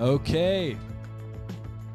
Okay. 0.00 0.76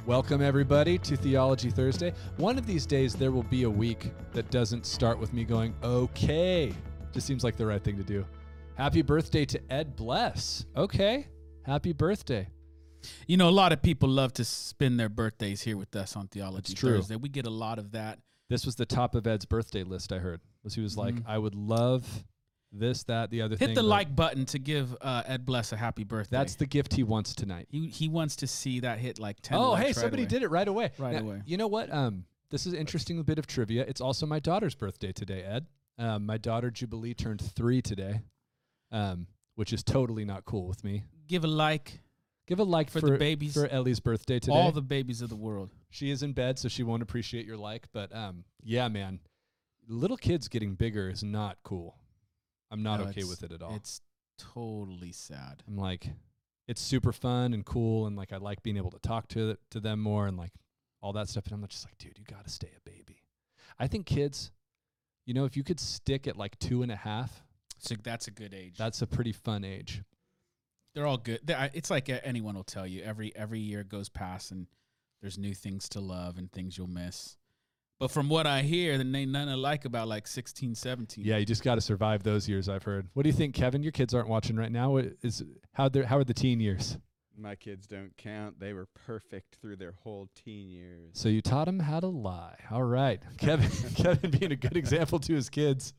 Welcome, 0.06 0.42
everybody, 0.42 0.98
to 1.00 1.18
Theology 1.18 1.70
Thursday. 1.70 2.14
One 2.38 2.58
of 2.58 2.66
these 2.66 2.86
days, 2.86 3.14
there 3.14 3.32
will 3.32 3.44
be 3.44 3.64
a 3.64 3.70
week 3.70 4.12
that 4.34 4.50
doesn't 4.50 4.86
start 4.86 5.20
with 5.20 5.34
me 5.34 5.44
going, 5.44 5.76
okay. 5.84 6.74
Just 7.12 7.28
seems 7.28 7.44
like 7.44 7.58
the 7.58 7.66
right 7.66 7.84
thing 7.84 7.98
to 7.98 8.04
do. 8.04 8.26
Happy 8.76 9.02
birthday 9.02 9.46
to 9.46 9.62
Ed 9.72 9.96
Bless. 9.96 10.66
Okay. 10.76 11.28
Happy 11.64 11.92
birthday. 11.92 12.48
You 13.28 13.38
know, 13.38 13.50
a 13.50 13.52
lot 13.52 13.74
of 13.74 13.82
people 13.82 14.10
love 14.10 14.34
to 14.34 14.46
spend 14.46 15.00
their 15.00 15.10
birthdays 15.10 15.62
here 15.62 15.78
with 15.78 15.96
us 15.96 16.16
on 16.16 16.28
Theology 16.28 16.74
true. 16.74 16.96
Thursday. 16.98 17.16
We 17.18 17.30
get 17.30 17.46
a 17.46 17.52
lot 17.52 17.80
of 17.80 17.92
that. 17.92 18.20
This 18.50 18.66
was 18.66 18.76
the 18.76 18.86
top 18.86 19.14
of 19.14 19.28
Ed's 19.28 19.46
birthday 19.46 19.84
list, 19.84 20.12
I 20.12 20.20
heard. 20.20 20.42
Was 20.64 20.74
he 20.76 20.82
was 20.82 20.98
like, 20.98 21.16
Mhm. 21.16 21.24
I 21.28 21.38
would 21.38 21.56
love 21.56 22.26
this, 22.72 23.04
that, 23.04 23.30
the 23.32 23.42
other 23.42 23.56
thing. 23.56 23.70
Hit 23.70 23.76
the 23.76 23.82
but 23.82 23.88
like 23.88 24.16
button 24.16 24.46
to 24.48 24.60
give 24.60 24.96
uh, 25.02 25.24
Ed 25.26 25.46
Bless 25.46 25.72
a 25.72 25.78
happy 25.78 26.04
birthday. 26.04 26.38
That's 26.38 26.56
the 26.56 26.66
gift 26.66 26.94
he 26.94 27.04
wants 27.04 27.34
tonight. 27.34 27.68
he 27.70 27.88
he 27.88 28.08
wants 28.08 28.36
to 28.38 28.48
see 28.48 28.82
that 28.82 29.00
hit 29.00 29.20
like 29.20 29.42
ten. 29.42 29.58
Oh, 29.58 29.72
likes 29.72 29.82
hey, 29.82 29.88
right 29.88 29.96
somebody 29.96 30.24
away. 30.24 30.30
did 30.30 30.44
it 30.44 30.50
right 30.50 30.68
away. 30.68 30.92
Right 30.98 31.14
Now, 31.14 31.22
away. 31.22 31.42
You 31.46 31.58
know 31.58 31.68
what? 31.68 31.92
Um, 31.92 32.26
this 32.52 32.66
is 32.66 32.74
an 32.74 32.80
interesting 32.80 33.22
bit 33.24 33.40
of 33.40 33.48
trivia. 33.48 33.86
It's 33.88 34.02
also 34.02 34.26
my 34.26 34.40
daughter's 34.40 34.76
birthday 34.76 35.12
today, 35.12 35.44
Ed. 35.44 35.68
Um, 35.98 36.26
my 36.26 36.38
daughter 36.38 36.72
Jubilee 36.72 37.14
turned 37.14 37.42
three 37.42 37.82
today, 37.82 38.22
um, 38.92 39.28
which 39.56 39.74
is 39.74 39.84
totally 39.84 40.26
not 40.26 40.46
cool 40.46 40.68
with 40.68 40.84
me. 40.84 41.04
Give 41.28 41.44
a 41.44 41.48
like 41.48 42.00
Give 42.50 42.60
a 42.60 42.64
like 42.64 42.90
for, 42.90 43.00
for, 43.00 43.12
the 43.12 43.18
babies, 43.20 43.54
for 43.54 43.68
Ellie's 43.68 44.00
birthday 44.00 44.40
today. 44.40 44.58
all 44.58 44.72
the 44.72 44.82
babies 44.82 45.22
of 45.22 45.30
the 45.30 45.36
world. 45.36 45.70
she 45.92 46.10
is 46.10 46.24
in 46.24 46.34
bed, 46.34 46.58
so 46.58 46.68
she 46.68 46.82
won't 46.82 47.04
appreciate 47.04 47.46
your 47.46 47.58
like. 47.58 47.88
But 47.94 48.14
um, 48.16 48.44
yeah, 48.64 48.88
man, 48.88 49.20
little 49.88 50.18
kids 50.18 50.48
getting 50.48 50.74
bigger 50.74 51.12
is 51.12 51.24
not 51.24 51.58
cool. 51.62 51.99
I'm 52.72 52.84
not 52.84 53.00
No, 53.00 53.08
okay 53.08 53.24
with 53.24 53.44
it 53.44 53.52
at 53.52 53.62
all. 53.62 53.76
It's 53.76 54.02
totally 54.38 55.12
sad. 55.12 55.64
I'm 55.68 55.78
like, 55.78 56.08
it's 56.68 56.82
super 56.82 57.12
fun 57.12 57.54
and 57.54 57.66
cool, 57.66 58.08
and 58.08 58.16
like 58.16 58.32
I 58.32 58.38
like 58.38 58.62
being 58.64 58.78
able 58.78 58.92
to 58.92 59.00
talk 59.00 59.28
to 59.30 59.58
to 59.72 59.80
them 59.80 60.00
more 60.00 60.28
and 60.28 60.38
like 60.38 60.52
all 61.02 61.14
that 61.14 61.30
stuff. 61.30 61.46
And 61.48 61.54
I'm 61.56 61.68
just 61.68 61.86
like, 61.86 61.98
dude, 61.98 62.18
you 62.18 62.26
got 62.26 62.44
to 62.44 62.50
stay 62.50 62.70
a 62.76 62.90
baby. 62.90 63.24
I 63.80 63.88
think 63.88 64.06
kids, 64.06 64.52
you 65.26 65.34
know, 65.34 65.46
if 65.46 65.56
you 65.58 65.64
could 65.64 65.80
stick 65.80 66.28
at 66.28 66.38
like 66.38 66.58
two 66.60 66.84
and 66.84 66.92
a 66.92 66.96
half, 66.96 67.44
So 67.80 67.96
that's 68.04 68.28
a 68.28 68.32
good 68.32 68.54
age. 68.54 68.76
that's 68.78 69.02
a 69.02 69.08
pretty 69.08 69.32
fun 69.32 69.64
age. 69.64 70.04
They're 70.94 71.06
all 71.08 71.18
good. 71.18 71.40
It's 71.74 71.90
like 71.90 72.10
uh, 72.10 72.20
anyone 72.24 72.56
will 72.56 72.64
tell 72.64 72.86
you. 72.86 73.02
Every 73.02 73.36
every 73.36 73.60
year 73.60 73.84
goes 73.84 74.10
past 74.10 74.52
and 74.52 74.68
there's 75.22 75.38
new 75.38 75.54
things 75.54 75.88
to 75.90 76.00
love 76.02 76.38
and 76.38 76.52
things 76.52 76.78
you'll 76.78 76.88
miss. 76.88 77.38
But 78.00 78.12
from 78.12 78.30
what 78.30 78.48
I 78.48 78.62
hear, 78.62 78.98
then 78.98 79.14
ain't 79.14 79.32
nothing 79.32 79.50
I 79.50 79.56
like 79.56 79.84
about 79.84 80.08
like 80.08 80.26
16, 80.26 80.74
17. 80.74 81.26
Yeah, 81.26 81.36
you 81.36 81.46
just 81.46 81.64
got 81.64 81.76
to 81.76 81.82
survive 81.82 82.24
those 82.24 82.48
years. 82.48 82.70
I've 82.70 82.84
heard. 82.84 83.10
What 83.14 83.24
do 83.24 83.30
you 83.30 83.34
think, 83.34 83.54
Kevin? 83.54 83.84
Your 83.84 83.92
kids 83.92 84.14
aren't 84.14 84.30
watching 84.30 84.56
right 84.56 84.72
now. 84.72 84.96
Is 84.98 85.44
how 85.74 85.90
they 85.90 86.04
how 86.04 86.18
are 86.18 86.24
the 86.24 86.34
teen 86.34 86.62
years? 86.62 86.98
My 87.38 87.56
kids 87.56 87.88
don't 87.88 88.16
count. 88.18 88.58
They 88.58 88.72
were 88.72 88.88
perfect 89.06 89.58
through 89.62 89.78
their 89.78 89.96
whole 90.04 90.30
teen 90.34 90.70
years. 90.70 91.12
So 91.14 91.28
you 91.28 91.42
taught 91.42 91.66
them 91.66 91.80
how 91.80 92.00
to 92.00 92.08
lie. 92.08 92.56
All 92.72 92.84
right. 92.84 93.22
Kevin 93.38 93.70
Kevin 93.96 94.32
being 94.32 94.54
a 94.54 94.58
good 94.58 94.78
example 94.78 95.20
to 95.20 95.34
his 95.34 95.50
kids. 95.50 95.94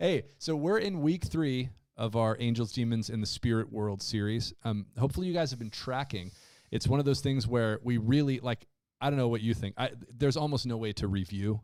Hey, 0.00 0.24
so 0.38 0.56
we're 0.56 0.78
in 0.78 1.00
week 1.00 1.24
3 1.24 1.68
of 1.96 2.16
our 2.16 2.36
Angels 2.40 2.72
Demons 2.72 3.08
and 3.08 3.22
the 3.22 3.26
Spirit 3.26 3.72
World 3.72 4.02
series. 4.02 4.52
Um 4.64 4.86
hopefully 4.98 5.28
you 5.28 5.32
guys 5.32 5.50
have 5.50 5.60
been 5.60 5.70
tracking. 5.70 6.32
It's 6.72 6.88
one 6.88 6.98
of 6.98 7.06
those 7.06 7.20
things 7.20 7.46
where 7.46 7.78
we 7.84 7.98
really 7.98 8.40
like 8.40 8.66
I 9.00 9.10
don't 9.10 9.18
know 9.18 9.28
what 9.28 9.42
you 9.42 9.54
think. 9.54 9.74
I 9.76 9.90
there's 10.16 10.36
almost 10.36 10.66
no 10.66 10.76
way 10.76 10.92
to 10.94 11.08
review 11.08 11.60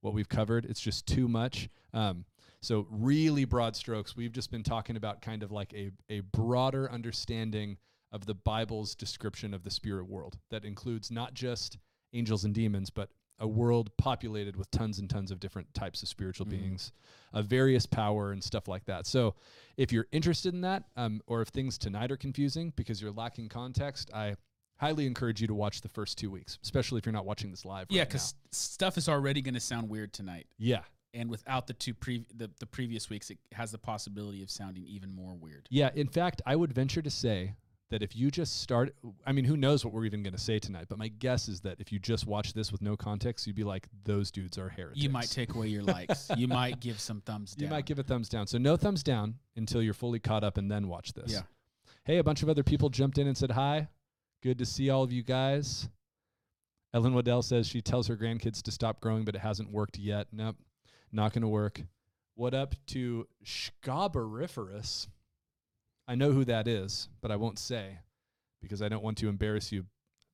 what 0.00 0.14
we've 0.14 0.28
covered. 0.28 0.64
It's 0.64 0.80
just 0.80 1.06
too 1.06 1.28
much. 1.28 1.68
Um 1.92 2.24
so 2.60 2.86
really 2.90 3.44
broad 3.44 3.76
strokes. 3.76 4.16
We've 4.16 4.32
just 4.32 4.50
been 4.50 4.62
talking 4.64 4.96
about 4.96 5.22
kind 5.22 5.42
of 5.42 5.50
like 5.52 5.72
a 5.74 5.90
a 6.08 6.20
broader 6.20 6.90
understanding 6.90 7.78
of 8.12 8.26
the 8.26 8.34
Bible's 8.34 8.94
description 8.94 9.52
of 9.54 9.64
the 9.64 9.70
spirit 9.70 10.08
world 10.08 10.38
that 10.50 10.64
includes 10.64 11.10
not 11.10 11.34
just 11.34 11.78
angels 12.12 12.44
and 12.44 12.54
demons, 12.54 12.90
but 12.90 13.10
a 13.40 13.46
world 13.46 13.90
populated 13.98 14.56
with 14.56 14.68
tons 14.72 14.98
and 14.98 15.08
tons 15.08 15.30
of 15.30 15.38
different 15.38 15.72
types 15.72 16.02
of 16.02 16.08
spiritual 16.08 16.46
Mhm. 16.46 16.50
beings 16.50 16.90
of 17.32 17.46
various 17.46 17.86
power 17.86 18.32
and 18.32 18.42
stuff 18.42 18.66
like 18.66 18.84
that. 18.86 19.06
So, 19.06 19.36
if 19.76 19.92
you're 19.92 20.08
interested 20.10 20.54
in 20.54 20.62
that, 20.62 20.84
um, 20.96 21.20
or 21.26 21.40
if 21.42 21.48
things 21.48 21.78
tonight 21.78 22.10
are 22.10 22.16
confusing 22.16 22.72
because 22.74 23.00
you're 23.00 23.12
lacking 23.12 23.48
context, 23.48 24.10
I 24.12 24.34
highly 24.78 25.06
encourage 25.06 25.40
you 25.40 25.46
to 25.46 25.54
watch 25.54 25.80
the 25.82 25.88
first 25.88 26.18
two 26.18 26.30
weeks, 26.30 26.58
especially 26.62 26.98
if 26.98 27.06
you're 27.06 27.12
not 27.12 27.26
watching 27.26 27.50
this 27.50 27.64
live. 27.64 27.86
Yeah, 27.90 28.00
right 28.02 28.08
because 28.08 28.34
stuff 28.50 28.96
is 28.96 29.08
already 29.08 29.42
going 29.42 29.54
to 29.54 29.60
sound 29.60 29.88
weird 29.88 30.12
tonight. 30.12 30.46
yeah, 30.58 30.80
And 31.14 31.28
without 31.30 31.66
the 31.66 31.72
two 31.74 31.94
pre- 31.94 32.26
the, 32.34 32.50
the 32.60 32.66
previous 32.66 33.10
weeks, 33.10 33.30
it 33.30 33.38
has 33.52 33.70
the 33.72 33.78
possibility 33.78 34.42
of 34.42 34.50
sounding 34.50 34.84
even 34.86 35.12
more 35.12 35.34
weird. 35.34 35.66
Yeah, 35.70 35.90
in 35.94 36.08
fact, 36.08 36.40
I 36.46 36.56
would 36.56 36.72
venture 36.72 37.02
to 37.02 37.10
say 37.10 37.54
that 37.90 38.02
if 38.02 38.14
you 38.14 38.30
just 38.30 38.60
start, 38.60 38.94
I 39.26 39.32
mean, 39.32 39.46
who 39.46 39.56
knows 39.56 39.82
what 39.82 39.94
we're 39.94 40.04
even 40.04 40.22
going 40.22 40.34
to 40.34 40.38
say 40.40 40.58
tonight, 40.58 40.86
but 40.90 40.98
my 40.98 41.08
guess 41.08 41.48
is 41.48 41.60
that 41.62 41.80
if 41.80 41.90
you 41.90 41.98
just 41.98 42.26
watch 42.26 42.52
this 42.52 42.70
with 42.70 42.82
no 42.82 42.96
context, 42.98 43.46
you'd 43.46 43.56
be 43.56 43.64
like, 43.64 43.88
those 44.04 44.30
dudes 44.30 44.58
are 44.58 44.68
heretics. 44.68 45.02
You 45.02 45.08
might 45.08 45.30
take 45.30 45.54
away 45.54 45.68
your 45.68 45.82
likes. 45.82 46.30
you 46.36 46.48
might 46.48 46.80
give 46.88 47.00
some 47.00 47.22
thumbs 47.22 47.54
down. 47.54 47.64
You 47.66 47.70
might 47.74 47.86
give 47.86 47.98
a 47.98 48.02
thumbs 48.02 48.28
down. 48.28 48.46
So 48.46 48.58
no 48.58 48.76
thumbs 48.76 49.02
down 49.02 49.36
until 49.56 49.82
you're 49.82 49.94
fully 49.94 50.18
caught 50.20 50.44
up 50.44 50.58
and 50.58 50.70
then 50.70 50.86
watch 50.88 51.14
this. 51.14 51.32
Yeah. 51.32 51.40
Hey, 52.04 52.18
a 52.18 52.22
bunch 52.24 52.42
of 52.42 52.50
other 52.50 52.62
people 52.62 52.90
jumped 52.90 53.16
in 53.16 53.26
and 53.26 53.36
said 53.36 53.50
hi. 53.52 53.88
Good 54.42 54.58
to 54.58 54.66
see 54.66 54.88
all 54.88 55.02
of 55.02 55.12
you 55.12 55.24
guys. 55.24 55.88
Ellen 56.94 57.12
Waddell 57.12 57.42
says 57.42 57.66
she 57.66 57.82
tells 57.82 58.06
her 58.06 58.16
grandkids 58.16 58.62
to 58.62 58.70
stop 58.70 59.00
growing, 59.00 59.24
but 59.24 59.34
it 59.34 59.40
hasn't 59.40 59.72
worked 59.72 59.98
yet. 59.98 60.28
Nope, 60.32 60.56
not 61.12 61.32
going 61.32 61.42
to 61.42 61.48
work. 61.48 61.82
What 62.34 62.54
up 62.54 62.76
to 62.88 63.26
Scaberiferous? 63.44 65.08
I 66.06 66.14
know 66.14 66.30
who 66.30 66.44
that 66.44 66.68
is, 66.68 67.08
but 67.20 67.32
I 67.32 67.36
won't 67.36 67.58
say 67.58 67.98
because 68.62 68.80
I 68.80 68.88
don't 68.88 69.02
want 69.02 69.18
to 69.18 69.28
embarrass 69.28 69.72
you 69.72 69.84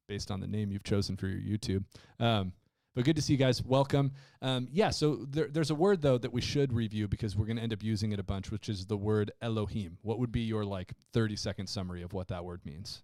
based 0.07 0.31
on 0.31 0.41
the 0.41 0.47
name 0.47 0.71
you've 0.71 0.85
chosen 0.85 1.17
for 1.17 1.27
your 1.27 1.41
YouTube. 1.41 1.85
Um, 2.21 2.53
but 2.95 3.05
good 3.05 3.17
to 3.17 3.23
see 3.23 3.33
you 3.33 3.39
guys. 3.39 3.65
Welcome. 3.65 4.13
Um, 4.41 4.69
yeah, 4.71 4.91
so 4.91 5.27
there, 5.29 5.49
there's 5.49 5.71
a 5.71 5.75
word 5.75 6.03
though 6.03 6.19
that 6.19 6.33
we 6.33 6.41
should 6.41 6.73
review 6.73 7.09
because 7.09 7.37
we're 7.37 7.47
going 7.47 7.57
to 7.57 7.63
end 7.63 7.73
up 7.73 7.83
using 7.83 8.13
it 8.13 8.21
a 8.21 8.23
bunch, 8.23 8.51
which 8.53 8.69
is 8.69 8.87
the 8.87 8.97
word 8.97 9.33
Elohim. 9.41 9.99
What 10.03 10.19
would 10.19 10.31
be 10.31 10.43
your 10.43 10.65
like 10.65 10.93
30 11.13 11.37
second 11.37 11.67
summary 11.69 12.03
of 12.03 12.13
what 12.13 12.29
that 12.29 12.45
word 12.45 12.61
means? 12.65 13.03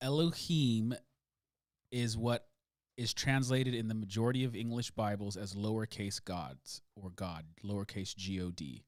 Elohim 0.00 0.94
is 1.90 2.16
what 2.16 2.46
is 2.96 3.12
translated 3.14 3.74
in 3.74 3.88
the 3.88 3.94
majority 3.94 4.44
of 4.44 4.54
English 4.54 4.90
Bibles 4.92 5.36
as 5.36 5.54
lowercase 5.54 6.22
gods 6.24 6.82
or 6.94 7.10
God, 7.10 7.44
lowercase 7.64 8.14
G 8.16 8.40
O 8.42 8.50
D. 8.50 8.84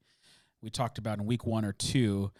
We 0.61 0.69
talked 0.69 0.97
about 0.97 1.19
in 1.19 1.25
week 1.25 1.45
one 1.45 1.65
or 1.65 1.73
two 1.73 2.31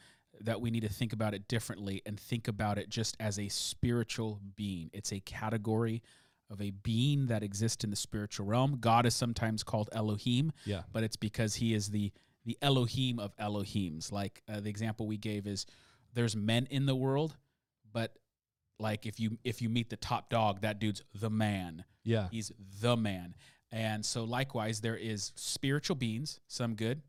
that 0.42 0.62
we 0.62 0.72
need 0.72 0.82
to 0.82 0.90
think 0.90 1.14
about 1.14 1.34
it 1.34 1.48
differently 1.48 2.02
and 2.06 2.20
think 2.20 2.48
about 2.48 2.78
it 2.78 2.90
just 2.90 3.16
as 3.20 3.38
a 3.38 3.50
spiritual 3.50 4.40
being. 4.56 4.90
It's 4.94 5.12
a 5.14 5.20
category 5.20 6.02
of 6.50 6.62
a 6.62 6.72
being 6.72 7.28
that 7.28 7.44
exists 7.44 7.84
in 7.84 7.90
the 7.90 7.96
spiritual 7.96 8.46
realm. 8.46 8.78
God 8.80 9.06
is 9.06 9.16
sometimes 9.16 9.64
called 9.64 9.90
Elohim, 9.94 10.52
Yeah. 10.66 10.84
but 10.92 11.04
it's 11.04 11.16
because 11.16 11.56
he 11.56 11.74
is 11.74 11.90
the 11.90 12.12
the 12.46 12.58
Elohim 12.62 13.20
of 13.20 13.34
Elohims. 13.38 14.12
Like 14.12 14.42
uh, 14.50 14.60
the 14.60 14.70
example 14.70 15.08
we 15.08 15.16
gave 15.18 15.48
is 15.48 15.66
there's 16.14 16.36
men 16.36 16.68
in 16.70 16.86
the 16.86 16.96
world, 16.96 17.38
but 17.94 18.18
like 18.80 19.06
if 19.06 19.20
you 19.20 19.38
if 19.44 19.62
you 19.62 19.70
meet 19.70 19.90
the 19.90 19.98
top 19.98 20.30
dog, 20.30 20.62
that 20.62 20.80
dude's 20.80 21.02
the 21.14 21.30
man. 21.30 21.86
Yeah. 22.04 22.28
He's 22.32 22.52
the 22.82 22.98
man. 22.98 23.36
And 23.72 24.06
so 24.06 24.24
likewise 24.24 24.82
there 24.82 24.98
is 24.98 25.32
spiritual 25.36 25.96
beings, 25.96 26.40
some 26.48 26.76
good, 26.76 27.02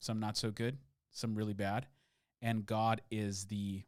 some 0.00 0.18
not 0.18 0.36
so 0.36 0.50
good, 0.50 0.78
some 1.10 1.34
really 1.34 1.52
bad, 1.54 1.86
and 2.42 2.66
God 2.66 3.00
is 3.10 3.44
the 3.46 3.82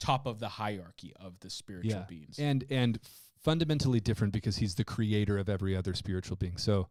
top 0.00 0.26
of 0.26 0.38
the 0.38 0.48
hierarchy 0.48 1.12
of 1.20 1.38
the 1.40 1.50
spiritual 1.50 1.92
Yeah. 1.92 2.06
beings. 2.08 2.38
And 2.38 2.64
and 2.70 2.98
fundamentally 3.42 4.00
different 4.00 4.32
because 4.32 4.56
he's 4.56 4.74
the 4.74 4.84
creator 4.84 5.36
of 5.38 5.48
every 5.50 5.76
other 5.76 5.92
spiritual 5.94 6.36
being. 6.36 6.56
So 6.56 6.88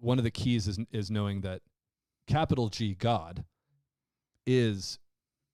one 0.00 0.18
of 0.18 0.24
the 0.24 0.30
keys 0.30 0.66
is 0.68 0.78
is 0.90 1.10
knowing 1.10 1.42
that 1.42 1.62
capital 2.26 2.68
G 2.68 2.94
God 2.94 3.44
is 4.46 4.98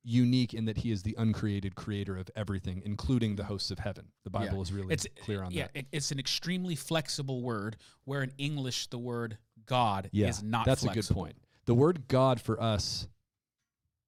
unique 0.09 0.55
in 0.55 0.65
that 0.65 0.79
he 0.79 0.91
is 0.91 1.03
the 1.03 1.15
uncreated 1.19 1.75
creator 1.75 2.17
of 2.17 2.31
everything, 2.35 2.81
including 2.87 3.37
the 3.37 3.45
hosts 3.45 3.71
of 3.71 3.79
heaven. 3.79 4.07
The 4.25 4.31
Yeah. 4.33 4.47
Bible 4.47 4.63
is 4.63 4.73
really 4.73 4.95
it's 4.95 5.07
clear 5.23 5.43
on 5.43 5.51
yeah, 5.53 5.65
that. 5.75 5.77
it, 5.81 5.87
it's 5.93 6.11
an 6.11 6.19
extremely 6.19 6.75
flexible 6.75 7.43
word 7.43 7.77
where 8.05 8.23
in 8.23 8.33
English 8.39 8.87
the 8.87 8.99
word 8.99 9.37
God 9.67 10.09
Yeah, 10.13 10.29
is 10.29 10.43
not 10.43 10.65
That's 10.65 10.83
flexible. 10.83 11.25
a 11.25 11.27
good 11.29 11.33
point. 11.35 11.43
The 11.67 11.75
word 11.75 12.09
God 12.09 12.41
for 12.41 12.61
us 12.63 13.07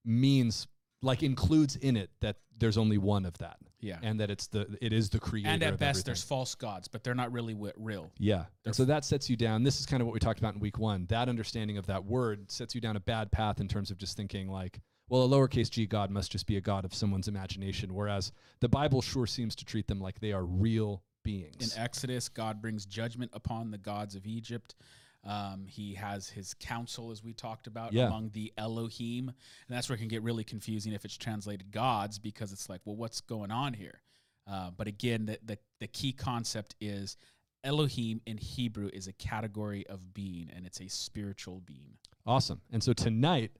means 0.04 0.66
like 1.02 1.22
includes 1.22 1.76
in 1.76 1.96
it 1.96 2.10
that 2.20 2.36
there's 2.56 2.78
only 2.78 2.98
one 2.98 3.24
of 3.26 3.36
that 3.38 3.56
Yeah. 3.80 3.98
and 4.02 4.20
that 4.20 4.30
it's 4.30 4.46
the 4.46 4.76
it 4.80 4.92
is 4.92 5.10
the 5.10 5.20
creator 5.20 5.48
And 5.50 5.62
at 5.62 5.72
best, 5.78 5.82
everything. 5.82 6.02
there's 6.06 6.22
false 6.22 6.54
gods, 6.54 6.88
but 6.88 7.04
they're 7.04 7.14
not 7.14 7.32
really 7.32 7.54
real. 7.76 8.10
Yeah. 8.18 8.36
They're 8.62 8.70
And 8.70 8.74
so 8.76 8.84
that 8.86 9.04
sets 9.04 9.28
you 9.28 9.36
down. 9.36 9.62
This 9.62 9.80
is 9.80 9.86
kind 9.86 10.00
of 10.00 10.06
what 10.06 10.14
we 10.14 10.20
talked 10.20 10.38
about 10.38 10.54
in 10.54 10.60
week 10.60 10.78
one. 10.78 11.06
That 11.10 11.28
understanding 11.28 11.76
of 11.78 11.86
that 11.86 12.04
word 12.04 12.50
sets 12.50 12.74
you 12.74 12.80
down 12.80 12.96
a 12.96 13.00
bad 13.00 13.30
path 13.32 13.60
in 13.60 13.68
terms 13.68 13.90
of 13.90 13.98
just 13.98 14.16
thinking 14.16 14.48
like, 14.48 14.80
well, 15.10 15.24
a 15.24 15.28
lowercase 15.28 15.70
g 15.70 15.84
God 15.84 16.10
must 16.10 16.32
just 16.32 16.46
be 16.46 16.56
a 16.56 16.60
God 16.60 16.84
of 16.86 16.94
someone's 16.94 17.28
imagination. 17.28 17.92
Whereas 17.94 18.32
the 18.60 18.68
Bible 18.68 19.02
sure 19.02 19.26
seems 19.26 19.54
to 19.56 19.64
treat 19.66 19.86
them 19.88 20.00
like 20.00 20.20
they 20.20 20.32
are 20.32 20.44
real 20.44 21.02
beings. 21.22 21.76
In. 21.76 21.82
Exodus, 21.82 22.28
God 22.28 22.62
brings 22.62 22.86
judgment 22.86 23.30
upon 23.34 23.70
the 23.70 23.78
gods 23.78 24.14
of 24.14 24.26
Egypt. 24.26 24.74
Um, 25.22 25.66
he 25.68 25.94
has 25.94 26.30
his 26.30 26.54
council, 26.54 27.10
as 27.10 27.22
we 27.22 27.34
talked 27.34 27.66
about, 27.66 27.92
Yeah. 27.92 28.06
among 28.06 28.30
the 28.30 28.52
Elohim, 28.56 29.28
and 29.28 29.36
that's 29.68 29.88
where 29.90 29.96
it 29.96 29.98
can 29.98 30.08
get 30.08 30.22
really 30.22 30.44
confusing 30.44 30.94
if 30.94 31.04
it's 31.04 31.18
translated 31.18 31.70
gods 31.70 32.18
because 32.18 32.52
it's 32.52 32.70
like, 32.70 32.80
well, 32.86 32.96
what's 32.96 33.20
going 33.20 33.50
on 33.50 33.74
here? 33.74 34.00
Uh, 34.46 34.70
but 34.70 34.86
again, 34.86 35.26
the, 35.26 35.38
the 35.44 35.58
the 35.80 35.86
key 35.88 36.12
concept 36.12 36.74
is 36.80 37.18
Elohim 37.62 38.22
in 38.24 38.38
Hebrew 38.38 38.88
is 38.92 39.06
a 39.08 39.12
category 39.12 39.86
of 39.88 40.14
being, 40.14 40.50
and 40.56 40.64
it's 40.64 40.80
a 40.80 40.88
spiritual 40.88 41.60
being. 41.66 41.98
Awesome. 42.26 42.62
And 42.72 42.82
so 42.82 42.92
tonight 42.94 43.50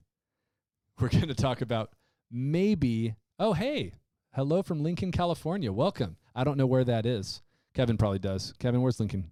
we're 1.01 1.09
going 1.09 1.27
to 1.27 1.35
talk 1.35 1.61
about 1.61 1.89
maybe. 2.31 3.15
Oh, 3.39 3.53
hey, 3.53 3.93
hello 4.33 4.61
from 4.61 4.83
Lincoln, 4.83 5.11
California. 5.11 5.71
Welcome. 5.71 6.17
I 6.35 6.43
don't 6.43 6.57
know 6.57 6.67
where 6.67 6.83
that 6.83 7.05
is. 7.05 7.41
Kevin 7.73 7.97
probably 7.97 8.19
does. 8.19 8.53
Kevin, 8.59 8.81
where's 8.81 8.99
Lincoln? 8.99 9.31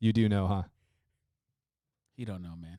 You 0.00 0.12
do 0.12 0.28
know, 0.28 0.46
huh? 0.46 0.62
He 2.16 2.24
don't 2.24 2.42
know, 2.42 2.54
man. 2.58 2.78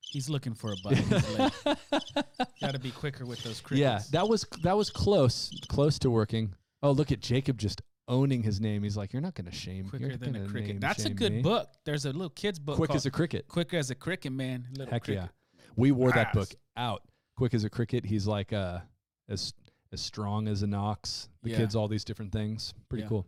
He's 0.00 0.28
looking 0.28 0.54
for 0.54 0.72
a 0.72 0.76
button. 0.82 1.08
Got 2.60 2.72
to 2.72 2.78
be 2.78 2.90
quicker 2.90 3.24
with 3.24 3.42
those 3.42 3.60
crickets. 3.60 3.80
yeah, 3.80 4.00
that 4.12 4.28
was 4.28 4.46
that 4.62 4.76
was 4.76 4.90
close, 4.90 5.50
close 5.68 5.98
to 6.00 6.10
working. 6.10 6.54
Oh, 6.82 6.90
look 6.90 7.12
at 7.12 7.20
Jacob 7.20 7.56
just 7.58 7.80
owning 8.08 8.42
his 8.42 8.60
name. 8.60 8.82
He's 8.82 8.96
like, 8.96 9.12
"You're 9.14 9.22
not 9.22 9.34
going 9.34 9.46
to 9.50 9.56
shame. 9.56 9.88
quicker 9.88 10.08
you're 10.08 10.16
than 10.16 10.36
a 10.36 10.46
cricket. 10.46 10.80
That's 10.80 11.06
a 11.06 11.10
good 11.10 11.32
me." 11.32 11.42
book. 11.42 11.68
There's 11.84 12.04
a 12.04 12.12
little 12.12 12.28
kid's 12.30 12.58
book. 12.58 12.76
Quick 12.76 12.94
as 12.94 13.06
a 13.06 13.10
cricket. 13.10 13.48
Quick 13.48 13.72
as 13.72 13.90
a 13.90 13.94
cricket, 13.94 14.32
man. 14.32 14.66
Little 14.72 14.92
Heck 14.92 15.04
cricket. 15.04 15.24
yeah. 15.24 15.28
We 15.76 15.90
wore 15.92 16.12
that 16.12 16.32
book 16.32 16.48
out. 16.76 17.02
Quick 17.36 17.54
as 17.54 17.64
a 17.64 17.70
cricket. 17.70 18.04
He's 18.04 18.26
like 18.26 18.52
uh 18.52 18.80
as 19.28 19.54
as 19.92 20.00
strong 20.00 20.48
as 20.48 20.62
an 20.62 20.74
ox. 20.74 21.28
The 21.42 21.50
Yeah. 21.50 21.56
kids 21.58 21.74
all 21.76 21.88
these 21.88 22.04
different 22.04 22.32
things. 22.32 22.72
Pretty 22.88 23.02
Yeah. 23.02 23.08
cool. 23.08 23.26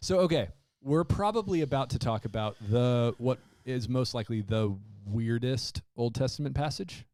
So 0.00 0.20
okay, 0.20 0.48
we're 0.82 1.04
probably 1.04 1.62
about 1.62 1.90
to 1.90 1.98
talk 1.98 2.24
about 2.24 2.56
the 2.70 3.14
what 3.18 3.38
is 3.64 3.88
most 3.88 4.14
likely 4.14 4.40
the 4.42 4.76
weirdest 5.04 5.82
Old 5.96 6.14
Testament 6.14 6.54
passage. 6.54 7.06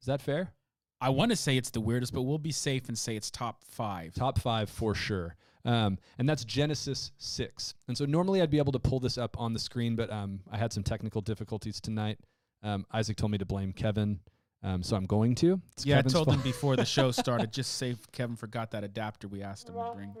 Is 0.00 0.06
that 0.06 0.20
fair? 0.20 0.52
I 1.00 1.10
want 1.10 1.30
to 1.30 1.36
say 1.36 1.56
it's 1.56 1.70
the 1.70 1.80
weirdest, 1.80 2.12
but 2.14 2.22
we'll 2.22 2.38
be 2.38 2.52
safe 2.52 2.88
and 2.88 2.96
say 2.96 3.16
it's 3.16 3.30
top 3.30 3.62
five. 3.62 4.14
Top 4.14 4.38
five 4.38 4.70
for 4.70 4.94
sure. 4.94 5.36
Um, 5.64 5.98
and 6.16 6.28
that's 6.28 6.44
Genesis 6.44 7.10
6. 7.18 7.74
And 7.88 7.98
so 7.98 8.06
normally 8.06 8.40
I'd 8.40 8.50
be 8.50 8.58
able 8.58 8.72
to 8.72 8.78
pull 8.78 9.00
this 9.00 9.18
up 9.18 9.38
on 9.38 9.52
the 9.52 9.58
screen, 9.58 9.94
but 9.96 10.10
um, 10.10 10.40
I 10.50 10.56
had 10.56 10.72
some 10.72 10.82
technical 10.84 11.20
difficulties 11.20 11.80
tonight. 11.80 12.18
Um, 12.66 12.84
Isaac 12.92 13.16
told 13.16 13.30
me 13.30 13.38
to 13.38 13.44
blame 13.44 13.72
Kevin, 13.72 14.18
um, 14.64 14.82
so 14.82 14.96
I'm 14.96 15.06
going 15.06 15.36
to. 15.36 15.60
It's 15.74 15.86
yeah, 15.86 15.96
Kevin's 15.96 16.14
I 16.14 16.16
told 16.16 16.26
fault. 16.26 16.36
him 16.38 16.42
before 16.42 16.74
the 16.74 16.84
show 16.84 17.10
started. 17.12 17.52
Just 17.52 17.76
say 17.76 17.94
Kevin 18.10 18.34
forgot 18.34 18.72
that 18.72 18.82
adapter 18.82 19.28
we 19.28 19.40
asked 19.40 19.68
him 19.68 19.76
to 19.76 19.92
bring. 19.94 20.12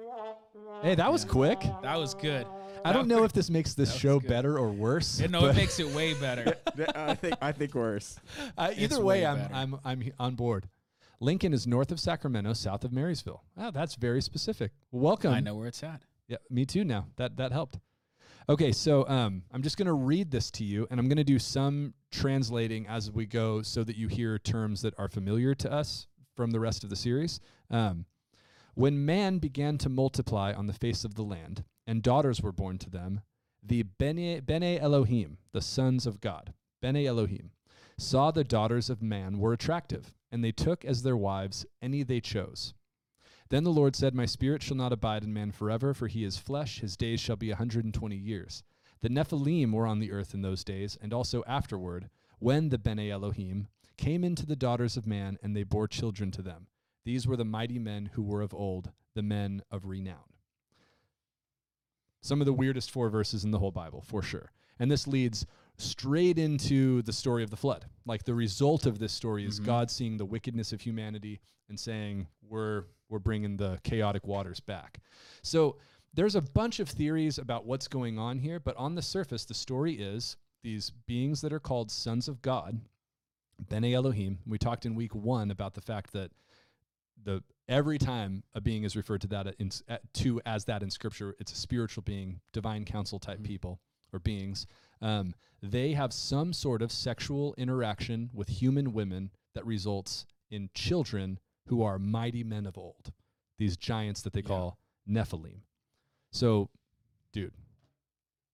Hey, 0.80 0.94
that 0.94 1.10
was 1.10 1.24
quick. 1.24 1.60
That 1.82 1.98
was 1.98 2.14
good. 2.14 2.46
I 2.84 2.92
don't 2.92 3.08
know 3.08 3.24
if 3.24 3.32
this 3.32 3.50
makes 3.50 3.74
this 3.74 3.92
show 3.92 4.20
good. 4.20 4.28
better 4.28 4.58
or 4.58 4.70
worse. 4.70 5.18
Yeah, 5.18 5.26
no, 5.26 5.46
it 5.46 5.56
makes 5.56 5.80
it 5.80 5.88
way 5.88 6.14
better. 6.14 6.54
I 6.94 7.16
think 7.16 7.34
I 7.42 7.50
think 7.50 7.74
worse. 7.74 8.20
uh, 8.58 8.72
either 8.76 8.98
way, 8.98 9.22
way 9.22 9.26
I'm. 9.26 9.48
I'm 9.52 9.80
I'm 9.84 10.12
on 10.20 10.36
board. 10.36 10.68
Lincoln 11.18 11.52
is 11.52 11.66
north 11.66 11.90
of 11.90 11.98
Sacramento, 11.98 12.52
south 12.52 12.84
of 12.84 12.92
Marysville. 12.92 13.42
Oh, 13.56 13.72
that's 13.72 13.96
very 13.96 14.22
specific. 14.22 14.70
Welcome. 14.92 15.34
I 15.34 15.40
know 15.40 15.56
where 15.56 15.66
it's 15.66 15.82
at. 15.82 16.02
Yeah, 16.28 16.36
me 16.48 16.64
too. 16.64 16.84
Now 16.84 17.06
that 17.16 17.38
that 17.38 17.50
helped. 17.50 17.80
Okay, 18.48 18.70
so 18.70 19.08
um, 19.08 19.42
I'm 19.52 19.62
just 19.62 19.76
going 19.76 19.86
to 19.86 19.92
read 19.92 20.30
this 20.30 20.52
to 20.52 20.62
you, 20.62 20.86
and 20.88 21.00
I'm 21.00 21.08
going 21.08 21.16
to 21.16 21.24
do 21.24 21.36
some 21.40 21.94
translating 22.12 22.86
as 22.86 23.10
we 23.10 23.26
go, 23.26 23.60
so 23.60 23.82
that 23.82 23.96
you 23.96 24.06
hear 24.06 24.38
terms 24.38 24.82
that 24.82 24.94
are 24.96 25.08
familiar 25.08 25.52
to 25.56 25.72
us 25.72 26.06
from 26.36 26.52
the 26.52 26.60
rest 26.60 26.84
of 26.84 26.90
the 26.90 26.94
series. 26.94 27.40
Um, 27.72 28.04
when 28.74 29.04
man 29.04 29.38
began 29.38 29.78
to 29.78 29.88
multiply 29.88 30.52
on 30.52 30.68
the 30.68 30.72
face 30.72 31.04
of 31.04 31.16
the 31.16 31.24
land, 31.24 31.64
and 31.88 32.04
daughters 32.04 32.40
were 32.40 32.52
born 32.52 32.78
to 32.78 32.90
them, 32.90 33.20
the 33.64 33.82
Bene, 33.82 34.40
Bene 34.40 34.78
Elohim, 34.78 35.38
the 35.50 35.60
sons 35.60 36.06
of 36.06 36.20
God, 36.20 36.52
Bene 36.80 37.04
Elohim, 37.04 37.50
saw 37.98 38.30
the 38.30 38.44
daughters 38.44 38.88
of 38.88 39.02
man 39.02 39.40
were 39.40 39.54
attractive, 39.54 40.14
and 40.30 40.44
they 40.44 40.52
took 40.52 40.84
as 40.84 41.02
their 41.02 41.16
wives 41.16 41.66
any 41.82 42.04
they 42.04 42.20
chose. 42.20 42.74
Then 43.48 43.64
the 43.64 43.72
Lord 43.72 43.94
said, 43.94 44.14
My 44.14 44.26
spirit 44.26 44.62
shall 44.62 44.76
not 44.76 44.92
abide 44.92 45.22
in 45.22 45.32
man 45.32 45.52
forever, 45.52 45.94
for 45.94 46.08
he 46.08 46.24
is 46.24 46.36
flesh, 46.36 46.80
his 46.80 46.96
days 46.96 47.20
shall 47.20 47.36
be 47.36 47.50
a 47.50 47.56
hundred 47.56 47.84
and 47.84 47.94
twenty 47.94 48.16
years. 48.16 48.62
The 49.02 49.08
Nephilim 49.08 49.72
were 49.72 49.86
on 49.86 50.00
the 50.00 50.10
earth 50.10 50.34
in 50.34 50.42
those 50.42 50.64
days, 50.64 50.96
and 51.00 51.12
also 51.12 51.44
afterward, 51.46 52.10
when 52.38 52.70
the 52.70 52.78
Bene 52.78 53.10
Elohim 53.10 53.68
came 53.96 54.24
into 54.24 54.46
the 54.46 54.56
daughters 54.56 54.96
of 54.96 55.06
man, 55.06 55.38
and 55.42 55.56
they 55.56 55.62
bore 55.62 55.86
children 55.86 56.30
to 56.32 56.42
them. 56.42 56.66
These 57.04 57.26
were 57.26 57.36
the 57.36 57.44
mighty 57.44 57.78
men 57.78 58.10
who 58.14 58.22
were 58.22 58.42
of 58.42 58.52
old, 58.52 58.90
the 59.14 59.22
men 59.22 59.62
of 59.70 59.86
renown. 59.86 60.32
Some 62.20 62.40
of 62.40 62.46
the 62.46 62.52
weirdest 62.52 62.90
four 62.90 63.08
verses 63.08 63.44
in 63.44 63.52
the 63.52 63.60
whole 63.60 63.70
Bible, 63.70 64.02
for 64.02 64.22
sure. 64.22 64.50
And 64.78 64.90
this 64.90 65.06
leads 65.06 65.46
straight 65.78 66.38
into 66.38 67.02
the 67.02 67.12
story 67.12 67.42
of 67.42 67.50
the 67.50 67.56
flood. 67.56 67.86
Like 68.04 68.24
the 68.24 68.34
result 68.34 68.86
of 68.86 68.98
this 68.98 69.12
story 69.12 69.44
is 69.44 69.60
Mhm. 69.60 69.64
God 69.64 69.90
seeing 69.90 70.16
the 70.16 70.24
wickedness 70.24 70.72
of 70.72 70.80
humanity 70.80 71.40
and 71.68 71.78
saying, 71.78 72.28
"We're 72.42 72.84
we're 73.08 73.18
bringing 73.20 73.56
the 73.56 73.78
chaotic 73.84 74.26
waters 74.26 74.58
back." 74.58 75.00
So 75.42 75.76
there's 76.14 76.34
a 76.34 76.40
bunch 76.40 76.80
of 76.80 76.88
theories 76.88 77.38
about 77.38 77.66
what's 77.66 77.86
going 77.88 78.18
on 78.18 78.38
here, 78.40 78.58
but 78.58 78.76
on 78.76 78.94
the 78.94 79.02
surface, 79.02 79.44
the 79.44 79.54
story 79.54 79.94
is 79.94 80.36
these 80.62 80.90
beings 80.90 81.40
that 81.42 81.52
are 81.52 81.60
called 81.60 81.90
sons 81.90 82.26
of 82.26 82.42
God, 82.42 82.80
Bene 83.68 83.92
Elohim. 83.94 84.40
We 84.46 84.58
talked 84.58 84.86
in 84.86 84.94
week 84.96 85.14
one 85.14 85.50
about 85.50 85.74
the 85.74 85.80
fact 85.80 86.12
that 86.14 86.32
the 87.22 87.42
every 87.68 87.98
time 87.98 88.42
a 88.54 88.60
being 88.60 88.82
is 88.84 88.96
referred 88.96 89.20
to 89.22 89.26
that 89.28 89.54
in, 89.58 89.70
to 90.14 90.40
as 90.46 90.64
that 90.66 90.82
in 90.82 90.90
Scripture, 90.90 91.36
it's 91.38 91.52
a 91.52 91.56
spiritual 91.56 92.02
being, 92.02 92.40
divine 92.52 92.84
council 92.84 93.18
type 93.18 93.40
Mhm. 93.40 93.44
people 93.44 93.80
or 94.12 94.18
beings. 94.18 94.66
Um, 95.00 95.34
they 95.62 95.92
have 95.92 96.12
some 96.12 96.52
sort 96.52 96.82
of 96.82 96.92
sexual 96.92 97.54
interaction 97.58 98.30
with 98.32 98.48
human 98.48 98.92
women 98.92 99.30
that 99.54 99.66
results 99.66 100.26
in 100.50 100.70
children 100.74 101.38
who 101.66 101.82
are 101.82 101.98
mighty 101.98 102.44
men 102.44 102.66
of 102.66 102.78
old. 102.78 103.12
These 103.58 103.76
giants 103.76 104.22
that 104.22 104.32
they 104.32 104.40
Yeah. 104.40 104.46
call 104.48 104.78
Nephilim. 105.08 105.60
So, 106.30 106.68
dude, 107.32 107.54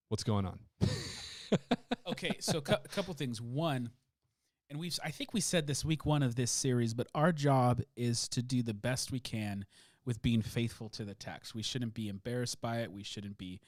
what's 0.08 0.24
going 0.24 0.46
on? 0.46 0.60
okay, 2.06 2.36
so 2.40 2.58
a 2.58 2.62
cou- 2.62 2.76
couple 2.90 3.12
things. 3.14 3.40
One, 3.40 3.90
and 4.70 4.78
we've 4.78 4.98
I 5.04 5.10
think 5.10 5.34
we 5.34 5.40
said 5.40 5.66
this 5.66 5.84
week 5.84 6.06
one 6.06 6.22
of 6.22 6.34
this 6.34 6.50
series, 6.50 6.94
but 6.94 7.08
our 7.14 7.32
job 7.32 7.82
is 7.96 8.28
to 8.28 8.42
do 8.42 8.62
the 8.62 8.74
best 8.74 9.10
we 9.12 9.20
can 9.20 9.66
with 10.04 10.22
being 10.22 10.42
faithful 10.42 10.88
to 10.90 11.04
the 11.04 11.14
text. 11.14 11.54
We 11.54 11.62
shouldn't 11.62 11.94
be 11.94 12.08
embarrassed 12.08 12.60
by 12.60 12.78
it. 12.78 12.92
We 12.92 13.02
shouldn't 13.02 13.38
be 13.38 13.60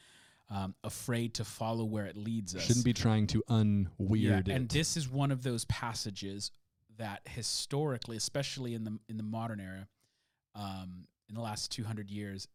um, 0.54 0.74
afraid 0.84 1.34
to 1.34 1.44
follow 1.44 1.84
where 1.84 2.06
it 2.06 2.16
leads 2.16 2.54
us. 2.54 2.62
Shouldn't 2.62 2.84
be 2.84 2.92
trying 2.92 3.26
to 3.28 3.42
unweird 3.50 3.88
yeah, 3.98 4.38
it. 4.38 4.48
and 4.48 4.68
this 4.68 4.96
is 4.96 5.08
one 5.08 5.32
of 5.32 5.42
those 5.42 5.64
passages 5.64 6.52
that 6.96 7.22
historically, 7.24 8.16
especially 8.16 8.74
in 8.74 8.84
the 8.84 8.96
in 9.08 9.16
the 9.16 9.24
modern 9.24 9.58
era, 9.58 9.88
um, 10.54 11.08
in 11.28 11.34
the 11.34 11.40
last 11.40 11.72
two 11.72 11.82
hundred 11.82 12.08
years, 12.08 12.46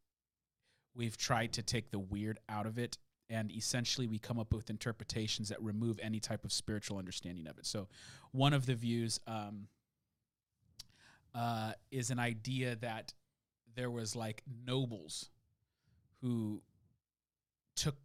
we've 0.95 1.17
tried 1.17 1.51
to 1.53 1.61
take 1.61 1.91
the 1.91 1.99
weird 1.99 2.39
out 2.47 2.65
of 2.65 2.79
it, 2.79 2.97
and 3.29 3.51
essentially 3.51 4.07
we 4.07 4.17
come 4.17 4.39
up 4.39 4.53
with 4.53 4.69
interpretations 4.69 5.49
that 5.49 5.61
remove 5.61 5.99
any 6.01 6.21
type 6.21 6.45
of 6.45 6.53
spiritual 6.53 6.97
understanding 6.97 7.47
of 7.47 7.57
it. 7.57 7.65
So, 7.65 7.89
one 8.31 8.53
of 8.53 8.65
the 8.65 8.75
views 8.75 9.19
um, 9.27 9.67
uh, 11.35 11.73
is 11.91 12.11
an 12.11 12.19
idea 12.19 12.77
that 12.77 13.13
there 13.75 13.91
was 13.91 14.15
like 14.15 14.41
nobles 14.65 15.29
who 16.21 16.61
took 17.79 17.95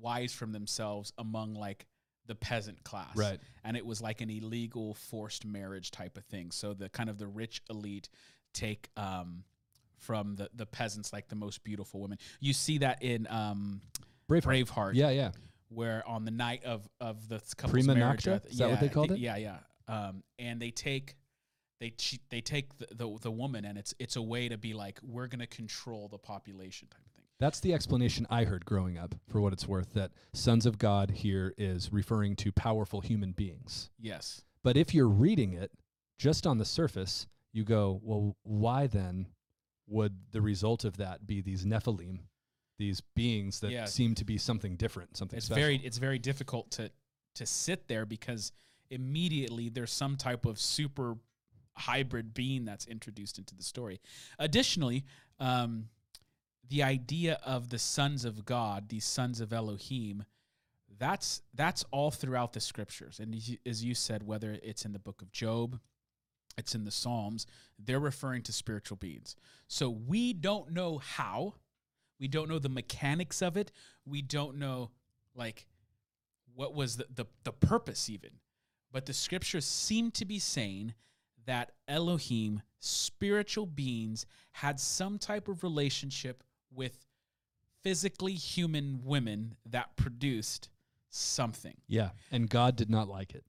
wives 0.00 0.32
from 0.32 0.52
themselves 0.52 1.12
among 1.18 1.54
like 1.54 1.86
the 2.26 2.34
peasant 2.34 2.82
class 2.84 3.16
right. 3.16 3.40
and 3.64 3.76
it 3.76 3.84
was 3.84 4.00
like 4.00 4.20
an 4.20 4.30
illegal 4.30 4.94
forced 4.94 5.44
marriage 5.44 5.90
type 5.90 6.16
of 6.16 6.24
thing. 6.26 6.50
So 6.52 6.74
the 6.74 6.88
kind 6.88 7.10
of 7.10 7.18
the 7.18 7.26
rich 7.26 7.60
elite 7.68 8.08
take 8.54 8.88
um, 8.96 9.44
from 9.98 10.36
the 10.36 10.48
the 10.54 10.66
peasants 10.66 11.12
like 11.12 11.28
the 11.28 11.34
most 11.36 11.64
beautiful 11.64 12.00
women. 12.00 12.18
You 12.40 12.52
see 12.52 12.78
that 12.78 13.02
in 13.02 13.26
um, 13.28 13.80
Braveheart. 14.28 14.66
Braveheart, 14.66 14.94
Yeah, 14.94 15.10
yeah. 15.10 15.30
where 15.68 16.06
on 16.06 16.24
the 16.24 16.30
night 16.30 16.64
of 16.64 16.88
of 17.00 17.28
the 17.28 17.40
couple's 17.56 17.72
Prima 17.72 17.94
marriage, 17.94 18.22
nocta? 18.22 18.42
Th- 18.42 18.52
Is 18.52 18.58
that 18.58 18.70
what 18.70 18.80
they 18.80 18.88
called 18.88 19.12
it? 19.12 19.18
Yeah, 19.18 19.36
yeah. 19.36 19.58
Um, 19.88 20.22
and 20.38 20.62
they 20.62 20.70
take 20.70 21.16
they 21.80 21.92
they 22.28 22.40
take 22.40 22.78
the, 22.78 22.86
the 22.94 23.18
the 23.22 23.30
woman, 23.30 23.64
and 23.64 23.76
it's 23.76 23.94
it's 23.98 24.16
a 24.16 24.22
way 24.22 24.48
to 24.48 24.56
be 24.56 24.72
like 24.72 25.00
we're 25.02 25.26
gonna 25.26 25.46
control 25.46 26.08
the 26.08 26.18
population 26.18 26.88
type. 26.88 27.09
That's 27.40 27.58
the 27.60 27.72
explanation 27.74 28.26
I 28.30 28.44
heard 28.44 28.64
growing 28.66 28.98
up, 28.98 29.14
for 29.28 29.40
what 29.40 29.52
it's 29.54 29.66
worth, 29.66 29.94
that 29.94 30.12
sons 30.34 30.66
of 30.66 30.78
God 30.78 31.10
here 31.10 31.54
is 31.56 31.90
referring 31.92 32.36
to 32.36 32.52
powerful 32.52 33.00
human 33.00 33.32
beings. 33.32 33.90
Yes. 33.98 34.42
But 34.62 34.76
if 34.76 34.94
you're 34.94 35.08
reading 35.08 35.54
it 35.54 35.72
just 36.18 36.46
on 36.46 36.58
the 36.58 36.66
surface, 36.66 37.26
you 37.52 37.64
go, 37.64 37.98
well, 38.04 38.36
why 38.42 38.86
then 38.86 39.26
would 39.88 40.14
the 40.32 40.42
result 40.42 40.84
of 40.84 40.98
that 40.98 41.26
be 41.26 41.40
these 41.40 41.64
Nephilim, 41.64 42.18
these 42.78 43.00
beings 43.16 43.60
that 43.60 43.70
Yeah. 43.72 43.86
seem 43.86 44.14
to 44.16 44.24
be 44.24 44.36
something 44.36 44.76
different, 44.76 45.16
something 45.16 45.38
it's 45.38 45.46
special? 45.46 45.60
very 45.62 45.76
it's 45.78 45.98
very 45.98 46.18
difficult 46.18 46.70
to 46.72 46.90
to 47.36 47.46
sit 47.46 47.88
there 47.88 48.04
because 48.04 48.52
immediately 48.90 49.68
there's 49.68 49.92
some 49.92 50.16
type 50.16 50.44
of 50.44 50.60
super 50.60 51.16
hybrid 51.76 52.34
being 52.34 52.64
that's 52.64 52.86
introduced 52.86 53.38
into 53.38 53.54
the 53.54 53.62
story. 53.62 54.00
Additionally, 54.38 55.04
um, 55.38 55.88
the 56.70 56.82
idea 56.84 57.38
of 57.44 57.68
the 57.68 57.78
sons 57.78 58.24
of 58.24 58.44
God, 58.44 58.88
these 58.88 59.04
sons 59.04 59.40
of 59.40 59.52
Elohim, 59.52 60.24
that's 60.98 61.42
that's 61.52 61.84
all 61.90 62.10
throughout 62.10 62.52
the 62.52 62.60
scriptures. 62.60 63.18
And 63.20 63.34
as 63.66 63.84
you, 63.84 63.94
said 63.94 64.22
whether 64.22 64.56
it's 64.62 64.84
in 64.84 64.92
the 64.92 64.98
book 64.98 65.20
of 65.20 65.32
job 65.32 65.80
it's 66.56 66.74
in 66.74 66.84
the 66.84 66.90
psalms 66.90 67.46
they're 67.78 68.00
referring 68.00 68.42
to 68.42 68.52
spiritual 68.52 68.96
beings. 68.96 69.34
So 69.66 69.88
we 69.90 70.32
don't 70.32 70.72
know 70.72 70.98
how. 70.98 71.54
We 72.18 72.28
don't 72.28 72.48
know 72.48 72.58
the 72.58 72.68
mechanics 72.68 73.40
of 73.40 73.56
it. 73.56 73.72
We 74.04 74.20
don't 74.20 74.58
know 74.58 74.90
like 75.34 75.66
what 76.54 76.74
was 76.74 76.98
the, 76.98 77.06
the, 77.14 77.24
the 77.44 77.52
purpose 77.52 78.10
even. 78.10 78.30
But 78.92 79.06
the 79.06 79.12
scriptures 79.12 79.64
seem 79.64 80.10
to 80.12 80.24
be 80.24 80.38
saying 80.38 80.94
that 81.46 81.72
elohim 81.88 82.60
spiritual 82.78 83.64
beings 83.64 84.26
had 84.52 84.78
some 84.78 85.18
type 85.18 85.48
of 85.48 85.62
relationship 85.62 86.44
with 86.74 87.06
physically 87.82 88.34
human 88.34 89.00
women 89.04 89.56
that 89.66 89.96
produced 89.96 90.68
something. 91.08 91.76
Yeah. 91.88 92.10
And 92.30 92.48
God 92.48 92.76
did 92.76 92.90
not 92.90 93.08
like 93.08 93.34
it. 93.34 93.44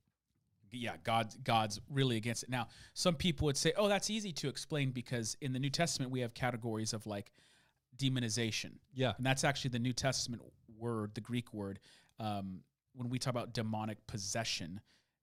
Yeah, 0.73 0.95
God 1.03 1.33
God's 1.43 1.81
really 1.89 2.15
against 2.15 2.43
it. 2.43 2.49
Now, 2.49 2.69
some 2.93 3.15
people 3.15 3.45
would 3.45 3.57
say, 3.57 3.73
"Oh, 3.75 3.89
that's 3.89 4.09
easy 4.09 4.31
to 4.33 4.47
explain 4.47 4.91
because 4.91 5.35
in 5.41 5.51
the 5.51 5.59
New 5.59 5.69
Testament 5.69 6.11
we 6.11 6.21
have 6.21 6.33
categories 6.33 6.93
of 6.93 7.05
like 7.05 7.33
demonization." 7.97 8.71
Yeah. 8.93 9.13
And 9.17 9.25
that's 9.25 9.43
actually 9.43 9.71
the 9.71 9.79
New 9.79 9.91
Testament 9.91 10.41
word, 10.77 11.13
the 11.13 11.21
Greek 11.21 11.53
word. 11.53 11.79
Um, 12.19 12.61
when 12.93 13.09
we 13.09 13.19
talk 13.19 13.31
about 13.31 13.53
demonic 13.53 14.05
possession, 14.07 14.79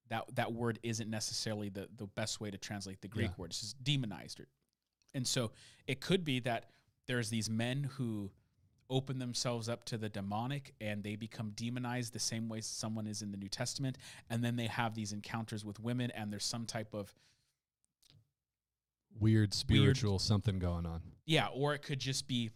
that 0.08 0.24
that 0.34 0.52
word 0.52 0.78
isn't 0.82 1.08
necessarily 1.08 1.70
the 1.70 1.88
the 1.96 2.06
best 2.06 2.40
way 2.40 2.50
to 2.50 2.58
translate 2.58 3.00
the 3.00 3.08
Greek 3.08 3.30
Yeah. 3.30 3.34
word. 3.38 3.50
It's 3.50 3.60
just 3.60 3.82
demonized. 3.82 4.40
And 5.14 5.26
so 5.26 5.52
it 5.86 6.02
could 6.02 6.24
be 6.24 6.40
that 6.40 6.70
there's 7.08 7.30
these 7.30 7.50
men 7.50 7.84
who 7.96 8.30
open 8.90 9.18
themselves 9.18 9.68
up 9.68 9.84
to 9.84 9.98
the 9.98 10.08
demonic 10.08 10.74
and 10.80 11.02
they 11.02 11.16
become 11.16 11.50
demonized 11.56 12.12
the 12.12 12.18
same 12.18 12.48
way 12.48 12.60
someone 12.60 13.06
is 13.06 13.20
in 13.22 13.30
the 13.32 13.36
New 13.36 13.48
Testament. 13.48 13.98
And 14.30 14.42
then 14.44 14.56
they 14.56 14.66
have 14.66 14.94
these 14.94 15.12
encounters 15.12 15.64
with 15.64 15.80
women 15.80 16.10
and 16.12 16.32
there's 16.32 16.44
some 16.44 16.64
type 16.64 16.94
of 16.94 17.12
Weird 19.20 19.52
spiritual 19.52 20.18
something 20.20 20.58
going 20.60 20.86
on. 20.86 21.00
Yeah, 21.26 21.48
or 21.48 21.74
it 21.74 21.82
could 21.82 21.98
just 21.98 22.28
be 22.28 22.50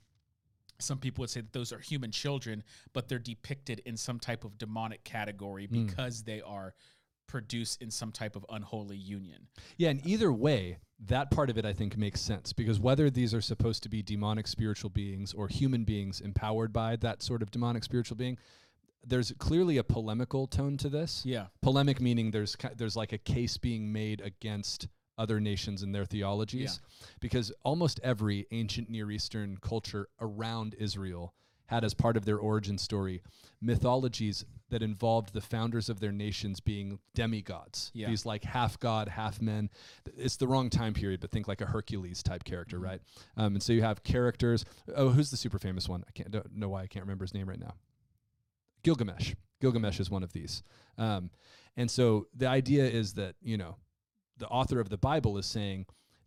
some 0.79 0.99
people 0.99 1.23
would 1.23 1.31
say 1.31 1.41
that 1.41 1.53
those 1.53 1.73
are 1.73 1.79
human 1.79 2.11
children, 2.13 2.63
but 2.93 3.09
they're 3.09 3.19
depicted 3.19 3.81
in 3.85 3.97
some 3.97 4.19
type 4.21 4.45
of 4.45 4.59
demonic 4.59 5.03
category 5.05 5.67
Mm. 5.67 5.87
because 5.87 6.23
they 6.23 6.41
are 6.41 6.75
produced 7.27 7.83
in 7.83 7.91
some 7.91 8.13
type 8.13 8.37
of 8.37 8.45
unholy 8.51 8.97
union. 8.97 9.49
Yeah, 9.77 9.91
and 9.91 10.07
either 10.07 10.33
way, 10.33 10.79
that 11.07 11.31
part 11.31 11.51
of 11.51 11.59
it 11.59 11.65
I 11.65 11.73
think 11.73 11.97
makes 11.97 12.21
sense 12.21 12.53
because 12.53 12.79
whether 12.79 13.11
these 13.11 13.35
are 13.35 13.41
supposed 13.41 13.83
to 13.83 13.89
be 13.89 14.03
demonic 14.03 14.47
spiritual 14.47 14.91
beings 14.91 15.33
or 15.33 15.49
human 15.49 15.85
beings 15.85 16.21
empowered 16.21 16.73
by 16.73 16.97
that 16.97 17.23
sort 17.23 17.43
of 17.43 17.51
demonic 17.51 17.85
spiritual 17.85 18.17
being, 18.17 18.39
there's 19.05 19.33
clearly 19.39 19.79
a 19.79 19.85
polemical 19.85 20.47
tone 20.47 20.77
to 20.79 20.89
this. 20.89 21.23
Yeah. 21.25 21.47
Polemic 21.61 22.01
meaning 22.01 22.31
there's 22.31 22.57
there's 22.77 22.97
like 22.97 23.13
a 23.13 23.19
case 23.19 23.57
being 23.57 23.93
made 23.93 24.21
against 24.21 24.89
other 25.19 25.41
nations 25.41 25.83
and 25.83 25.95
their 25.95 26.07
theologies 26.07 26.81
because 27.21 27.53
almost 27.65 28.01
every 28.03 28.47
ancient 28.51 28.89
Near 28.89 29.11
Eastern 29.11 29.59
culture 29.61 30.09
around 30.21 30.75
Israel 30.79 31.35
had 31.67 31.85
as 31.85 31.95
part 31.95 32.17
of 32.17 32.25
their 32.25 32.39
origin 32.39 32.77
story 32.79 33.23
mythologies 33.61 34.45
that 34.71 34.83
involved 34.83 35.33
the 35.33 35.41
founders 35.41 35.89
of 35.89 36.01
their 36.01 36.13
nations 36.13 36.61
being 36.61 36.99
demigods. 37.15 37.91
Yeah. 37.95 38.09
These 38.09 38.27
like 38.27 38.43
half 38.45 38.79
god, 38.81 39.09
half 39.09 39.41
men. 39.41 39.71
It's 40.17 40.37
the 40.37 40.49
wrong 40.49 40.71
time 40.71 40.95
period, 40.95 41.21
but 41.21 41.31
think 41.31 41.47
like 41.47 41.61
a 41.61 41.67
Hercules 41.67 42.23
type 42.23 42.45
character, 42.45 42.79
Mhm. 42.79 42.83
right? 42.85 43.03
Um, 43.37 43.55
and 43.55 43.63
so 43.63 43.73
you 43.73 43.83
have 43.83 44.03
characters. 44.03 44.65
Oh, 44.95 45.11
who's 45.11 45.31
the 45.31 45.37
super 45.37 45.59
famous 45.59 45.89
one? 45.89 46.05
I 46.09 46.11
can't 46.13 46.31
don't 46.31 46.55
know 46.57 46.69
why 46.71 46.83
I 46.83 46.87
can't 46.87 47.05
remember 47.05 47.25
his 47.25 47.35
name 47.35 47.49
right 47.49 47.61
now. 47.61 47.75
Gilgamesh. 48.83 49.35
Gilgamesh 49.61 50.01
is 50.01 50.11
one 50.11 50.23
of 50.23 50.33
these. 50.33 50.63
Um, 50.99 51.31
and 51.77 51.91
so 51.91 52.27
the 52.35 52.47
idea 52.49 52.85
is 52.85 53.15
that, 53.15 53.37
you 53.41 53.57
know, 53.57 53.77
the 54.39 54.49
author 54.49 54.81
of 54.81 54.89
the 54.89 54.99
Bible 54.99 55.39
is 55.39 55.47
saying 55.47 55.87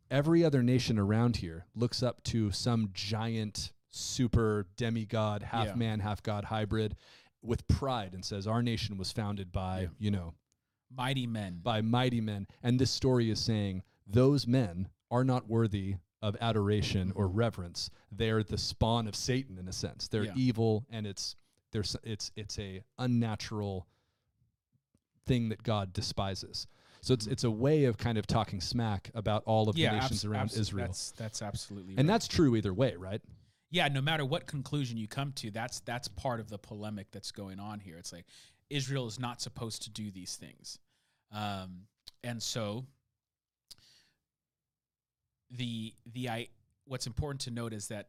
every 0.09 0.43
other 0.45 0.63
nation 0.63 0.97
around 0.97 1.37
here 1.37 1.65
looks 1.75 2.01
up 2.01 2.23
to 2.23 2.51
some 2.51 2.89
giant 2.93 3.73
super 3.95 4.67
demigod, 4.77 5.43
half 5.43 5.67
Yeah. 5.67 5.75
man, 5.75 5.99
half 5.99 6.21
god 6.23 6.45
hybrid 6.45 6.95
with 7.41 7.67
pride 7.67 8.13
and 8.13 8.23
says 8.25 8.47
our 8.47 8.61
nation 8.63 8.97
was 8.97 9.11
founded 9.11 9.51
by, 9.51 9.81
Yeah. 9.81 9.87
you 9.99 10.11
know, 10.11 10.33
Mighty 10.89 11.27
men. 11.27 11.59
by 11.63 11.81
mighty 11.81 12.21
men. 12.21 12.47
And 12.63 12.79
this 12.79 12.91
story 12.91 13.29
is 13.29 13.39
saying 13.39 13.83
those 14.07 14.47
men 14.47 14.89
are 15.11 15.23
not 15.23 15.47
worthy 15.47 15.95
of 16.21 16.35
adoration 16.41 17.11
or 17.15 17.27
reverence. 17.27 17.89
They're 18.11 18.43
the 18.43 18.57
spawn 18.57 19.07
of 19.07 19.15
Satan 19.15 19.57
in 19.57 19.67
a 19.67 19.73
sense. 19.73 20.07
They're 20.07 20.23
Yeah. 20.25 20.33
evil 20.35 20.85
and 20.89 21.05
it's 21.05 21.35
there's 21.71 21.95
it's 22.03 22.31
it's 22.35 22.57
a 22.57 22.83
unnatural 22.97 23.87
thing 25.25 25.49
that 25.49 25.63
God 25.63 25.91
despises. 25.93 26.67
So 27.01 27.13
it's 27.13 27.27
Mhm. 27.27 27.31
it's 27.31 27.43
a 27.43 27.51
way 27.51 27.83
of 27.85 27.97
kind 27.97 28.17
of 28.17 28.25
talking 28.27 28.61
smack 28.61 29.11
about 29.13 29.43
all 29.45 29.69
of 29.69 29.77
yeah, 29.77 29.89
the 29.89 29.95
nations 29.97 30.19
abs- 30.19 30.25
around 30.25 30.43
abs- 30.45 30.57
Israel. 30.57 30.87
That's 30.87 31.11
that's 31.11 31.41
absolutely 31.41 31.95
And 31.97 32.07
right. 32.07 32.13
that's 32.13 32.27
true 32.27 32.55
either 32.55 32.73
way, 32.73 32.95
right? 32.95 33.21
Yeah, 33.75 33.89
no 33.89 34.01
matter 34.01 34.23
what 34.23 34.47
conclusion 34.47 34.95
you 34.95 35.05
come 35.05 35.33
to, 35.33 35.51
that's 35.51 35.81
that's 35.81 36.07
part 36.07 36.39
of 36.39 36.49
the 36.49 36.57
polemic 36.57 37.07
that's 37.11 37.31
going 37.31 37.59
on 37.59 37.81
here. 37.81 37.97
It's 37.97 38.13
like 38.13 38.25
Israel 38.69 39.05
is 39.05 39.19
not 39.19 39.41
supposed 39.41 39.83
to 39.83 39.89
do 39.89 40.11
these 40.11 40.37
things, 40.37 40.79
um, 41.33 41.81
and 42.23 42.41
so 42.41 42.85
the 45.51 45.93
the 46.13 46.29
I 46.29 46.47
what's 46.85 47.05
important 47.05 47.41
to 47.41 47.51
note 47.51 47.73
is 47.73 47.89
that 47.89 48.07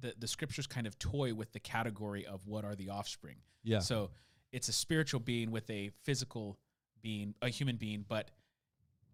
the 0.00 0.14
the 0.16 0.28
scriptures 0.28 0.68
kind 0.68 0.86
of 0.86 0.96
toy 1.00 1.34
with 1.34 1.52
the 1.52 1.58
category 1.58 2.24
of 2.24 2.46
what 2.46 2.64
are 2.64 2.76
the 2.76 2.90
offspring. 2.90 3.38
Yeah. 3.64 3.80
So 3.80 4.10
it's 4.52 4.68
a 4.68 4.72
spiritual 4.72 5.18
being 5.18 5.50
with 5.50 5.68
a 5.68 5.90
physical 6.04 6.60
being, 7.02 7.34
a 7.42 7.48
human 7.48 7.74
being, 7.74 8.04
but 8.08 8.30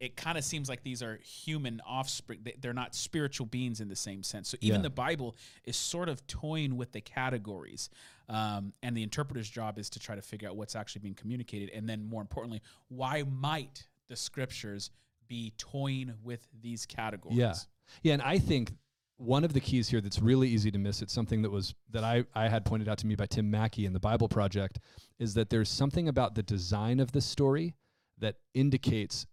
it 0.04 0.16
kind 0.16 0.36
of 0.36 0.44
seems 0.44 0.68
like 0.68 0.82
these 0.82 1.02
are 1.02 1.16
human 1.18 1.80
offspring. 1.86 2.40
They- 2.42 2.56
They're 2.60 2.72
not 2.74 2.94
spiritual 2.94 3.46
beings 3.46 3.80
in 3.80 3.88
the 3.88 3.96
same 3.96 4.22
sense. 4.22 4.48
So 4.48 4.58
even 4.60 4.80
Yeah. 4.80 4.82
the 4.82 4.90
Bible 4.90 5.36
is 5.64 5.76
sort 5.76 6.08
of 6.08 6.26
toying 6.26 6.76
with 6.76 6.92
the 6.92 7.00
categories. 7.00 7.90
Um, 8.28 8.72
and 8.82 8.96
the 8.96 9.02
interpreter's 9.02 9.48
job 9.50 9.78
is 9.78 9.90
to 9.90 9.98
try 9.98 10.14
to 10.14 10.22
figure 10.22 10.48
out 10.48 10.56
what's 10.56 10.76
actually 10.76 11.00
being 11.00 11.14
communicated. 11.14 11.70
And 11.70 11.88
then 11.88 12.04
more 12.04 12.22
importantly, 12.22 12.62
why 12.88 13.22
might 13.22 13.86
the 14.08 14.16
scriptures 14.16 14.90
be 15.28 15.52
toying 15.58 16.14
with 16.22 16.46
these 16.60 16.86
categories? 16.86 17.38
Yeah. 17.38 17.54
Yeah, 18.02 18.12
and 18.14 18.22
I 18.22 18.38
think 18.38 18.72
one 19.16 19.44
of 19.44 19.52
the 19.52 19.60
keys 19.60 19.88
here 19.88 20.00
that's 20.00 20.18
really 20.20 20.48
easy 20.48 20.70
to 20.70 20.78
miss, 20.78 21.00
it's 21.02 21.12
something 21.12 21.42
that 21.42 21.50
was 21.50 21.74
that 21.90 22.02
I, 22.02 22.24
I 22.34 22.48
had 22.48 22.64
pointed 22.64 22.88
out 22.88 22.98
to 22.98 23.06
me 23.06 23.14
by 23.14 23.26
Tim 23.26 23.50
Mackie 23.50 23.86
in 23.86 23.92
the 23.92 24.00
Bible 24.00 24.28
Project, 24.28 24.80
is 25.18 25.34
that 25.34 25.50
there's 25.50 25.68
something 25.68 26.08
about 26.08 26.34
the 26.34 26.42
design 26.42 26.98
of 27.00 27.12
the 27.12 27.20
story 27.20 27.74
that 28.18 28.36
indicates 28.54 29.26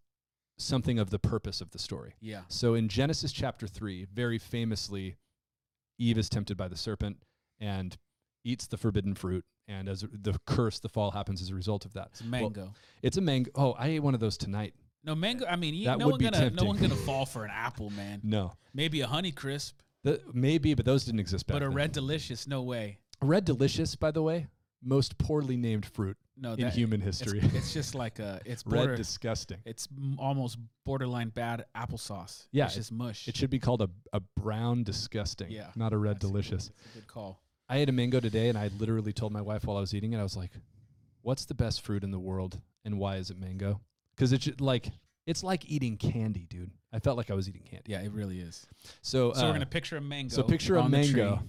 something 0.63 0.99
of 0.99 1.09
the 1.09 1.19
purpose 1.19 1.61
of 1.61 1.71
the 1.71 1.79
story. 1.79 2.13
Yeah. 2.21 2.41
So 2.47 2.73
in 2.75 2.87
Genesis 2.87 3.31
chapter 3.31 3.67
3, 3.67 4.07
very 4.13 4.37
famously, 4.37 5.15
Eve 5.99 6.17
is 6.17 6.29
tempted 6.29 6.57
by 6.57 6.67
the 6.67 6.77
serpent 6.77 7.17
and 7.59 7.97
eats 8.43 8.67
the 8.67 8.77
forbidden 8.77 9.15
fruit. 9.15 9.45
And 9.67 9.87
as 9.87 10.01
the 10.11 10.37
curse, 10.45 10.79
the 10.79 10.89
fall 10.89 11.11
happens 11.11 11.41
as 11.41 11.49
a 11.49 11.55
result 11.55 11.85
of 11.85 11.93
that. 11.93 12.07
It's 12.11 12.21
a 12.21 12.25
mango. 12.25 12.73
It's 13.01 13.17
a 13.17 13.21
mango. 13.21 13.51
Oh, 13.55 13.71
I 13.73 13.87
ate 13.89 13.99
one 13.99 14.13
of 14.13 14.19
those 14.19 14.35
tonight. 14.37 14.73
no 15.03 15.15
mango. 15.15 15.45
I 15.45 15.55
mean, 15.55 15.73
you, 15.75 15.85
That 15.85 15.99
no 15.99 16.07
would 16.07 16.11
one 16.13 16.19
be 16.19 16.25
gonna 16.25 16.37
no 16.37 16.43
tempting. 16.47 16.67
one 16.67 16.77
gonna 16.77 16.95
fall 16.95 17.25
for 17.25 17.45
an 17.45 17.51
apple, 17.53 17.89
man. 17.91 18.19
No, 18.23 18.53
Maybe 18.73 19.01
a 19.01 19.07
honey 19.07 19.31
crisp, 19.31 19.79
the, 20.03 20.19
maybe, 20.33 20.73
but 20.73 20.85
those 20.85 21.05
didn't 21.05 21.19
exist 21.19 21.45
back 21.47 21.55
but 21.55 21.63
a 21.63 21.67
then. 21.67 21.75
red 21.75 21.91
delicious, 21.91 22.47
no 22.47 22.61
way. 22.63 22.97
Red 23.21 23.45
Delicious, 23.45 23.95
by 23.95 24.09
the 24.11 24.23
way, 24.23 24.47
most 24.83 25.17
poorly 25.17 25.57
named 25.57 25.85
fruit 25.85 26.17
No, 26.37 26.53
in 26.53 26.61
that, 26.61 26.73
human 26.73 27.01
history. 27.01 27.39
it's 27.53 27.73
just 27.79 27.93
like 27.95 28.19
a 28.19 28.41
it's 28.45 28.65
Red 28.65 28.95
disgusting. 28.95 29.57
it's 29.65 29.87
m- 29.95 30.17
almost 30.19 30.57
borderline 30.85 31.29
bad 31.29 31.65
applesauce. 31.75 32.47
Yeah, 32.51 32.65
it's 32.65 32.75
just 32.75 32.91
mush. 32.91 33.27
It 33.27 33.35
should 33.35 33.49
be 33.51 33.59
called 33.59 33.81
a, 33.81 33.89
a 34.13 34.19
brown 34.19 34.83
disgusting, 34.83 35.51
Yeah, 35.51 35.67
not 35.75 35.93
a 35.93 35.97
red 35.97 36.15
That's 36.15 36.23
a 36.23 36.27
good- 36.27 36.31
delicious. 36.33 36.71
that's 36.83 36.95
a 36.95 36.99
good 36.99 37.07
call. 37.07 37.41
I 37.69 37.77
ate 37.77 37.89
a 37.89 37.91
mango 37.93 38.19
today, 38.19 38.49
and 38.49 38.57
I 38.57 38.69
literally 38.79 39.13
told 39.13 39.31
my 39.31 39.41
wife 39.41 39.63
while 39.65 39.77
I 39.77 39.79
was 39.81 39.93
eating 39.93 40.11
it, 40.13 40.17
I 40.19 40.23
was 40.23 40.35
like, 40.35 40.51
"What's 41.21 41.45
the 41.45 41.53
best 41.53 41.81
fruit 41.85 42.03
in 42.03 42.11
the 42.11 42.19
world, 42.19 42.59
and 42.83 42.97
why 42.99 43.15
is 43.15 43.29
it 43.29 43.39
mango?" 43.39 43.79
Because 44.15 44.33
it's 44.33 44.49
like 44.59 44.89
it's 45.25 45.41
like 45.43 45.69
eating 45.69 45.95
candy, 45.95 46.47
dude. 46.49 46.71
I 46.91 46.99
felt 46.99 47.15
like 47.15 47.31
I 47.31 47.33
was 47.33 47.47
eating 47.47 47.61
candy. 47.63 47.91
Yeah, 47.91 48.01
it 48.01 48.11
really 48.11 48.39
is. 48.41 48.65
So, 49.01 49.31
So 49.33 49.41
uh, 49.41 49.47
we're 49.47 49.53
gonna 49.53 49.65
picture 49.67 49.95
a 49.95 50.01
mango. 50.01 50.35
so 50.35 50.43
picture 50.43 50.75
a 50.75 50.89
mango. 50.89 51.43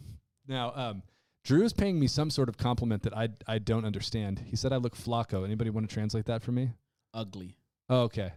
Now, 0.46 0.72
um, 0.76 1.02
Drew 1.44 1.62
is 1.64 1.72
paying 1.72 1.98
me 1.98 2.06
some 2.06 2.30
sort 2.30 2.48
of 2.48 2.56
compliment 2.56 3.02
that 3.02 3.16
I 3.16 3.28
I 3.48 3.58
don't 3.58 3.84
understand. 3.84 4.38
He 4.46 4.56
said 4.56 4.72
I 4.72 4.76
look 4.76 4.96
flaco. 4.96 5.44
Anybody 5.44 5.70
want 5.70 5.88
to 5.88 5.92
translate 5.92 6.26
that 6.26 6.42
for 6.42 6.52
me? 6.52 6.70
Ugly. 7.14 7.56
Oh, 7.88 8.02
okay. 8.02 8.32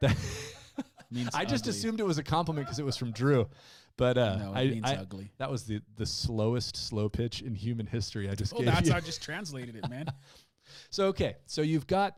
That 0.00 0.16
Means 1.10 1.30
I 1.34 1.44
just 1.44 1.64
ugly. 1.64 1.70
assumed 1.70 2.00
it 2.00 2.06
was 2.06 2.18
a 2.18 2.22
compliment 2.24 2.66
because 2.66 2.78
it 2.80 2.84
was 2.84 2.96
from 2.96 3.12
Drew, 3.12 3.48
but 3.96 4.18
uh, 4.18 4.36
no, 4.36 4.52
it 4.52 4.56
I, 4.56 4.64
means 4.66 4.90
I 4.90 4.94
ugly. 4.96 5.30
that 5.38 5.50
was 5.50 5.62
the 5.64 5.80
the 5.96 6.04
slowest 6.06 6.76
slow 6.76 7.08
pitch 7.08 7.42
in 7.42 7.54
human 7.54 7.86
history. 7.86 8.28
I 8.28 8.34
just 8.34 8.52
Oh, 8.54 8.58
gave 8.58 8.66
that's 8.66 8.86
you. 8.86 8.92
how 8.92 8.98
I 8.98 9.00
just 9.00 9.22
translated 9.22 9.76
it, 9.76 9.88
man. 9.88 10.06
So 10.90 11.06
okay, 11.06 11.36
so 11.46 11.62
you've 11.62 11.86
got 11.86 12.16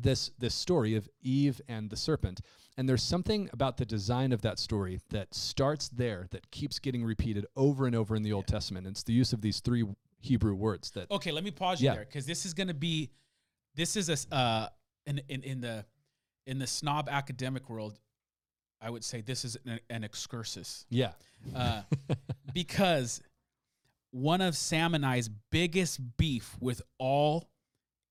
this 0.00 0.30
this 0.38 0.54
story 0.54 0.94
of 0.94 1.08
Eve 1.20 1.60
and 1.68 1.90
the 1.90 1.96
serpent, 1.96 2.40
and 2.76 2.88
there's 2.88 3.02
something 3.02 3.48
about 3.52 3.76
the 3.78 3.86
design 3.86 4.32
of 4.32 4.42
that 4.42 4.58
story 4.58 5.00
that 5.10 5.34
starts 5.34 5.88
there 5.88 6.26
that 6.30 6.50
keeps 6.50 6.78
getting 6.78 7.04
repeated 7.04 7.46
over 7.56 7.86
and 7.86 7.96
over 7.96 8.14
in 8.14 8.22
the 8.22 8.32
Old 8.32 8.46
Testament. 8.46 8.86
It's 8.86 9.02
the 9.02 9.12
use 9.12 9.32
of 9.32 9.40
these 9.40 9.60
three 9.60 9.84
Hebrew 10.20 10.54
words 10.54 10.90
that 10.92 11.10
Okay, 11.10 11.32
let 11.32 11.44
me 11.44 11.50
pause 11.50 11.80
you 11.80 11.86
Yeah. 11.86 11.94
there 11.94 12.04
because 12.04 12.26
this 12.26 12.44
is 12.44 12.52
going 12.54 12.68
to 12.68 12.74
be, 12.74 13.10
this 13.74 13.96
is 13.96 14.08
a 14.08 14.34
uh, 14.34 14.68
in, 15.06 15.20
in 15.28 15.42
in 15.42 15.60
the 15.60 15.84
in 16.46 16.58
the 16.58 16.66
snob 16.66 17.08
academic 17.08 17.68
world, 17.70 17.98
I 18.80 18.90
would 18.90 19.04
say 19.04 19.20
this 19.20 19.44
is 19.44 19.56
an, 19.64 19.80
an 19.90 20.04
excursus 20.04 20.84
yeah 20.90 21.12
uh, 21.54 21.82
because 22.54 23.20
one 24.10 24.40
of 24.40 24.56
Sam 24.56 24.94
and 24.94 25.04
I's 25.04 25.28
biggest 25.50 26.00
beef 26.16 26.56
with 26.60 26.82
all 26.98 27.48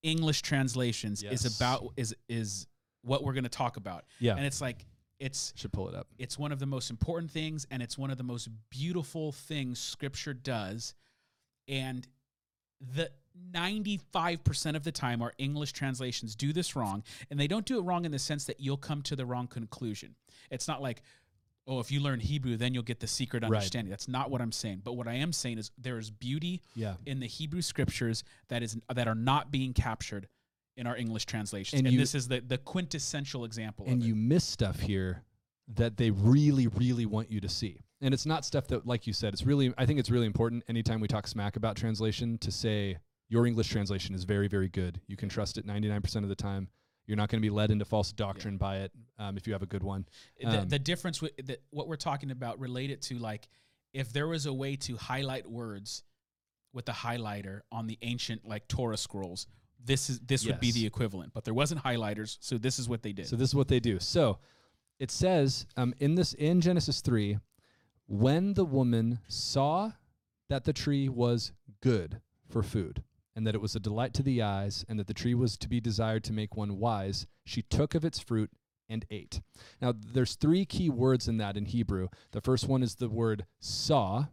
English 0.04 0.42
translations 0.42 1.24
is 1.24 1.46
about 1.58 1.94
is 1.98 2.16
is 2.30 2.68
what 3.06 3.24
we're 3.24 3.34
going 3.34 3.44
to 3.44 3.50
talk 3.50 3.78
about, 3.78 4.06
yeah. 4.20 4.36
And 4.36 4.46
it's 4.46 4.60
like 4.62 4.86
it's 5.20 5.54
should 5.56 5.72
pull 5.72 5.88
it 5.88 5.96
up. 5.96 6.08
it's 6.18 6.38
one 6.38 6.52
of 6.52 6.60
the 6.60 6.66
most 6.66 6.90
important 6.90 7.32
things 7.32 7.66
and 7.72 7.82
it's 7.82 7.98
one 7.98 8.12
of 8.12 8.18
the 8.18 8.24
most 8.24 8.50
beautiful 8.70 9.32
things 9.32 9.80
scripture 9.80 10.34
does. 10.34 10.94
And 11.68 12.06
the 12.82 13.10
95% 13.54 14.76
of 14.76 14.84
the 14.84 14.92
time 14.92 15.22
our 15.22 15.34
english 15.38 15.72
translations 15.74 16.36
do 16.36 16.54
this 16.54 16.76
wrong 16.76 17.04
and 17.30 17.40
they 17.40 17.48
don't 17.48 17.66
do 17.66 17.78
it 17.80 17.82
wrong 17.82 18.06
in 18.06 18.12
the 18.12 18.20
sense 18.20 18.46
that 18.46 18.60
you'll 18.60 18.78
come 18.78 19.02
to 19.04 19.16
the 19.16 19.26
wrong 19.26 19.48
conclusion. 19.48 20.16
It's 20.52 20.68
not 20.68 20.82
like 20.82 21.02
oh 21.68 21.80
if 21.80 21.92
you 21.92 22.00
learn 22.00 22.20
hebrew 22.20 22.58
then 22.58 22.74
you'll 22.74 22.84
get 22.84 23.00
the 23.00 23.08
secret 23.08 23.44
Right. 23.44 23.48
understanding. 23.48 23.90
That's 23.90 24.08
not 24.08 24.30
what 24.30 24.42
i'm 24.42 24.52
saying. 24.52 24.82
But 24.84 24.94
what 24.94 25.08
i 25.08 25.14
am 25.14 25.32
saying 25.34 25.58
is 25.58 25.72
there 25.78 25.98
is 25.98 26.12
beauty 26.12 26.62
yeah. 26.76 26.96
in 27.06 27.20
the 27.20 27.28
hebrew 27.28 27.62
scriptures 27.62 28.24
that 28.50 28.64
is 28.64 28.78
that 28.94 29.08
are 29.08 29.16
not 29.16 29.52
being 29.52 29.74
captured 29.74 30.28
in 30.78 30.88
our 30.88 30.98
english 30.98 31.26
translations. 31.26 31.80
And 31.80 31.88
and, 31.88 31.94
you- 31.94 32.00
this 32.00 32.16
is 32.16 32.28
the, 32.28 32.42
the 32.42 32.58
quintessential 32.58 33.46
example 33.46 33.86
and 33.86 33.96
of 33.96 34.02
it. 34.02 34.08
you 34.08 34.16
miss 34.16 34.44
stuff 34.44 34.80
here 34.80 35.24
that 35.76 35.98
they 35.98 36.12
really 36.12 36.68
really 36.68 37.06
want 37.06 37.32
you 37.32 37.40
to 37.42 37.50
see. 37.50 37.82
And 38.02 38.14
it's 38.14 38.26
not 38.26 38.46
stuff 38.46 38.68
that 38.68 38.86
like 38.86 39.08
you 39.08 39.14
said 39.14 39.34
it's 39.34 39.46
really 39.46 39.74
i 39.78 39.86
think 39.86 40.00
it's 40.00 40.12
really 40.12 40.28
important 40.28 40.64
anytime 40.68 41.00
we 41.00 41.08
talk 41.08 41.28
smack 41.28 41.56
about 41.56 41.76
translation 41.76 42.38
to 42.40 42.52
say 42.52 42.98
your 43.30 43.48
english 43.48 43.70
translation 43.70 44.14
is 44.14 44.24
very 44.26 44.48
very 44.48 44.68
good. 44.70 45.02
You 45.08 45.18
can 45.18 45.30
trust 45.30 45.58
it 45.58 45.66
99% 45.66 46.16
of 46.24 46.30
the 46.30 46.36
time. 46.36 46.68
You're 47.08 47.18
not 47.18 47.30
going 47.30 47.40
to 47.40 47.46
be 47.46 47.52
led 47.52 47.70
into 47.72 47.86
false 47.86 48.12
doctrine 48.12 48.58
by 48.58 48.78
it 48.78 48.92
um, 49.20 49.38
if 49.38 49.46
you 49.46 49.54
have 49.54 49.62
a 49.62 49.68
good 49.68 49.84
one. 49.84 50.06
The, 50.40 50.62
Um, 50.62 50.70
the 50.70 50.80
difference 50.80 51.22
with 51.22 51.36
the, 51.38 51.60
what 51.70 51.88
we're 51.88 51.98
talking 51.98 52.32
about 52.32 52.60
related 52.60 53.02
to 53.04 53.18
like 53.20 53.48
if 53.94 54.12
there 54.12 54.28
was 54.28 54.46
a 54.46 54.54
way 54.54 54.76
to 54.76 54.98
highlight 54.98 55.50
words 55.50 56.04
with 56.74 56.90
a 56.90 56.92
highlighter 56.92 57.62
on 57.72 57.88
the 57.88 57.98
ancient 58.02 58.46
like 58.46 58.68
Torah 58.68 58.98
scrolls, 58.98 59.48
this 59.84 60.10
is 60.10 60.20
this 60.20 60.46
would 60.46 60.60
be 60.60 60.72
the 60.72 60.86
equivalent. 60.86 61.34
But 61.34 61.44
there 61.44 61.54
wasn't 61.54 61.84
highlighters, 61.84 62.38
so 62.40 62.58
this 62.58 62.80
is 62.80 62.90
what 62.90 63.04
they 63.04 63.14
did. 63.14 63.28
So 63.28 63.36
this 63.36 63.50
is 63.50 63.56
what 63.56 63.68
they 63.68 63.80
do. 63.80 64.00
So 64.00 64.40
it 65.00 65.12
says 65.12 65.66
um, 65.78 65.94
in 66.00 66.16
this 66.16 66.34
in 66.34 66.62
Genesis 66.62 67.02
three, 67.02 67.38
when 68.08 68.54
the 68.54 68.66
woman 68.66 69.20
saw 69.28 69.92
that 70.50 70.64
the 70.64 70.74
tree 70.74 71.10
was 71.10 71.52
good 71.82 72.22
for 72.50 72.64
food, 72.64 73.04
and 73.36 73.46
that 73.46 73.56
it 73.56 73.62
was 73.62 73.76
a 73.76 73.80
delight 73.80 74.14
to 74.14 74.24
the 74.24 74.42
eyes, 74.42 74.86
and 74.88 75.00
that 75.00 75.08
the 75.08 75.14
tree 75.14 75.34
was 75.34 75.58
to 75.58 75.68
be 75.68 75.82
desired 75.82 76.24
to 76.24 76.34
make 76.34 76.56
one 76.56 76.78
wise, 76.78 77.28
she 77.44 77.62
took 77.62 77.96
of 77.96 78.06
its 78.06 78.20
fruit 78.20 78.52
and 78.88 79.06
ate. 79.10 79.42
Now 79.82 79.94
there's 79.98 80.36
three 80.36 80.66
key 80.66 80.90
words 80.90 81.28
in 81.28 81.38
that 81.38 81.58
in 81.58 81.66
Hebrew. 81.66 82.10
The 82.32 82.42
first 82.42 82.68
one 82.68 82.84
is 82.84 82.96
the 82.96 83.10
word 83.10 83.46
saw. 83.60 84.26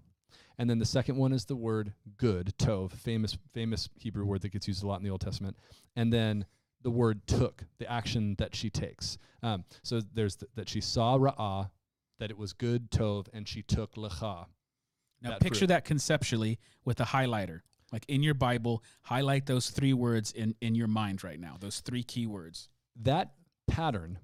And 0.63 0.71
then 0.71 0.79
the 0.79 0.85
second 0.85 1.17
one 1.17 1.33
is 1.33 1.47
the 1.47 1.57
word 1.57 1.93
good, 2.19 2.55
tov, 2.57 2.93
famous 2.93 3.37
famous 3.53 3.89
Hebrew 3.99 4.25
word 4.25 4.43
that 4.43 4.53
gets 4.53 4.69
used 4.69 4.85
a 4.85 4.87
lot 4.87 4.99
in 4.99 5.03
the 5.03 5.11
Old 5.11 5.21
Testament. 5.21 5.57
And 5.97 6.13
then 6.13 6.47
the 6.83 6.91
word 6.91 7.27
took, 7.27 7.65
the 7.81 7.91
action 7.91 8.37
that 8.39 8.55
she 8.55 8.71
takes. 8.71 9.19
Um, 9.43 9.65
so 9.83 10.01
there's 10.15 10.37
th- 10.37 10.53
that 10.55 10.69
she 10.69 10.81
saw 10.81 11.19
ra'ah, 11.19 11.69
that 12.21 12.31
it 12.31 12.39
was 12.39 12.53
good, 12.53 12.93
tov, 12.93 13.27
and 13.33 13.49
she 13.49 13.63
took 13.63 13.97
lecha. 13.97 14.47
now 15.21 15.31
that 15.31 15.41
picture 15.41 15.59
fruit. 15.63 15.67
that 15.67 15.85
conceptually 15.85 16.61
with 16.85 17.01
a 17.01 17.07
highlighter. 17.07 17.63
Like 17.91 18.05
in 18.07 18.23
your 18.23 18.35
Bible, 18.35 18.85
highlight 19.03 19.47
those 19.47 19.69
three 19.69 19.95
words 19.95 20.31
in, 20.31 20.55
in 20.61 20.77
your 20.77 20.87
mind 20.87 21.25
right 21.25 21.41
now. 21.41 21.57
Those 21.59 21.81
three 21.81 22.05
key 22.05 22.29
words. 22.29 22.69
That 23.03 23.33
pattern 23.67 24.21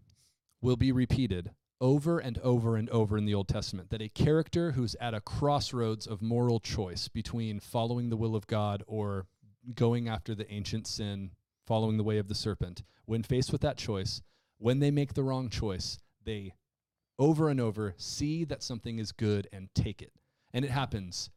will 0.62 0.76
be 0.76 0.92
repeated 0.92 1.50
over 1.80 2.18
and 2.18 2.38
over 2.38 2.76
and 2.76 2.88
over 2.90 3.16
in 3.16 3.24
the 3.24 3.34
Old 3.34 3.48
Testament. 3.48 3.90
That 3.90 4.02
a 4.02 4.08
character 4.08 4.72
who's 4.72 4.96
at 5.00 5.14
a 5.14 5.20
crossroads 5.20 6.06
of 6.06 6.22
moral 6.22 6.60
choice 6.60 7.08
between 7.08 7.60
following 7.60 8.10
the 8.10 8.16
will 8.16 8.34
of 8.34 8.46
God 8.46 8.82
or 8.86 9.26
going 9.74 10.08
after 10.08 10.34
the 10.34 10.50
ancient 10.52 10.86
sin, 10.86 11.30
following 11.66 11.96
the 11.96 12.04
way 12.04 12.18
of 12.18 12.28
the 12.28 12.34
serpent, 12.34 12.82
when 13.04 13.22
faced 13.22 13.52
with 13.52 13.60
that 13.62 13.76
choice, 13.76 14.22
when 14.58 14.80
they 14.80 14.90
make 14.90 15.14
the 15.14 15.22
wrong 15.22 15.48
choice, 15.48 15.98
they 16.24 16.54
over 17.18 17.48
and 17.48 17.60
over 17.60 17.94
see 17.96 18.44
that 18.44 18.62
something 18.62 18.98
is 18.98 19.12
good 19.12 19.48
and 19.52 19.68
take 19.74 20.02
it. 20.02 20.12
And 20.52 20.64
it 20.64 20.70
happens 20.70 21.30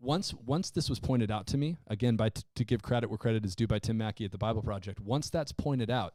once 0.00 0.34
once 0.34 0.70
this 0.70 0.90
was 0.90 1.00
pointed 1.00 1.30
out 1.30 1.46
to 1.46 1.56
me 1.56 1.76
again 1.86 2.16
by 2.16 2.28
t- 2.28 2.42
to 2.54 2.64
give 2.64 2.82
credit 2.82 3.08
where 3.08 3.16
credit 3.16 3.44
is 3.44 3.56
due 3.56 3.66
by 3.66 3.78
Tim 3.78 3.96
Mackie 3.96 4.24
at 4.24 4.32
the 4.32 4.38
Bible 4.38 4.62
Project 4.62 5.00
once 5.00 5.30
that's 5.30 5.52
pointed 5.52 5.90
out 5.90 6.14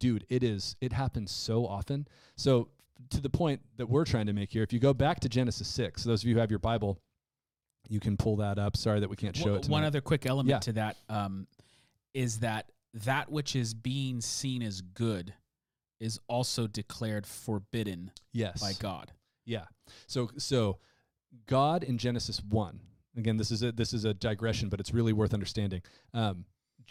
dude 0.00 0.26
it 0.28 0.42
is 0.42 0.74
it 0.80 0.92
happens 0.92 1.30
so 1.30 1.64
often 1.66 2.08
so 2.36 2.68
to 3.10 3.20
the 3.20 3.30
point 3.30 3.60
that 3.76 3.88
we're 3.88 4.04
trying 4.04 4.26
to 4.26 4.32
make 4.32 4.50
here 4.50 4.62
if 4.64 4.72
you 4.72 4.80
go 4.80 4.92
back 4.92 5.20
to 5.20 5.28
Genesis 5.28 5.68
6 5.68 6.02
those 6.02 6.22
of 6.22 6.28
you 6.28 6.34
who 6.34 6.40
have 6.40 6.50
your 6.50 6.58
Bible 6.58 6.98
you 7.88 8.00
can 8.00 8.16
pull 8.16 8.36
that 8.36 8.58
up 8.58 8.76
sorry 8.76 8.98
that 9.00 9.08
we 9.08 9.16
can't 9.16 9.36
show 9.36 9.50
One- 9.50 9.54
it 9.56 9.62
tonight. 9.62 9.72
One 9.72 9.84
other 9.84 10.00
quick 10.00 10.26
element 10.26 10.50
Yeah. 10.50 10.58
to 10.58 10.72
that 10.72 10.96
um, 11.08 11.46
is 12.14 12.40
that 12.40 12.72
that 12.92 13.30
which 13.30 13.54
is 13.54 13.72
being 13.72 14.20
seen 14.20 14.62
as 14.62 14.80
good 14.80 15.32
is 16.00 16.18
also 16.28 16.66
declared 16.66 17.26
forbidden 17.26 18.10
yes 18.32 18.60
by 18.60 18.72
God. 18.80 19.12
Yeah. 19.44 19.66
So 20.06 20.30
so 20.38 20.78
God 21.46 21.84
in 21.84 21.98
Genesis 21.98 22.42
1. 22.42 22.80
Again, 23.16 23.36
this 23.36 23.50
is 23.50 23.62
a 23.62 23.70
this 23.72 23.92
is 23.92 24.04
a 24.04 24.14
digression, 24.14 24.68
but 24.68 24.80
it's 24.80 24.92
really 24.94 25.12
worth 25.12 25.34
understanding. 25.34 25.82
Um, 26.14 26.46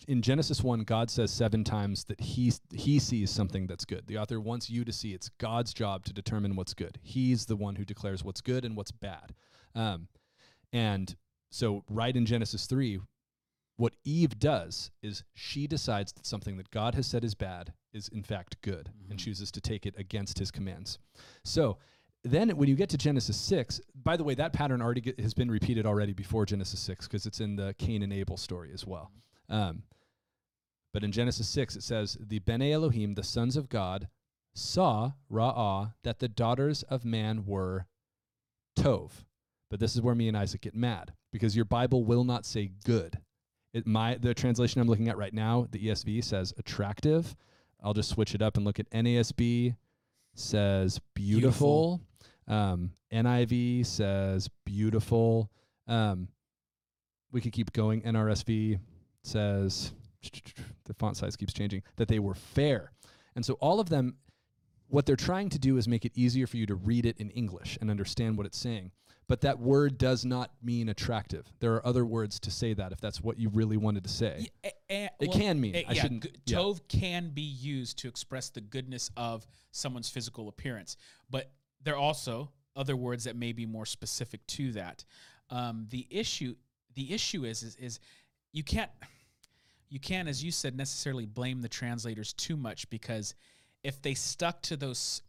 in 0.08 0.22
Genesis 0.22 0.64
1, 0.64 0.82
God 0.84 1.10
says 1.12 1.32
seven 1.32 1.64
times 1.64 2.06
that 2.06 2.20
he 2.22 2.54
he 2.74 3.00
sees 3.00 3.30
something 3.30 3.68
that's 3.68 3.86
good. 3.86 4.08
The 4.08 4.18
author 4.18 4.40
wants 4.40 4.70
you 4.70 4.84
to 4.86 4.92
see 4.94 5.14
it's 5.14 5.30
God's 5.38 5.74
job 5.74 6.06
to 6.06 6.14
determine 6.14 6.56
what's 6.56 6.74
good. 6.74 6.98
He's 7.02 7.46
the 7.46 7.56
one 7.56 7.76
who 7.76 7.86
declares 7.86 8.24
what's 8.24 8.42
good 8.42 8.66
and 8.66 8.76
what's 8.76 8.92
bad. 8.92 9.34
Um, 9.76 10.08
and 10.72 11.16
so 11.52 11.84
right 11.90 12.16
in 12.16 12.26
Genesis 12.26 12.66
3, 12.66 13.00
what 13.78 13.94
Eve 14.04 14.38
does 14.40 14.92
is 15.02 15.24
she 15.36 15.66
decides 15.68 16.12
that 16.14 16.26
something 16.26 16.58
that 16.58 16.70
God 16.72 16.96
has 16.96 17.08
said 17.08 17.24
is 17.24 17.34
bad 17.36 17.74
is 17.94 18.08
in 18.10 18.24
fact 18.24 18.62
good 18.62 18.92
and 19.10 19.18
Mhm. 19.20 19.24
chooses 19.24 19.52
to 19.52 19.62
take 19.62 19.86
it 19.86 19.96
against 19.98 20.38
his 20.38 20.52
commands. 20.52 21.00
So 21.44 21.78
then 22.24 22.50
when 22.58 22.68
you 22.70 22.76
get 22.76 22.90
to 22.90 22.98
Genesis 22.98 23.38
6, 23.38 23.80
by 23.96 24.18
the 24.18 24.24
way, 24.24 24.36
that 24.36 24.54
pattern 24.54 24.82
already 24.82 25.02
get, 25.02 25.20
has 25.20 25.34
been 25.34 25.50
repeated 25.50 25.86
already 25.86 26.14
before 26.14 26.46
Genesis 26.46 26.80
6 26.82 27.08
because 27.08 27.26
it's 27.26 27.40
in 27.40 27.56
the 27.56 27.74
Cain 27.78 28.04
and 28.04 28.12
Abel 28.14 28.38
story 28.38 28.72
as 28.74 28.86
well. 28.86 29.12
Um, 29.48 29.84
but 30.94 31.04
in 31.04 31.12
Genesis 31.12 31.48
6, 31.50 31.76
it 31.76 31.84
says, 31.84 32.18
The 32.20 32.40
Bene 32.40 32.72
Elohim, 32.72 33.14
the 33.16 33.24
sons 33.24 33.56
of 33.56 33.70
God, 33.70 34.08
saw, 34.54 35.14
Ra'ah, 35.32 35.94
that 36.04 36.20
the 36.20 36.28
daughters 36.28 36.84
of 36.84 37.06
man 37.06 37.46
were 37.46 37.86
Tov. 38.78 39.12
But 39.70 39.80
this 39.80 39.96
is 39.96 40.02
where 40.02 40.16
me 40.16 40.28
and 40.28 40.38
Isaac 40.38 40.62
get 40.62 40.76
mad 40.76 41.14
because 41.32 41.56
your 41.56 41.66
Bible 41.66 42.04
will 42.04 42.24
not 42.24 42.46
say 42.46 42.72
good. 42.84 43.20
It 43.72 43.86
my 43.86 44.16
the 44.16 44.34
translation 44.34 44.82
I'm 44.82 44.88
looking 44.88 45.10
at 45.10 45.18
right 45.18 45.34
now, 45.34 45.68
the 45.70 45.88
ESV 45.88 46.24
says 46.24 46.54
attractive. 46.58 47.36
I'll 47.84 47.94
just 47.94 48.10
switch 48.10 48.34
it 48.34 48.42
up 48.42 48.58
and 48.58 48.66
look 48.66 48.80
at 48.80 48.90
NASB 48.90 49.76
says 50.34 51.00
beautiful. 51.14 52.02
Um, 52.48 52.92
NIV 53.14 53.86
says 53.86 54.50
beautiful. 54.66 55.52
Um, 55.88 56.30
we 57.32 57.42
could 57.42 57.52
keep 57.52 57.72
going. 57.74 58.02
NRSV 58.02 58.80
says 59.24 59.94
the 60.90 60.94
font 60.96 61.16
size 61.16 61.38
keeps 61.38 61.54
changing 61.54 61.82
that 61.96 62.10
they 62.10 62.20
were 62.20 62.36
fair. 62.36 62.92
And 63.36 63.46
so 63.46 63.54
all 63.62 63.80
of 63.80 63.88
them 63.88 64.18
what 64.90 65.06
they're 65.06 65.16
trying 65.16 65.50
to 65.50 65.60
do 65.60 65.78
is 65.78 65.88
make 65.88 66.04
it 66.04 66.12
easier 66.16 66.48
for 66.48 66.58
you 66.58 66.66
to 66.66 66.74
read 66.74 67.06
it 67.06 67.16
in 67.20 67.30
English 67.30 67.78
and 67.80 67.92
understand 67.92 68.36
what 68.38 68.48
it's 68.48 68.58
saying. 68.58 68.92
But 69.28 69.42
that 69.42 69.60
word 69.60 70.00
does 70.00 70.26
not 70.26 70.50
mean 70.64 70.90
attractive. 70.90 71.46
There 71.60 71.76
are 71.76 71.86
other 71.86 72.04
words 72.04 72.40
to 72.40 72.50
say 72.50 72.74
that 72.74 72.92
if 72.92 73.00
that's 73.00 73.22
what 73.22 73.38
you 73.38 73.50
really 73.50 73.78
wanted 73.78 74.04
to 74.06 74.10
say. 74.10 74.48
Y- 74.64 74.72
a- 74.90 74.94
a- 75.06 75.10
It 75.20 75.30
well, 75.30 75.38
can 75.38 75.62
mean. 75.62 75.76
eh, 75.76 75.84
I 75.88 75.94
yeah, 75.94 76.02
shouldn't. 76.02 76.24
g- 76.24 76.32
yeah. 76.48 76.58
Tov 76.58 76.80
can 76.88 77.30
be 77.30 77.44
used 77.44 78.00
to 78.00 78.08
express 78.08 78.50
the 78.50 78.62
goodness 78.62 79.12
of 79.16 79.46
someone's 79.70 80.10
physical 80.10 80.48
appearance, 80.48 80.98
but 81.30 81.52
there 81.84 81.94
are 81.94 81.98
also 82.02 82.50
other 82.76 82.96
words 82.96 83.26
that 83.26 83.36
may 83.36 83.52
be 83.52 83.68
more 83.68 83.86
specific 83.86 84.44
to 84.48 84.72
that. 84.72 85.06
Um, 85.52 85.86
the 85.92 86.08
issue, 86.10 86.56
the 86.96 87.14
issue 87.14 87.46
is, 87.46 87.62
is, 87.62 87.76
is 87.76 88.00
you 88.54 88.64
can't, 88.64 88.90
you 89.90 90.00
can't, 90.00 90.28
as 90.30 90.44
you 90.44 90.52
said, 90.52 90.76
necessarily 90.76 91.26
blame 91.26 91.62
the 91.62 91.70
translators 91.70 92.34
too 92.34 92.56
much 92.58 92.90
because 92.90 93.34
if 93.84 94.02
they 94.02 94.14
stuck 94.14 94.62
to 94.64 94.78
those, 94.78 95.22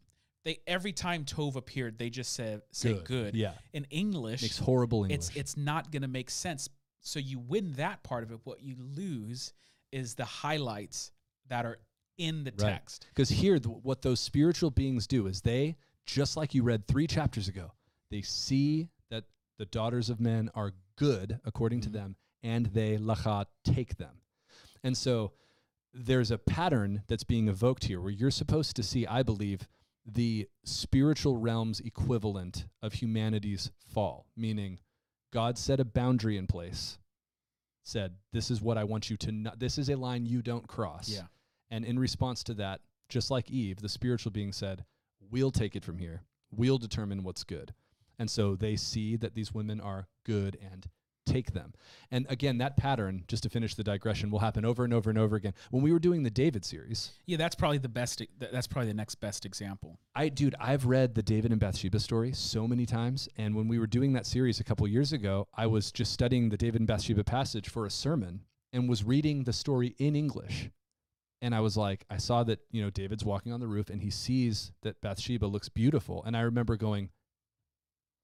they 0.44 0.58
every 0.66 0.92
time 0.92 1.24
Tov 1.24 1.56
appeared, 1.56 1.98
they 1.98 2.10
just 2.10 2.32
said 2.32 2.62
say 2.72 2.94
good. 3.04 3.34
Yeah. 3.34 3.52
In 3.72 3.84
English, 3.90 4.42
Makes 4.42 4.58
horrible 4.58 5.04
English. 5.04 5.28
it's 5.28 5.36
it's 5.36 5.56
not 5.56 5.90
going 5.90 6.02
to 6.02 6.08
make 6.08 6.30
sense. 6.30 6.68
So 7.00 7.18
you 7.18 7.38
win 7.38 7.72
that 7.74 8.02
part 8.02 8.22
of 8.22 8.30
it. 8.32 8.40
What 8.44 8.62
you 8.62 8.76
lose 8.78 9.52
is 9.92 10.14
the 10.14 10.24
highlights 10.24 11.10
that 11.48 11.64
are 11.64 11.78
in 12.18 12.44
the 12.44 12.50
Right. 12.52 12.72
text. 12.72 13.06
Because 13.08 13.30
here, 13.30 13.58
th- 13.58 13.74
what 13.82 14.02
those 14.02 14.20
spiritual 14.20 14.70
beings 14.70 15.06
do 15.06 15.26
is 15.26 15.40
they, 15.40 15.76
just 16.04 16.36
like 16.36 16.54
you 16.54 16.62
read 16.62 16.86
three 16.86 17.06
chapters 17.06 17.48
ago, 17.48 17.72
they 18.10 18.20
see 18.20 18.88
that 19.08 19.24
the 19.56 19.64
daughters 19.66 20.10
of 20.10 20.20
men 20.20 20.50
are 20.54 20.72
good 20.96 21.40
according 21.44 21.80
Mhm. 21.80 21.84
to 21.84 21.88
them, 21.88 22.16
and 22.42 22.66
they 22.66 22.98
lacha 22.98 23.46
take 23.64 23.96
them. 23.96 24.20
And 24.82 24.96
so 24.96 25.32
there's 25.92 26.30
a 26.30 26.38
pattern 26.38 27.02
that's 27.08 27.24
being 27.24 27.48
evoked 27.48 27.84
here 27.84 28.00
where 28.00 28.10
you're 28.10 28.30
supposed 28.30 28.76
to 28.76 28.82
see, 28.82 29.06
I 29.06 29.22
believe, 29.22 29.66
the 30.06 30.48
spiritual 30.64 31.36
realm's 31.36 31.80
equivalent 31.80 32.66
of 32.82 32.94
humanity's 32.94 33.70
fall, 33.92 34.26
meaning 34.36 34.78
God 35.32 35.58
set 35.58 35.80
a 35.80 35.84
boundary 35.84 36.36
in 36.36 36.46
place, 36.46 36.98
said, 37.84 38.14
This 38.32 38.50
is 38.50 38.60
what 38.60 38.78
I 38.78 38.84
want 38.84 39.10
you 39.10 39.16
to 39.18 39.32
not, 39.32 39.58
this 39.58 39.78
is 39.78 39.88
a 39.88 39.96
line 39.96 40.26
you 40.26 40.42
don't 40.42 40.66
cross. 40.66 41.08
Yeah. 41.08 41.26
And 41.70 41.84
in 41.84 41.98
response 41.98 42.42
to 42.44 42.54
that, 42.54 42.80
just 43.08 43.30
like 43.30 43.50
Eve, 43.50 43.80
the 43.80 43.88
spiritual 43.88 44.32
being 44.32 44.52
said, 44.52 44.84
We'll 45.30 45.50
take 45.50 45.76
it 45.76 45.84
from 45.84 45.98
here. 45.98 46.22
We'll 46.50 46.78
determine 46.78 47.22
what's 47.22 47.44
good. 47.44 47.74
And 48.18 48.30
so 48.30 48.56
they 48.56 48.76
see 48.76 49.16
that 49.16 49.34
these 49.34 49.54
women 49.54 49.80
are 49.80 50.08
good 50.24 50.58
and 50.60 50.86
take 51.30 51.52
them. 51.52 51.72
And 52.10 52.26
again, 52.28 52.58
that 52.58 52.76
pattern, 52.76 53.24
just 53.28 53.42
to 53.44 53.48
finish 53.48 53.74
the 53.74 53.84
digression, 53.84 54.30
will 54.30 54.40
happen 54.40 54.64
over 54.64 54.84
and 54.84 54.92
over 54.92 55.10
and 55.10 55.18
over 55.18 55.36
again. 55.36 55.54
When 55.70 55.82
we 55.82 55.92
were 55.92 55.98
doing 55.98 56.22
the 56.22 56.30
David 56.30 56.64
series, 56.64 57.12
Yeah, 57.26 57.36
that's 57.36 57.54
probably 57.54 57.78
the 57.78 57.88
best. 57.88 58.22
That's 58.38 58.66
probably 58.66 58.88
the 58.88 58.94
next 58.94 59.16
best 59.16 59.46
example. 59.46 59.98
I 60.14 60.28
dude, 60.28 60.54
I've 60.60 60.86
read 60.86 61.14
the 61.14 61.22
David 61.22 61.52
and 61.52 61.60
Bathsheba 61.60 62.00
story 62.00 62.32
so 62.32 62.66
many 62.66 62.86
times, 62.86 63.28
and 63.36 63.54
when 63.54 63.68
we 63.68 63.78
were 63.78 63.86
doing 63.86 64.12
that 64.14 64.26
series 64.26 64.60
a 64.60 64.64
couple 64.64 64.86
years 64.88 65.12
ago, 65.12 65.48
I 65.54 65.66
was 65.66 65.92
just 65.92 66.12
studying 66.12 66.48
the 66.48 66.56
David 66.56 66.80
and 66.80 66.88
Bathsheba 66.88 67.24
passage 67.24 67.68
for 67.68 67.86
a 67.86 67.90
sermon 67.90 68.40
and 68.72 68.88
was 68.88 69.04
reading 69.04 69.44
the 69.44 69.52
story 69.52 69.94
in 69.98 70.16
English. 70.16 70.70
And 71.42 71.54
I 71.54 71.60
was 71.60 71.76
like, 71.76 72.04
I 72.10 72.18
saw 72.18 72.44
that, 72.44 72.60
you 72.70 72.82
know, 72.82 72.90
David's 72.90 73.24
walking 73.24 73.52
on 73.52 73.60
the 73.60 73.66
roof 73.66 73.88
and 73.88 74.02
he 74.02 74.10
sees 74.10 74.72
that 74.82 75.00
Bathsheba 75.00 75.46
looks 75.46 75.68
beautiful, 75.68 76.22
and 76.24 76.36
I 76.36 76.40
remember 76.40 76.76
going, 76.76 77.10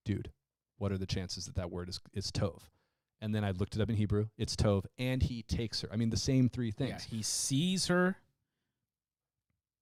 dude, 0.05 0.31
what 0.79 0.93
are 0.93 0.99
the 0.99 1.07
chances 1.07 1.47
that 1.47 1.55
that 1.57 1.71
word 1.71 1.89
is 1.89 2.01
is 2.13 2.31
tov? 2.31 2.61
And 3.21 3.35
then 3.35 3.45
I 3.45 3.53
looked 3.53 3.75
it 3.77 3.81
up 3.81 3.89
in 3.89 3.97
Hebrew. 3.97 4.27
It's 4.37 4.55
tov, 4.57 4.85
and 4.99 5.23
he 5.23 5.43
takes 5.43 5.81
her. 5.81 5.89
I 5.93 5.97
mean, 5.97 6.11
the 6.11 6.17
same 6.17 6.49
three 6.49 6.67
Yeah, 6.79 6.87
things. 6.89 7.05
he 7.05 7.23
sees 7.23 7.87
her. 7.87 8.17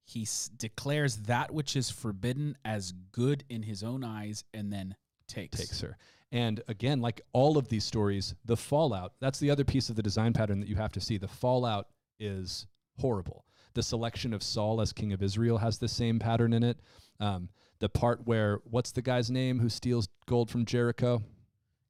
He 0.07 0.23
s- 0.23 0.51
declares 0.57 1.17
that 1.23 1.53
which 1.53 1.77
is 1.77 1.91
forbidden 1.91 2.57
as 2.65 2.93
good 3.13 3.43
in 3.49 3.63
his 3.63 3.83
own 3.83 4.05
eyes, 4.05 4.45
and 4.53 4.73
then 4.73 4.95
takes. 5.27 5.59
takes 5.59 5.81
her. 5.81 5.97
And 6.31 6.63
again, 6.69 7.01
like 7.01 7.21
all 7.33 7.57
of 7.59 7.69
these 7.69 7.85
stories, 7.85 8.35
the 8.45 8.57
fallout, 8.57 9.15
that's 9.21 9.39
the 9.39 9.51
other 9.51 9.65
piece 9.65 9.89
of 9.89 9.97
the 9.97 10.03
design 10.03 10.33
pattern 10.33 10.61
that 10.61 10.69
you 10.69 10.77
have 10.77 10.93
to 10.93 11.01
see. 11.01 11.17
The 11.17 11.29
fallout 11.29 11.89
is 12.21 12.67
horrible. 13.01 13.45
The 13.75 13.83
selection 13.83 14.33
of 14.33 14.43
Saul 14.43 14.81
as 14.81 14.93
king 14.93 15.13
of 15.13 15.23
Israel 15.23 15.59
has 15.59 15.79
the 15.79 15.89
same 15.89 16.19
pattern 16.19 16.53
in 16.53 16.63
it. 16.63 16.79
Um, 17.21 17.49
the 17.81 17.89
part 17.89 18.27
where, 18.27 18.61
what's 18.65 18.93
the 18.93 19.03
guy's 19.03 19.31
name 19.31 19.59
who 19.59 19.69
steals 19.69 20.09
gold 20.27 20.51
from 20.51 20.65
Jericho? 20.65 21.23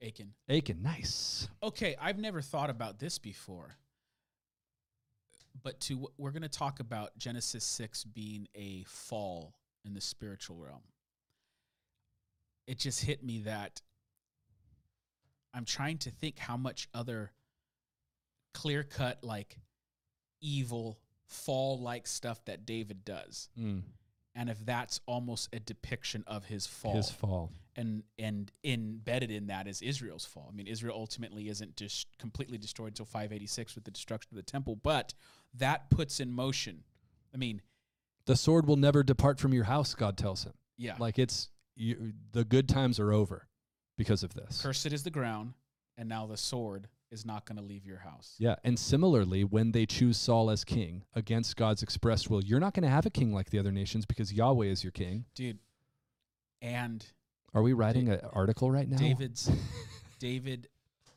Achan. 0.04 0.34
Aiken, 0.48 0.82
nice. 0.82 1.48
Okay, 1.62 1.96
I've 2.00 2.18
never 2.18 2.40
thought 2.40 2.70
about 2.70 2.98
this 2.98 3.18
before. 3.18 3.76
But 5.62 5.80
to 5.82 6.08
we're 6.18 6.32
going 6.32 6.42
to 6.42 6.48
talk 6.48 6.80
about 6.80 7.16
Genesis 7.16 7.64
6 7.64 8.04
being 8.04 8.48
a 8.54 8.84
fall 8.86 9.54
in 9.84 9.94
the 9.94 10.00
spiritual 10.00 10.56
realm. 10.56 10.82
It 12.66 12.78
just 12.78 13.02
hit 13.02 13.22
me 13.22 13.40
that 13.40 13.80
I'm 15.52 15.64
trying 15.64 15.98
to 15.98 16.10
think 16.10 16.38
how 16.38 16.56
much 16.56 16.88
other 16.92 17.30
clear-cut 18.54 19.22
like 19.22 19.56
evil 20.40 20.98
fall 21.26 21.78
like 21.78 22.06
stuff 22.06 22.44
that 22.46 22.66
David 22.66 23.04
does. 23.04 23.48
Mm, 23.58 23.82
And 24.34 24.50
if 24.50 24.64
that's 24.64 25.00
almost 25.06 25.54
a 25.54 25.60
depiction 25.60 26.24
of 26.26 26.44
his 26.46 26.66
fall 26.66 26.94
His 26.94 27.10
fall. 27.10 27.52
And 27.76 28.02
and 28.18 28.50
embedded 28.62 29.30
in 29.30 29.46
that 29.48 29.66
is 29.66 29.82
Israel's 29.82 30.24
fall. 30.24 30.48
I 30.52 30.54
mean, 30.54 30.66
Israel 30.66 30.96
ultimately 30.98 31.48
isn't 31.48 31.76
just 31.76 32.06
completely 32.18 32.58
destroyed 32.58 32.88
until 32.88 33.06
586 33.06 33.74
with 33.74 33.84
the 33.84 33.90
destruction 33.90 34.28
of 34.32 34.36
the 34.36 34.42
temple, 34.50 34.76
but 34.76 35.14
that 35.54 35.90
puts 35.90 36.20
in 36.20 36.32
motion. 36.32 36.84
I 37.32 37.36
mean, 37.36 37.62
The 38.26 38.36
sword 38.36 38.66
will 38.66 38.76
never 38.76 39.02
depart 39.02 39.38
from 39.40 39.52
your 39.52 39.64
house, 39.64 39.94
God 39.94 40.16
tells 40.16 40.44
him. 40.44 40.52
yeah, 40.76 40.96
Like 40.98 41.18
it's, 41.18 41.48
you, 41.76 42.12
the 42.32 42.44
good 42.44 42.68
times 42.68 42.98
are 43.00 43.12
over 43.12 43.48
because 43.98 44.22
of 44.22 44.34
this. 44.34 44.62
cursed 44.62 44.86
is 44.92 45.02
the 45.02 45.10
ground, 45.10 45.54
and 45.98 46.08
now 46.08 46.26
the 46.26 46.36
sword 46.36 46.88
is 47.10 47.24
not 47.26 47.44
going 47.46 47.56
to 47.58 47.62
leave 47.62 47.84
your 47.86 47.98
house. 47.98 48.34
Yeah, 48.38 48.56
and 48.64 48.76
similarly, 48.78 49.44
when 49.44 49.70
they 49.72 49.86
choose 49.86 50.16
Saul 50.16 50.50
as 50.50 50.64
king 50.64 51.04
against 51.14 51.56
God's 51.56 51.82
expressed 51.82 52.28
will, 52.30 52.42
you're 52.42 52.58
not 52.60 52.74
going 52.74 52.82
to 52.84 52.88
have 52.88 53.06
a 53.06 53.10
king 53.10 53.32
like 53.32 53.50
the 53.50 53.58
other 53.58 53.70
nations 53.72 54.04
because 54.06 54.32
Yahweh 54.32 54.66
is 54.66 54.82
your 54.82 54.90
king. 54.92 55.24
Dude, 55.34 55.58
and 56.62 57.04
Are 57.54 57.62
we 57.62 57.72
writing 57.72 58.08
an 58.08 58.20
article 58.32 58.70
right 58.70 58.88
now? 58.88 58.96
David's 58.96 59.50
David. 60.18 60.68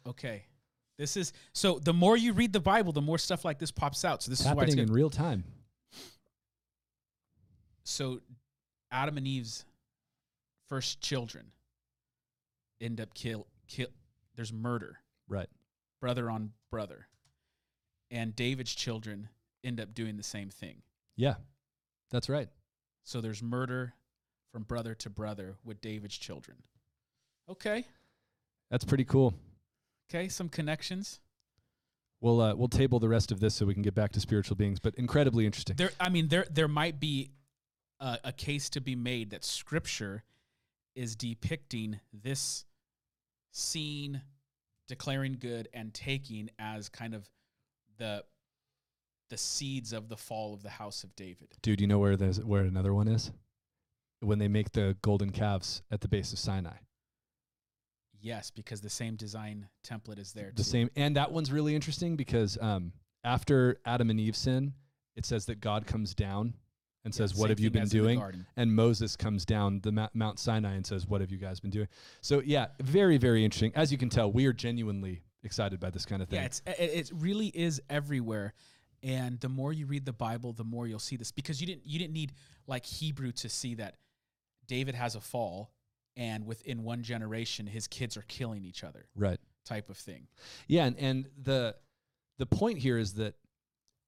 Okay, 0.06 0.44
this 0.98 1.18
is 1.18 1.34
so. 1.54 1.80
The 1.80 1.94
more 1.94 2.16
you 2.16 2.34
read 2.34 2.54
the 2.54 2.60
Bible, 2.60 2.94
the 2.94 3.02
more 3.02 3.18
stuff 3.18 3.44
like 3.44 3.60
this 3.60 3.72
pops 3.72 4.06
out. 4.06 4.22
So 4.24 4.30
this 4.30 4.42
It's 4.42 4.50
is 4.50 4.56
why 4.56 4.64
it's 4.64 4.76
good. 4.76 4.88
in 4.88 4.94
real 4.94 5.10
time. 5.10 5.44
so 7.84 8.22
Adam 8.92 9.18
and 9.18 9.28
Eve's 9.28 9.66
first 10.70 11.02
children 11.02 11.46
end 12.82 13.00
up 13.02 13.14
kill 13.14 13.48
kill 13.68 13.88
there's 14.36 14.52
murder 14.54 14.98
Right. 15.30 15.50
brother 16.02 16.30
on 16.30 16.52
brother 16.70 17.08
and 18.12 18.36
David's 18.36 18.74
children 18.76 19.30
end 19.64 19.80
up 19.80 19.94
doing 19.94 20.16
the 20.18 20.24
same 20.24 20.50
thing 20.50 20.82
Yeah, 21.16 21.36
that's 22.12 22.30
right. 22.30 22.50
so 23.04 23.22
there's 23.22 23.42
murder 23.42 23.94
from 24.58 24.64
brother 24.64 24.96
to 24.96 25.08
brother 25.08 25.56
with 25.64 25.80
David's 25.82 26.18
children 26.18 26.58
okay 27.48 27.86
That's 28.72 28.84
pretty 28.84 29.06
cool. 29.06 29.36
okay 30.10 30.28
some 30.30 30.50
connections 30.50 31.20
We'll 32.22 32.42
uh, 32.42 32.56
we'll 32.56 32.68
table 32.68 33.00
the 33.00 33.08
rest 33.08 33.32
of 33.32 33.40
this 33.40 33.54
so 33.54 33.68
we 33.68 33.76
can 33.76 33.84
get 33.84 33.94
back 33.94 34.12
to 34.14 34.20
spiritual 34.20 34.56
beings, 34.56 34.80
but 34.80 34.96
incredibly 34.96 35.46
interesting. 35.46 35.76
there 35.76 35.92
I 36.00 36.10
mean 36.10 36.30
there 36.30 36.48
there 36.50 36.68
might 36.68 37.00
be 37.00 37.30
a, 38.00 38.18
a 38.24 38.32
case 38.32 38.72
to 38.72 38.82
be 38.82 38.96
made 38.96 39.30
that 39.30 39.46
scripture 39.46 40.24
is 40.96 41.16
depicting 41.16 42.00
this 42.12 42.66
scene 43.52 44.24
declaring 44.88 45.38
good 45.40 45.70
and 45.72 45.94
taking 45.94 46.50
as 46.58 46.90
kind 46.90 47.14
of 47.14 47.30
the 48.00 48.24
the 49.30 49.38
seeds 49.38 49.94
of 49.94 50.10
the 50.10 50.18
fall 50.18 50.56
of 50.56 50.64
the 50.64 50.72
house 50.72 51.04
of 51.04 51.16
David. 51.16 51.50
Dude, 51.62 51.80
you 51.80 51.86
know 51.86 52.00
where 52.00 52.18
there's 52.18 52.44
where 52.44 52.64
another 52.64 52.96
one 52.96 53.08
is? 53.08 53.32
When 54.22 54.40
they 54.40 54.48
make 54.48 54.72
the 54.72 54.98
golden 55.02 55.30
calves 55.32 55.84
at 55.92 56.02
the 56.02 56.08
base 56.08 56.34
of 56.34 56.40
Sinai. 56.40 56.78
Yes, 58.20 58.50
because 58.50 58.82
the 58.82 58.90
same 58.90 59.16
design 59.16 59.68
template 59.88 60.18
is 60.20 60.34
there 60.34 60.52
the 60.56 60.64
too. 60.64 60.70
same 60.70 60.90
and 60.96 61.16
that 61.16 61.32
one's 61.32 61.52
really 61.52 61.76
interesting 61.76 62.16
because 62.16 62.58
um, 62.60 62.92
after 63.24 63.80
adam 63.86 64.10
and 64.10 64.20
eve 64.20 64.36
sin 64.36 64.74
it 65.16 65.26
says 65.26 65.46
that 65.46 65.62
god 65.62 65.86
comes 65.86 66.14
down 66.16 66.54
and 67.06 67.14
Yeah, 67.14 67.18
says 67.20 67.36
what 67.36 67.50
have 67.52 67.60
you 67.60 67.70
been 67.70 67.84
as 67.84 67.94
in 67.94 68.00
the 68.00 68.04
doing 68.16 68.46
and 68.58 68.76
moses 68.76 69.16
comes 69.16 69.46
down 69.46 69.80
the 69.82 69.92
Ma- 69.92 70.10
mount 70.14 70.40
sinai 70.40 70.74
and 70.74 70.86
says 70.86 71.08
what 71.08 71.22
have 71.22 71.32
you 71.32 71.38
guys 71.38 71.60
been 71.60 71.70
doing 71.72 71.88
so 72.22 72.42
yeah 72.44 72.68
very 72.82 73.18
very 73.18 73.46
interesting 73.46 73.72
as 73.76 73.92
you 73.92 73.98
can 73.98 74.10
tell 74.10 74.32
we 74.32 74.46
are 74.48 74.54
genuinely 74.54 75.22
excited 75.44 75.80
by 75.80 75.90
this 75.92 76.06
kind 76.06 76.22
of 76.22 76.28
thing 76.28 76.40
Yeah, 76.40 76.46
it's 76.46 76.62
it, 76.66 76.80
it 76.80 77.12
really 77.14 77.48
is 77.48 77.82
everywhere. 77.90 78.54
And 79.04 79.40
the 79.40 79.48
more 79.48 79.72
you 79.72 79.86
read 79.86 80.06
the 80.06 80.12
Bible, 80.12 80.54
the 80.54 80.64
more 80.64 80.88
you'll 80.88 80.98
see 80.98 81.16
this 81.18 81.32
because 81.32 81.62
you 81.62 81.68
didn't 81.68 81.86
you 81.86 82.00
didn't 82.00 82.14
need 82.14 82.34
like 82.66 82.84
Hebrew 82.86 83.32
to 83.34 83.48
see 83.48 83.76
that 83.76 83.96
David 84.68 84.96
has 84.96 85.16
a 85.16 85.22
fall 85.22 85.72
and 86.16 86.46
within 86.46 86.84
one 86.84 87.04
generation 87.04 87.68
his 87.68 87.88
kids 87.88 88.18
are 88.18 88.24
killing 88.24 88.64
each 88.64 88.84
other 88.84 89.06
right. 89.16 89.40
type 89.66 89.90
of 89.90 89.98
thing. 89.98 90.28
yeah 90.68 90.86
and, 90.86 90.98
and 90.98 91.28
the 91.42 91.76
the 92.38 92.46
point 92.46 92.80
here 92.80 92.98
is 92.98 93.14
that 93.14 93.36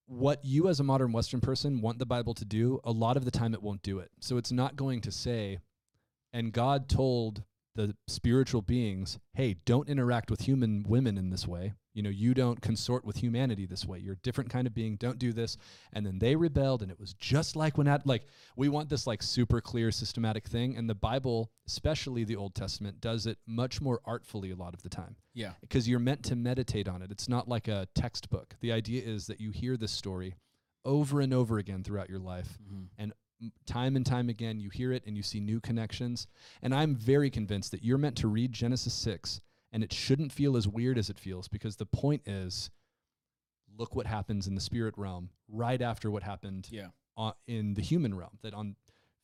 what 0.07 0.43
you 0.43 0.67
as 0.67 0.79
a 0.79 0.83
modern 0.83 1.11
western 1.11 1.39
person 1.39 1.81
want 1.81 1.99
the 1.99 2.05
bible 2.05 2.33
to 2.33 2.45
do 2.45 2.79
a 2.83 2.91
lot 2.91 3.15
of 3.15 3.25
the 3.25 3.31
time 3.31 3.53
it 3.53 3.61
won't 3.61 3.83
do 3.83 3.99
it. 3.99 4.09
So 4.19 4.37
it's 4.37 4.51
not 4.51 4.75
going 4.75 5.01
to 5.01 5.11
say 5.11 5.59
and 6.33 6.51
god 6.51 6.89
told 6.89 7.43
the 7.75 7.95
spiritual 8.07 8.61
beings 8.61 9.19
hey 9.35 9.55
don't 9.65 9.87
interact 9.87 10.31
with 10.31 10.41
human 10.41 10.83
women 10.87 11.17
in 11.17 11.29
this 11.29 11.47
way 11.47 11.73
you 11.99 12.03
know 12.03 12.09
you 12.09 12.33
don't 12.33 12.61
consort 12.61 13.03
with 13.03 13.17
humanity 13.17 13.65
this 13.65 13.85
way 13.85 13.99
you're 13.99 14.13
a 14.13 14.23
different 14.27 14.49
kind 14.49 14.65
of 14.65 14.73
being 14.73 14.95
don't 14.95 15.19
do 15.19 15.33
this 15.33 15.57
and 15.91 16.05
then 16.05 16.17
they 16.17 16.33
rebelled 16.33 16.81
and 16.81 16.89
it 16.89 16.97
was 16.97 17.13
just 17.15 17.57
like 17.57 17.77
when 17.77 17.89
at 17.89 18.07
like 18.07 18.23
we 18.55 18.69
want 18.69 18.87
this 18.87 19.05
like 19.05 19.21
super 19.21 19.59
clear 19.59 19.91
systematic 19.91 20.47
thing 20.47 20.77
and 20.77 20.89
the 20.89 20.95
bible 20.95 21.51
especially 21.67 22.23
the 22.23 22.37
old 22.37 22.55
testament 22.55 23.01
does 23.01 23.25
it 23.25 23.37
much 23.45 23.81
more 23.81 23.99
artfully 24.05 24.51
a 24.51 24.55
lot 24.55 24.73
of 24.73 24.81
the 24.81 24.87
time 25.01 25.17
Yeah. 25.33 25.51
because 25.59 25.89
you're 25.89 25.99
meant 25.99 26.23
to 26.29 26.35
meditate 26.37 26.87
on 26.87 27.01
it. 27.01 27.11
It's 27.11 27.27
not 27.27 27.49
like 27.49 27.67
a 27.67 27.87
textbook. 27.95 28.55
The 28.61 28.71
idea 28.71 29.01
is 29.03 29.27
that 29.27 29.41
you 29.41 29.51
hear 29.51 29.75
this 29.75 29.91
story 29.91 30.35
over 30.85 31.19
and 31.19 31.33
over 31.33 31.57
again 31.57 31.83
throughout 31.83 32.09
your 32.09 32.19
life. 32.33 32.57
Mm-hmm. 32.63 32.83
and 32.97 33.13
Time 33.65 33.95
and 33.95 34.05
time 34.05 34.27
again, 34.27 34.59
you 34.59 34.69
hear 34.69 34.91
it 34.91 35.03
and 35.07 35.15
you 35.15 35.23
see 35.23 35.39
new 35.39 35.61
connections. 35.61 36.27
And 36.61 36.75
I'm 36.75 36.93
very 36.93 37.29
convinced 37.29 37.71
that 37.71 37.85
you're 37.85 37.97
meant 37.97 38.17
to 38.17 38.27
read 38.27 38.51
Genesis 38.51 38.93
6 38.93 39.39
and 39.71 39.83
it 39.83 39.93
shouldn't 39.93 40.31
feel 40.31 40.57
as 40.57 40.67
weird 40.67 40.97
as 40.97 41.09
it 41.09 41.19
feels 41.19 41.47
because 41.47 41.75
the 41.77 41.85
point 41.85 42.21
is 42.27 42.69
look 43.77 43.95
what 43.95 44.07
happens 44.07 44.47
in 44.47 44.55
the 44.55 44.61
spirit 44.61 44.93
realm 44.97 45.29
right 45.47 45.81
after 45.81 46.09
what 46.11 46.23
happened 46.23 46.67
Yeah. 46.71 46.89
on, 47.15 47.33
in 47.47 47.75
the 47.75 47.81
human 47.81 48.15
realm. 48.15 48.37
That 48.41 48.53
on 48.53 48.75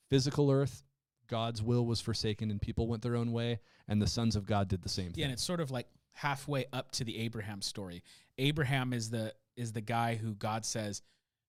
physical 0.10 0.52
earth, 0.52 0.84
God's 1.28 1.62
will 1.64 1.86
was 1.86 2.00
forsaken 2.02 2.52
and 2.52 2.62
people 2.62 2.88
went 2.88 3.02
their 3.02 3.16
own 3.16 3.32
way, 3.32 3.60
and 3.88 4.02
the 4.02 4.08
sons 4.08 4.36
of 4.36 4.46
God 4.46 4.68
did 4.68 4.84
the 4.84 4.90
same 4.90 5.08
Yeah, 5.08 5.12
thing. 5.14 5.24
and 5.26 5.34
it's 5.34 5.44
sort 5.44 5.60
of 5.60 5.72
like 5.72 5.88
halfway 6.12 6.66
up 6.72 6.92
to 6.94 7.04
the 7.04 7.18
Abraham 7.18 7.62
story. 7.62 8.04
Abraham 8.38 8.94
is 8.94 9.10
the 9.10 9.34
is 9.58 9.72
the 9.72 9.82
guy 9.82 10.16
who 10.16 10.36
God 10.36 10.66
says, 10.66 11.02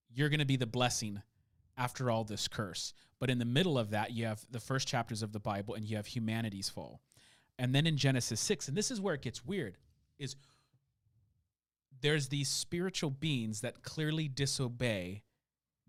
"You're 0.09 0.29
going 0.29 0.39
to 0.41 0.47
be 0.47 0.57
the 0.57 0.67
blessing 0.67 1.23
after 1.77 2.11
all 2.11 2.25
this 2.25 2.49
curse." 2.49 2.95
But 3.19 3.31
in 3.31 3.39
the 3.39 3.45
middle 3.45 3.79
of 3.79 3.91
that, 3.91 4.13
you 4.13 4.25
have 4.27 4.47
the 4.51 4.61
first 4.61 4.87
chapters 4.89 5.23
of 5.23 5.33
the 5.33 5.41
Bible 5.41 5.75
and 5.75 5.85
you 5.85 5.97
have 5.97 6.07
humanity's 6.07 6.69
fall. 6.69 7.01
And 7.59 7.75
then 7.75 7.87
in 7.87 7.97
Genesis 7.97 8.40
6, 8.40 8.69
and 8.69 8.77
this 8.77 8.90
is 8.90 9.01
where 9.01 9.14
it 9.14 9.23
gets 9.23 9.45
weird, 9.45 9.77
is 10.19 10.37
there's 12.01 12.29
these 12.29 12.49
spiritual 12.49 13.11
beings 13.11 13.62
that 13.62 13.83
clearly 13.83 14.29
disobey 14.29 15.23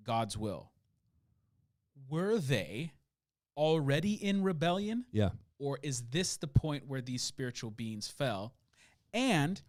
God's 0.04 0.38
will. 0.38 0.72
Were 2.10 2.38
they 2.38 2.94
already 3.56 4.14
in 4.14 4.44
rebellion? 4.44 5.06
yeah. 5.12 5.30
or 5.60 5.80
is 5.82 6.04
this 6.12 6.38
the 6.38 6.48
point 6.48 6.88
where 6.88 7.02
these 7.02 7.22
spiritual 7.24 7.72
beings 7.72 8.08
fell 8.08 8.54
and 9.14 9.62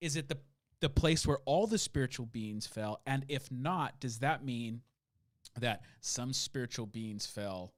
is 0.00 0.16
it 0.16 0.28
the 0.28 0.36
the 0.80 0.88
place 0.88 1.26
where 1.26 1.38
all 1.44 1.66
the 1.68 1.78
spiritual 1.78 2.26
beings 2.26 2.66
fell 2.66 3.00
and 3.06 3.24
if 3.28 3.50
not 3.52 4.00
does 4.00 4.18
that 4.18 4.44
mean 4.44 4.80
that 5.60 5.82
some 6.00 6.32
spiritual 6.32 6.86
beings 6.86 7.24
fell 7.24 7.72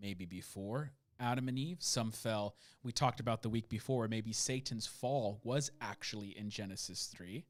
maybe 0.00 0.24
before 0.24 0.92
Adam 1.20 1.48
and 1.48 1.58
Eve 1.58 1.78
some 1.80 2.10
fell 2.10 2.54
we 2.82 2.92
talked 2.92 3.20
about 3.20 3.42
the 3.42 3.48
week 3.48 3.68
before 3.68 4.08
maybe 4.08 4.32
Satan's 4.32 4.86
fall 4.86 5.40
was 5.44 5.70
actually 5.80 6.36
in 6.36 6.50
Genesis 6.50 7.06
3 7.14 7.44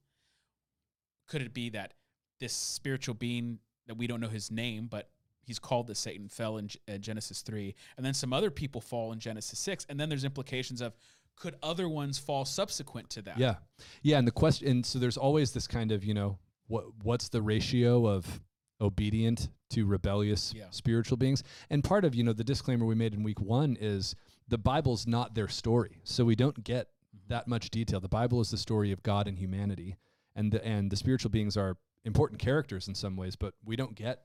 could 1.27 1.43
it 1.43 1.55
be 1.55 1.71
that 1.71 1.95
this 2.39 2.53
spiritual 2.53 3.15
being 3.15 3.59
that 3.87 3.97
we 3.97 4.07
don't 4.07 4.21
know 4.21 4.29
his 4.29 4.51
name 4.51 4.87
but 4.91 5.09
he's 5.43 5.59
called 5.59 5.87
the 5.87 5.95
Satan 5.95 6.29
fell 6.29 6.59
in 6.59 6.69
uh, 6.93 6.99
Genesis 6.99 7.43
3 7.43 7.75
and 7.97 8.05
then 8.05 8.15
some 8.15 8.33
other 8.33 8.51
people 8.51 8.81
fall 8.81 9.13
in 9.13 9.19
Genesis 9.19 9.59
6 9.59 9.87
and 9.89 9.99
then 9.99 10.09
there's 10.09 10.25
implications 10.25 10.81
of 10.81 10.95
could 11.37 11.57
other 11.63 11.89
ones 11.89 12.19
fall 12.19 12.45
subsequent 12.45 13.09
to 13.11 13.23
that 13.23 13.39
Yeah. 13.39 13.55
Yeah. 14.03 14.19
And 14.19 14.27
the 14.27 14.33
question, 14.33 14.69
and 14.69 14.87
so 14.87 14.99
there's 14.99 15.17
always 15.17 15.53
this 15.53 15.67
kind 15.67 15.91
of, 15.91 16.05
you 16.05 16.15
know, 16.15 16.39
what 16.69 16.85
what's 17.03 17.29
the 17.31 17.43
ratio 17.43 18.07
of 18.07 18.41
obedient 18.81 19.49
to 19.71 19.87
rebellious 19.87 20.53
Yeah. 20.55 20.71
spiritual 20.71 21.17
beings? 21.17 21.43
And 21.69 21.83
part 21.85 22.05
of, 22.05 22.15
you 22.15 22.23
know, 22.25 22.33
the 22.33 22.45
disclaimer 22.45 22.87
we 22.87 22.95
made 22.95 23.15
in 23.15 23.23
week 23.23 23.41
one 23.41 23.77
is 23.81 24.15
the 24.49 24.59
Bible's 24.59 25.07
not 25.07 25.35
their 25.35 25.49
story. 25.49 26.01
So 26.05 26.25
we 26.25 26.35
don't 26.35 26.65
get 26.65 26.89
that 27.29 27.47
much 27.47 27.71
detail. 27.71 28.01
The 28.01 28.09
Bible 28.09 28.41
is 28.41 28.51
the 28.51 28.57
story 28.59 28.91
of 28.93 29.03
God 29.03 29.27
and 29.29 29.39
humanity. 29.39 29.97
And 30.35 30.53
the, 30.53 30.65
and 30.65 30.91
the 30.91 30.97
spiritual 30.97 31.31
beings 31.31 31.57
are 31.57 31.77
important 32.05 32.41
characters 32.41 32.89
in 32.89 32.95
some 32.95 33.17
ways, 33.17 33.37
but 33.37 33.55
we 33.65 33.77
don't 33.77 33.95
get 33.95 34.25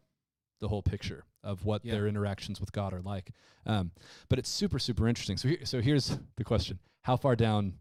the 0.59 0.67
whole 0.69 0.81
picture 0.81 1.25
of 1.43 1.65
what 1.65 1.83
Yeah. 1.83 1.93
their 1.93 2.07
interactions 2.07 2.59
with 2.61 2.71
God 2.71 2.93
are 2.93 3.01
like. 3.01 3.31
Um, 3.65 3.91
but 4.29 4.39
it's 4.39 4.49
super, 4.49 4.79
super 4.79 5.07
interesting. 5.07 5.37
So, 5.37 5.49
here, 5.49 5.65
so 5.65 5.81
here's 5.81 6.17
the 6.37 6.43
question: 6.43 6.79
How 7.01 7.17
far 7.17 7.35
down 7.35 7.79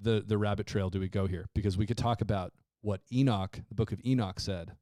the 0.00 0.22
the 0.26 0.38
rabbit 0.38 0.66
trail 0.66 0.90
do 0.90 1.00
we 1.00 1.08
go 1.08 1.26
here? 1.26 1.46
Because 1.54 1.76
we 1.76 1.86
could 1.86 1.96
talk 1.98 2.20
about 2.20 2.52
what 2.82 3.00
Enoch, 3.12 3.60
the 3.68 3.74
book 3.74 3.90
of 3.92 4.00
Enoch, 4.04 4.38
said 4.40 4.72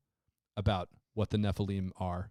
about 0.56 0.88
what 1.14 1.30
the 1.30 1.36
Nephilim 1.38 1.90
are, 1.96 2.30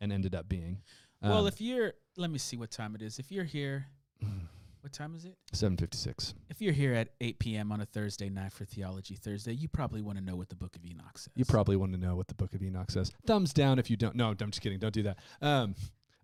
and 0.00 0.12
ended 0.12 0.34
up 0.34 0.48
being. 0.48 0.82
well 1.22 1.40
Um, 1.42 1.46
if 1.46 1.60
you're 1.60 1.94
let 2.16 2.30
me 2.30 2.38
see 2.38 2.56
what 2.56 2.70
time 2.70 2.94
it 2.94 3.02
is 3.02 3.18
if 3.18 3.32
you're 3.32 3.44
here 3.44 3.86
what 4.82 4.92
time 4.92 5.14
is 5.14 5.24
it 5.24 5.36
seven 5.52 5.76
fifty 5.76 5.96
six. 5.96 6.34
if 6.50 6.60
you're 6.60 6.72
here 6.74 6.92
at 6.94 7.08
8 7.20 7.38
p.m. 7.38 7.72
on 7.72 7.80
a 7.80 7.86
Thursday 7.86 8.28
night 8.28 8.52
for 8.52 8.64
Theology 8.64 9.16
Thursday 9.16 9.52
you 9.54 9.66
probably 9.68 10.02
want 10.02 10.18
to 10.18 10.24
know 10.24 10.36
what 10.36 10.48
the 10.48 10.54
book 10.56 10.76
of 10.76 10.84
Enoch 10.84 11.16
says 11.18 11.32
You 11.34 11.44
probably 11.44 11.76
want 11.76 11.92
to 11.92 11.98
know 11.98 12.14
what 12.16 12.28
the 12.28 12.34
book 12.34 12.54
of 12.54 12.62
Enoch 12.62 12.90
says. 12.90 13.10
Thumbs 13.26 13.52
down 13.52 13.78
if 13.78 13.90
you 13.90 13.96
don't. 13.96 14.14
No, 14.14 14.28
I'm 14.28 14.36
just 14.50 14.60
kidding. 14.60 14.78
Don't 14.78 14.92
do 14.94 15.02
that. 15.04 15.18
Um, 15.40 15.74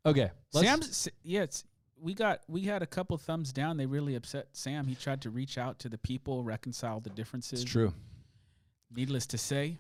okay, 0.07 0.31
Sam's 0.53 1.09
yeah, 1.23 1.43
it's, 1.43 1.65
we 2.01 2.15
got 2.15 2.41
we 2.49 2.63
had 2.63 2.83
a 2.83 2.87
couple 2.87 3.17
thumbs 3.19 3.53
down. 3.53 3.77
They 3.77 3.87
really 3.87 4.15
upset 4.15 4.49
Sam. 4.53 4.87
He 4.87 4.95
tried 4.95 5.21
to 5.23 5.31
reach 5.31 5.59
out 5.59 5.79
to 5.81 5.89
the 5.89 5.99
people, 5.99 6.45
reconcile 6.45 7.01
the 7.01 7.11
differences. 7.11 7.63
It's 7.63 7.71
true. 7.71 7.93
Needless 8.95 9.27
to 9.29 9.39
say, 9.39 9.79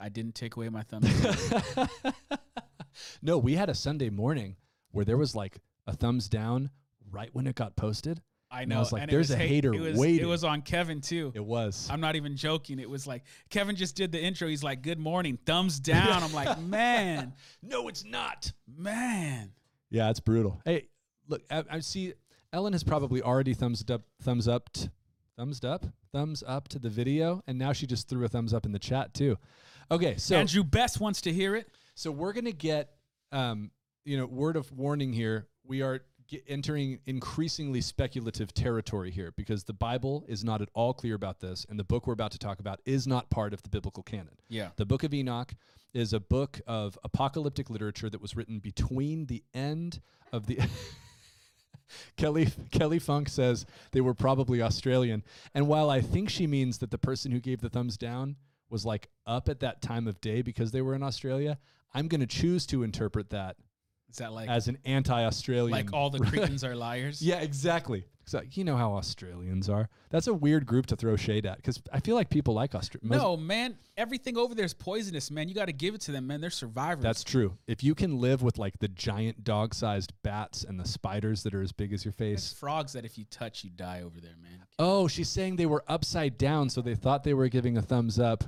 I 0.00 0.08
didn't 0.08 0.34
take 0.34 0.56
away 0.56 0.68
my 0.68 0.82
thumbs. 0.82 1.08
no, 3.22 3.38
we 3.38 3.54
had 3.54 3.68
a 3.68 3.74
Sunday 3.74 4.10
morning 4.10 4.56
where 4.92 5.04
there 5.04 5.16
was 5.16 5.34
like 5.34 5.58
a 5.86 5.94
thumbs 5.94 6.28
down 6.28 6.70
right 7.10 7.30
when 7.32 7.46
it 7.46 7.54
got 7.54 7.76
posted. 7.76 8.20
I 8.50 8.62
And 8.62 8.72
I 8.72 8.76
know. 8.76 8.80
was 8.80 8.92
like, 8.92 9.02
and 9.02 9.10
it 9.10 9.12
"There's 9.12 9.28
was 9.30 9.34
a 9.34 9.38
hate- 9.38 9.48
hater 9.48 9.74
it 9.74 9.80
was, 9.80 9.98
waiting." 9.98 10.24
It 10.24 10.28
was 10.28 10.44
on 10.44 10.62
Kevin 10.62 11.00
too. 11.00 11.32
It 11.34 11.44
was. 11.44 11.88
I'm 11.90 12.00
not 12.00 12.14
even 12.16 12.36
joking. 12.36 12.78
It 12.78 12.88
was 12.88 13.06
like 13.06 13.24
Kevin 13.50 13.74
just 13.74 13.96
did 13.96 14.12
the 14.12 14.22
intro. 14.22 14.46
He's 14.48 14.62
like, 14.62 14.82
"Good 14.82 14.98
morning, 15.00 15.36
thumbs 15.44 15.80
down." 15.80 16.22
I'm 16.22 16.32
like, 16.32 16.58
"Man, 16.60 17.34
no, 17.62 17.88
it's 17.88 18.04
not. 18.04 18.52
man." 18.66 19.52
Yeah, 19.90 20.10
it's 20.10 20.20
brutal. 20.20 20.60
Hey, 20.64 20.88
look, 21.28 21.42
I, 21.50 21.64
I 21.70 21.80
see 21.80 22.14
Ellen 22.52 22.72
has 22.72 22.84
probably 22.84 23.20
already 23.20 23.52
thumbs 23.54 23.84
up, 23.90 24.02
thumbs 24.22 24.46
up, 24.48 24.70
thumbs 25.36 25.64
up, 25.64 25.84
thumbs 26.12 26.42
up 26.46 26.68
to 26.68 26.78
the 26.78 26.88
video, 26.88 27.42
and 27.48 27.58
now 27.58 27.72
she 27.72 27.86
just 27.86 28.08
threw 28.08 28.24
a 28.24 28.28
thumbs 28.28 28.54
up 28.54 28.64
in 28.64 28.70
the 28.72 28.78
chat 28.78 29.12
too. 29.12 29.36
Okay, 29.90 30.16
so 30.16 30.36
Andrew 30.36 30.64
Best 30.64 31.00
wants 31.00 31.20
to 31.22 31.32
hear 31.32 31.54
it. 31.54 31.68
so 31.94 32.10
we're 32.10 32.32
gonna 32.32 32.52
get, 32.52 32.90
um, 33.32 33.70
you 34.04 34.16
know, 34.16 34.26
word 34.26 34.56
of 34.56 34.70
warning 34.72 35.12
here. 35.12 35.46
We 35.64 35.82
are 35.82 36.02
entering 36.48 36.98
increasingly 37.06 37.80
speculative 37.80 38.52
territory 38.52 39.10
here 39.10 39.32
because 39.36 39.64
the 39.64 39.72
Bible 39.72 40.24
is 40.26 40.42
not 40.42 40.60
at 40.60 40.68
all 40.74 40.92
clear 40.92 41.14
about 41.14 41.40
this, 41.40 41.64
and 41.68 41.78
the 41.78 41.84
book 41.84 42.06
we're 42.06 42.14
about 42.14 42.32
to 42.32 42.38
talk 42.38 42.58
about 42.58 42.80
is 42.84 43.06
not 43.06 43.30
part 43.30 43.52
of 43.52 43.62
the 43.62 43.68
biblical 43.68 44.02
canon. 44.02 44.36
Yeah. 44.48 44.70
The 44.76 44.86
Book 44.86 45.04
of 45.04 45.14
Enoch 45.14 45.54
is 45.94 46.12
a 46.12 46.20
book 46.20 46.60
of 46.66 46.98
apocalyptic 47.04 47.70
literature 47.70 48.10
that 48.10 48.20
was 48.20 48.36
written 48.36 48.58
between 48.58 49.26
the 49.26 49.44
end 49.54 50.00
of 50.32 50.46
the. 50.46 50.58
Kelly 52.16 52.48
Kelly 52.72 52.98
Funk 52.98 53.28
says 53.28 53.64
they 53.92 54.00
were 54.00 54.14
probably 54.14 54.60
Australian, 54.60 55.22
and 55.54 55.68
while 55.68 55.88
I 55.88 56.00
think 56.00 56.28
she 56.28 56.48
means 56.48 56.78
that 56.78 56.90
the 56.90 56.98
person 56.98 57.30
who 57.30 57.38
gave 57.38 57.60
the 57.60 57.68
thumbs 57.68 57.96
down 57.96 58.34
was 58.70 58.84
like 58.84 59.08
up 59.26 59.48
at 59.48 59.60
that 59.60 59.82
time 59.82 60.06
of 60.06 60.20
day 60.20 60.42
because 60.42 60.72
they 60.72 60.82
were 60.82 60.94
in 60.94 61.02
Australia, 61.02 61.58
I'm 61.94 62.08
going 62.08 62.20
to 62.20 62.26
choose 62.26 62.66
to 62.66 62.82
interpret 62.82 63.30
that 63.30 63.56
Is 64.16 64.20
that 64.20 64.32
like 64.32 64.48
as 64.48 64.66
an 64.66 64.78
anti-Australian. 64.86 65.72
like 65.72 65.92
all 65.92 66.08
the 66.08 66.18
Cretans 66.30 66.64
are 66.64 66.74
liars? 66.74 67.20
yeah, 67.20 67.40
exactly. 67.40 68.06
It's 68.22 68.32
like 68.32 68.56
you 68.56 68.64
know 68.64 68.78
how 68.78 68.94
Australians 68.94 69.68
are. 69.68 69.90
That's 70.08 70.26
a 70.26 70.32
weird 70.32 70.64
group 70.64 70.86
to 70.86 70.96
throw 70.96 71.16
shade 71.16 71.44
at 71.44 71.58
because 71.58 71.82
I 71.92 72.00
feel 72.00 72.14
like 72.16 72.30
people 72.30 72.54
like 72.54 72.74
Australia. 72.74 73.14
No, 73.14 73.36
man. 73.36 73.76
Everything 73.98 74.38
over 74.38 74.54
there 74.54 74.64
is 74.64 74.72
poisonous, 74.72 75.30
man. 75.30 75.50
You 75.50 75.54
got 75.54 75.66
to 75.66 75.72
give 75.72 75.94
it 75.94 76.00
to 76.02 76.12
them, 76.12 76.26
man. 76.26 76.40
They're 76.40 76.48
survivors. 76.48 77.02
That's 77.02 77.22
true. 77.22 77.58
If 77.66 77.84
you 77.84 77.94
can 77.94 78.18
live 78.18 78.42
with 78.42 78.56
like 78.56 78.78
the 78.78 78.88
giant 78.88 79.44
dog-sized 79.44 80.14
bats 80.22 80.64
and 80.64 80.80
the 80.80 80.88
spiders 80.88 81.42
that 81.42 81.54
are 81.54 81.62
as 81.62 81.72
big 81.72 81.92
as 81.92 82.06
your 82.06 82.14
There's 82.16 82.48
face. 82.48 82.52
frogs 82.58 82.94
that 82.94 83.04
if 83.04 83.18
you 83.18 83.26
touch, 83.30 83.64
you 83.64 83.70
die 83.70 84.00
over 84.02 84.18
there, 84.18 84.34
man. 84.42 84.64
Oh, 84.78 85.08
she's 85.08 85.28
saying 85.28 85.56
they 85.56 85.66
were 85.66 85.84
upside 85.86 86.38
down, 86.38 86.70
so 86.70 86.80
they 86.80 86.94
thought 86.94 87.22
they 87.22 87.34
were 87.34 87.48
giving 87.48 87.76
a 87.76 87.82
thumbs 87.82 88.18
up. 88.18 88.44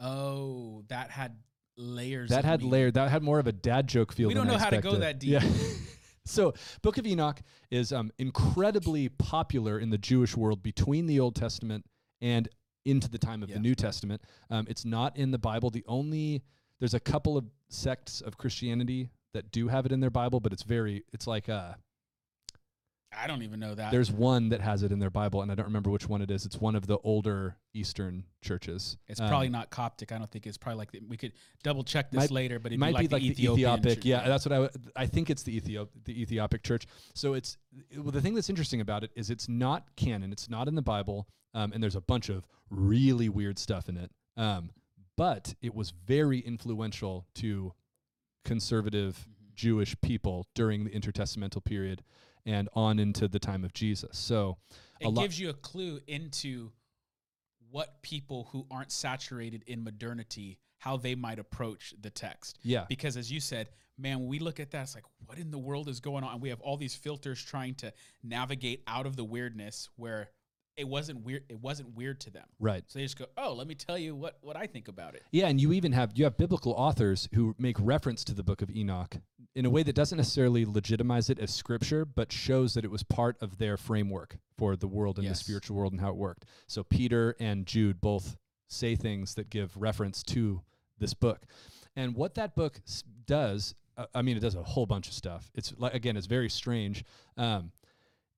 Oh, 0.00 0.82
that 0.88 1.10
had 1.10 1.36
layers. 1.80 2.30
That 2.30 2.44
had 2.44 2.60
meaning. 2.60 2.72
layer. 2.72 2.90
That 2.90 3.10
had 3.10 3.22
more 3.22 3.38
of 3.38 3.46
a 3.46 3.52
dad 3.52 3.88
joke 3.88 4.12
feel. 4.12 4.28
We 4.28 4.34
don't 4.34 4.48
I 4.48 4.52
know 4.52 4.58
how 4.58 4.70
to 4.70 4.80
go 4.80 4.96
that 4.96 5.18
deep. 5.18 5.30
Yeah. 5.30 5.48
so, 6.24 6.54
Book 6.82 6.98
of 6.98 7.06
Enoch 7.06 7.40
is 7.70 7.92
um, 7.92 8.10
incredibly 8.18 9.08
popular 9.08 9.78
in 9.78 9.90
the 9.90 9.98
Jewish 9.98 10.36
world 10.36 10.62
between 10.62 11.06
the 11.06 11.20
Old 11.20 11.34
Testament 11.34 11.84
and 12.20 12.48
into 12.84 13.08
the 13.08 13.18
time 13.18 13.42
of 13.42 13.48
Yeah. 13.48 13.56
the 13.56 13.60
New 13.60 13.74
Testament. 13.74 14.22
Um, 14.50 14.66
it's 14.68 14.84
not 14.84 15.16
in 15.16 15.30
the 15.30 15.38
Bible. 15.38 15.70
The 15.70 15.84
only 15.86 16.42
there's 16.78 16.94
a 16.94 17.00
couple 17.00 17.36
of 17.36 17.44
sects 17.68 18.20
of 18.20 18.38
Christianity 18.38 19.10
that 19.34 19.52
do 19.52 19.68
have 19.68 19.86
it 19.86 19.92
in 19.92 20.00
their 20.00 20.10
Bible, 20.10 20.40
but 20.40 20.52
it's 20.52 20.62
very 20.62 21.04
it's 21.12 21.26
like 21.26 21.48
uh 21.48 21.74
I 23.12 23.26
don't 23.26 23.42
even 23.42 23.58
know 23.58 23.74
that. 23.74 23.90
There's 23.90 24.10
one 24.12 24.50
that 24.50 24.60
has 24.60 24.84
it 24.84 24.92
in 24.92 25.00
their 25.00 25.10
Bible, 25.10 25.42
and 25.42 25.50
I 25.50 25.56
don't 25.56 25.66
remember 25.66 25.90
which 25.90 26.08
one 26.08 26.22
it 26.22 26.30
is. 26.30 26.46
It's 26.46 26.60
one 26.60 26.76
of 26.76 26.86
the 26.86 26.98
older 26.98 27.56
Eastern 27.74 28.24
churches. 28.40 28.98
it's 29.08 29.20
Um, 29.20 29.28
probably 29.28 29.48
not 29.48 29.68
Coptic. 29.70 30.12
I 30.12 30.18
don't 30.18 30.30
think 30.30 30.46
it's 30.46 30.56
probably 30.56 30.78
like 30.78 30.92
the, 30.92 31.00
we 31.08 31.16
could 31.16 31.32
double 31.64 31.82
check 31.82 32.10
this 32.12 32.18
Might- 32.20 32.30
later, 32.30 32.60
but 32.60 32.72
It 32.72 32.78
might 32.78 32.90
be 32.90 32.92
like, 32.94 33.08
be 33.08 33.14
like 33.14 33.22
the 33.22 33.28
the 33.28 33.32
Ethiopian 33.32 33.58
Ethiopic. 33.78 33.98
church, 33.98 34.04
Yeah, 34.04 34.28
that's 34.28 34.46
what 34.46 34.52
I. 34.52 34.56
w- 34.62 34.90
I 34.94 35.06
think 35.06 35.28
it's 35.28 35.42
the 35.42 35.60
Ethiop 35.60 35.88
the 36.04 36.22
Ethiopic 36.22 36.62
church. 36.62 36.86
So 37.14 37.34
it's 37.34 37.58
well, 37.96 38.12
the 38.12 38.20
thing 38.22 38.34
that's 38.34 38.48
interesting 38.48 38.80
about 38.80 39.02
it 39.02 39.10
is 39.16 39.28
it's 39.28 39.48
not 39.48 39.96
canon. 39.96 40.30
It's 40.32 40.48
not 40.48 40.68
in 40.68 40.76
the 40.76 40.82
Bible, 40.82 41.26
um, 41.52 41.72
and 41.72 41.82
there's 41.82 41.96
a 41.96 42.00
bunch 42.00 42.28
of 42.28 42.46
really 42.70 43.28
weird 43.28 43.58
stuff 43.58 43.88
in 43.88 43.96
it. 43.96 44.12
Um, 44.36 44.70
but 45.16 45.54
it 45.60 45.74
was 45.74 45.90
very 45.90 46.38
influential 46.38 47.26
to 47.34 47.74
conservative 48.44 49.26
Mhm. 49.28 49.54
Jewish 49.54 50.00
people 50.00 50.46
during 50.54 50.84
the 50.84 50.90
intertestamental 50.90 51.62
period 51.64 52.02
and 52.46 52.68
on 52.74 52.98
into 52.98 53.28
the 53.28 53.38
time 53.38 53.64
of 53.64 53.72
Jesus. 53.72 54.18
So 54.18 54.58
It 55.00 55.08
lot- 55.08 55.22
gives 55.22 55.38
you 55.38 55.50
a 55.50 55.54
clue 55.54 56.00
into 56.06 56.72
what 57.70 58.02
people 58.02 58.48
who 58.52 58.66
aren't 58.70 58.90
saturated 58.92 59.62
in 59.66 59.84
modernity 59.84 60.58
how 60.78 60.96
they 60.96 61.14
might 61.14 61.38
approach 61.38 61.92
the 62.00 62.08
text. 62.10 62.58
yeah, 62.62 62.86
Because 62.88 63.16
as 63.18 63.30
you 63.30 63.38
said, 63.38 63.68
man, 63.98 64.20
when 64.20 64.28
we 64.28 64.38
look 64.38 64.58
at 64.58 64.70
that, 64.70 64.82
it's 64.84 64.94
like, 64.94 65.04
what 65.26 65.36
in 65.38 65.50
the 65.50 65.58
world 65.58 65.88
is 65.90 66.00
going 66.00 66.24
on? 66.24 66.32
And 66.32 66.40
we 66.42 66.48
have 66.48 66.60
all 66.62 66.78
these 66.78 66.94
filters 66.94 67.42
trying 67.42 67.74
to 67.76 67.92
navigate 68.22 68.82
out 68.86 69.04
of 69.04 69.14
the 69.14 69.22
weirdness 69.24 69.90
where 69.96 70.30
it 70.76 70.88
wasn't 70.88 71.24
weird. 71.24 71.44
It 71.48 71.60
wasn't 71.60 71.94
weird 71.94 72.20
to 72.20 72.30
them. 72.30 72.46
Right. 72.58 72.84
So 72.86 72.98
they 72.98 73.04
just 73.04 73.18
go, 73.18 73.26
"Oh, 73.36 73.52
let 73.52 73.66
me 73.66 73.74
tell 73.74 73.98
you 73.98 74.14
what 74.14 74.38
what 74.40 74.56
I 74.56 74.66
think 74.66 74.88
about 74.88 75.14
it." 75.14 75.22
Yeah, 75.32 75.48
and 75.48 75.60
you 75.60 75.72
even 75.72 75.92
have 75.92 76.12
you 76.14 76.24
have 76.24 76.36
biblical 76.36 76.72
authors 76.72 77.28
who 77.34 77.54
make 77.58 77.76
reference 77.78 78.24
to 78.24 78.34
the 78.34 78.42
book 78.42 78.62
of 78.62 78.70
Enoch 78.70 79.16
in 79.54 79.66
a 79.66 79.70
way 79.70 79.82
that 79.82 79.94
doesn't 79.94 80.16
necessarily 80.16 80.64
legitimize 80.64 81.28
it 81.28 81.38
as 81.38 81.52
scripture, 81.52 82.04
but 82.04 82.32
shows 82.32 82.74
that 82.74 82.84
it 82.84 82.90
was 82.90 83.02
part 83.02 83.36
of 83.42 83.58
their 83.58 83.76
framework 83.76 84.38
for 84.56 84.76
the 84.76 84.88
world 84.88 85.18
and 85.18 85.26
Yes. 85.26 85.38
the 85.38 85.44
spiritual 85.44 85.76
world 85.76 85.92
and 85.92 86.00
how 86.00 86.10
it 86.10 86.16
worked. 86.16 86.44
So 86.66 86.84
Peter 86.84 87.34
and 87.40 87.66
Jude 87.66 88.00
both 88.00 88.36
say 88.68 88.94
things 88.94 89.34
that 89.34 89.50
give 89.50 89.76
reference 89.76 90.22
to 90.22 90.62
this 90.98 91.14
book. 91.14 91.44
And 91.96 92.14
what 92.14 92.34
that 92.36 92.54
book 92.54 92.80
does, 93.26 93.74
uh, 93.96 94.06
I 94.14 94.22
mean, 94.22 94.36
it 94.36 94.40
does 94.40 94.54
a 94.54 94.62
whole 94.62 94.86
bunch 94.86 95.08
of 95.08 95.14
stuff. 95.14 95.50
It's 95.54 95.74
like 95.76 95.94
again, 95.94 96.16
it's 96.16 96.26
very 96.28 96.48
strange. 96.48 97.04
Um, 97.36 97.72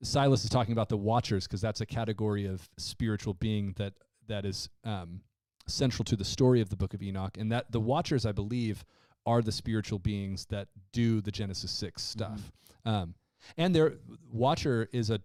Silas 0.03 0.45
is 0.45 0.51
talking 0.51 0.73
about 0.73 0.89
the 0.89 0.97
Watchers 0.97 1.47
because 1.47 1.61
that's 1.61 1.81
a 1.81 1.87
category 1.87 2.47
of 2.47 2.69
spiritual 2.79 3.35
being 3.35 3.73
that 3.77 3.95
that 4.29 4.45
is 4.45 4.69
um, 4.85 5.21
central 5.67 6.05
to 6.05 6.17
the 6.17 6.25
story 6.25 6.61
of 6.61 6.69
the 6.71 6.77
Book 6.77 6.95
of 6.95 7.03
Enoch, 7.03 7.37
and 7.39 7.51
that 7.53 7.71
the 7.73 7.81
Watchers, 7.81 8.27
I 8.27 8.33
believe, 8.33 8.85
are 9.27 9.43
the 9.43 9.53
spiritual 9.53 9.99
beings 9.99 10.47
that 10.47 10.69
do 10.93 11.21
the 11.21 11.31
Genesis 11.31 11.71
six 11.71 12.03
stuff. 12.03 12.51
Um, 12.85 13.15
and 13.57 13.75
their 13.75 13.95
Watcher 14.31 14.89
is 14.93 15.11
a 15.11 15.21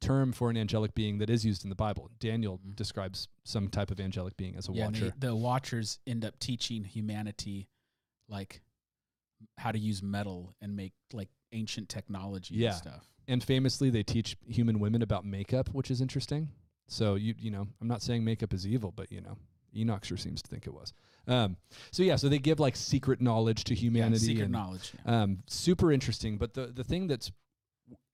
term 0.00 0.32
for 0.32 0.50
an 0.50 0.56
angelic 0.56 0.94
being 0.94 1.18
that 1.18 1.30
is 1.30 1.44
used 1.44 1.62
in 1.64 1.70
the 1.70 1.76
Bible. 1.76 2.10
Daniel 2.18 2.58
Mhm. 2.58 2.74
describes 2.74 3.28
some 3.44 3.68
type 3.68 3.90
of 3.90 4.00
angelic 4.00 4.36
being 4.36 4.56
as 4.56 4.68
a 4.68 4.72
yeah, 4.72 4.86
watcher. 4.86 5.10
they- 5.10 5.26
the 5.28 5.36
Watchers 5.36 5.98
end 6.06 6.24
up 6.24 6.38
teaching 6.38 6.84
humanity, 6.84 7.68
like 8.28 8.62
how 9.58 9.70
to 9.72 9.78
use 9.78 10.02
metal 10.02 10.54
and 10.60 10.74
make 10.76 10.92
like 11.12 11.28
ancient 11.52 11.88
technology 11.88 12.54
Yeah. 12.56 12.70
and 12.70 12.76
stuff. 12.78 13.08
And 13.28 13.42
famously 13.42 13.90
they 13.90 14.02
teach 14.02 14.36
human 14.46 14.78
women 14.80 15.02
about 15.02 15.24
makeup 15.24 15.68
which 15.72 15.90
is 15.90 16.00
interesting 16.00 16.48
so 16.88 17.14
you 17.14 17.34
you 17.38 17.50
know 17.50 17.66
i'm 17.80 17.88
not 17.88 18.02
saying 18.02 18.24
makeup 18.24 18.52
is 18.52 18.66
evil 18.66 18.92
but 18.94 19.10
you 19.12 19.20
know 19.20 19.36
enoch 19.76 20.04
sure 20.04 20.16
seems 20.18 20.42
to 20.42 20.48
think 20.50 20.66
it 20.66 20.74
was 20.74 20.92
um, 21.28 21.56
so 21.90 22.02
yeah 22.02 22.16
so 22.16 22.28
they 22.28 22.38
give 22.38 22.58
like 22.60 22.76
secret 22.76 23.20
knowledge 23.20 23.64
to 23.64 23.74
Yeah, 23.74 23.80
humanity 23.80 24.18
secret 24.26 24.44
and, 24.44 24.52
knowledge. 24.52 24.92
yeah. 25.06 25.22
um, 25.22 25.38
super 25.46 25.92
interesting 25.92 26.36
but 26.36 26.54
the 26.54 26.66
the 26.66 26.84
thing 26.84 27.06
that's 27.06 27.30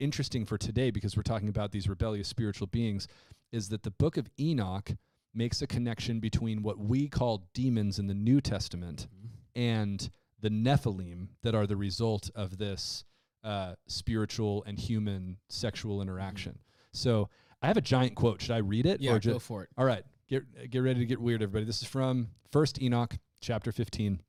interesting 0.01 0.45
for 0.45 0.59
today 0.59 0.91
because 0.91 1.17
we're 1.17 1.23
talking 1.23 1.49
about 1.49 1.73
these 1.73 1.89
rebellious 1.89 2.29
spiritual 2.29 2.67
beings 2.67 3.09
is 3.53 3.69
that 3.71 3.83
the 3.83 3.91
book 3.91 4.17
of 4.17 4.29
enoch 4.39 4.91
makes 5.35 5.63
a 5.63 5.67
connection 5.67 6.21
between 6.21 6.63
what 6.63 6.79
we 6.79 7.09
call 7.09 7.49
demons 7.55 7.99
in 7.99 8.07
the 8.07 8.15
new 8.15 8.41
testament 8.41 9.07
Mhm. 9.11 9.29
and 9.57 10.11
the 10.41 10.51
Nephilim 10.51 11.29
that 11.43 11.55
are 11.55 11.67
the 11.67 11.77
result 11.77 12.31
of 12.35 12.59
this 12.59 13.05
uh, 13.45 13.75
spiritual 13.87 14.65
and 14.65 14.79
human 14.79 15.39
sexual 15.49 16.03
interaction. 16.03 16.59
So 16.93 17.29
I 17.63 17.67
have 17.67 17.77
a 17.77 17.83
giant 17.83 18.15
quote. 18.15 18.41
Should 18.41 18.53
I 18.53 18.59
read 18.59 18.87
it? 18.87 19.01
Yeah, 19.01 19.15
or 19.15 19.21
go 19.21 19.39
for 19.39 19.63
it. 19.63 19.69
All 19.77 19.85
right, 19.85 20.05
get 20.29 20.71
get 20.71 20.81
ready 20.81 21.01
to 21.01 21.07
get 21.07 21.21
weird, 21.21 21.43
everybody. 21.43 21.65
This 21.65 21.83
is 21.83 21.89
from 21.89 22.29
First 22.51 22.81
Enoch, 22.81 23.17
chapter 23.41 23.73
fifteen. 23.73 24.21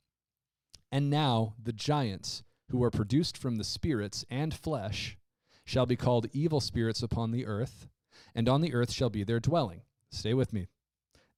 And 0.91 1.09
now 1.09 1.53
the 1.61 1.73
giants 1.73 2.43
who 2.71 2.83
are 2.83 2.91
produced 2.91 3.37
from 3.37 3.57
the 3.57 3.63
spirits 3.63 4.25
and 4.29 4.53
flesh 4.53 5.17
shall 5.63 5.85
be 5.85 5.95
called 5.95 6.27
evil 6.33 6.59
spirits 6.59 7.03
upon 7.03 7.31
the 7.31 7.45
earth, 7.45 7.87
and 8.33 8.49
on 8.49 8.61
the 8.61 8.73
earth 8.73 8.91
shall 8.91 9.09
be 9.09 9.23
their 9.23 9.39
dwelling. 9.39 9.81
Stay 10.11 10.33
with 10.33 10.51
me. 10.51 10.67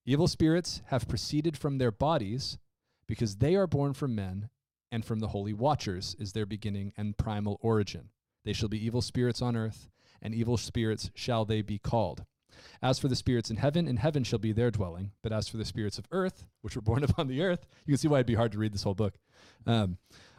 Evil 0.05 0.27
spirits 0.27 0.81
have 0.87 1.07
proceeded 1.07 1.57
from 1.57 1.77
their 1.77 1.91
bodies 1.91 2.57
because 3.07 3.35
they 3.35 3.55
are 3.55 3.67
born 3.67 3.93
from 3.93 4.15
men, 4.15 4.49
and 4.91 5.05
from 5.05 5.19
the 5.19 5.29
holy 5.29 5.53
watchers 5.53 6.15
is 6.19 6.33
their 6.33 6.45
beginning 6.45 6.93
and 6.97 7.17
primal 7.17 7.57
origin. 7.61 8.09
They 8.43 8.53
shall 8.53 8.69
be 8.69 8.83
evil 8.83 9.01
spirits 9.01 9.41
on 9.41 9.55
earth, 9.55 9.89
and 10.21 10.33
evil 10.33 10.57
spirits 10.57 11.09
shall 11.13 11.45
they 11.45 11.61
be 11.61 11.77
called. 11.77 12.25
As 12.81 12.99
for 12.99 13.07
the 13.07 13.15
spirits 13.15 13.49
in 13.49 13.57
heaven, 13.57 13.87
in 13.87 13.97
heaven 13.97 14.23
shall 14.23 14.39
be 14.39 14.51
their 14.51 14.71
dwelling. 14.71 15.11
But 15.21 15.31
as 15.31 15.47
for 15.47 15.57
the 15.57 15.65
spirits 15.65 15.97
of 15.97 16.05
earth, 16.11 16.45
which 16.61 16.75
were 16.75 16.81
born 16.81 17.03
upon 17.03 17.27
the 17.27 17.41
earth, 17.41 17.65
you 17.85 17.93
can 17.93 17.97
see 17.97 18.07
why 18.07 18.17
it'd 18.17 18.27
be 18.27 18.35
hard 18.35 18.51
to 18.51 18.59
read 18.59 18.73
this 18.73 18.83
whole 18.83 18.95
book. 18.95 19.15
Um, 19.65 19.97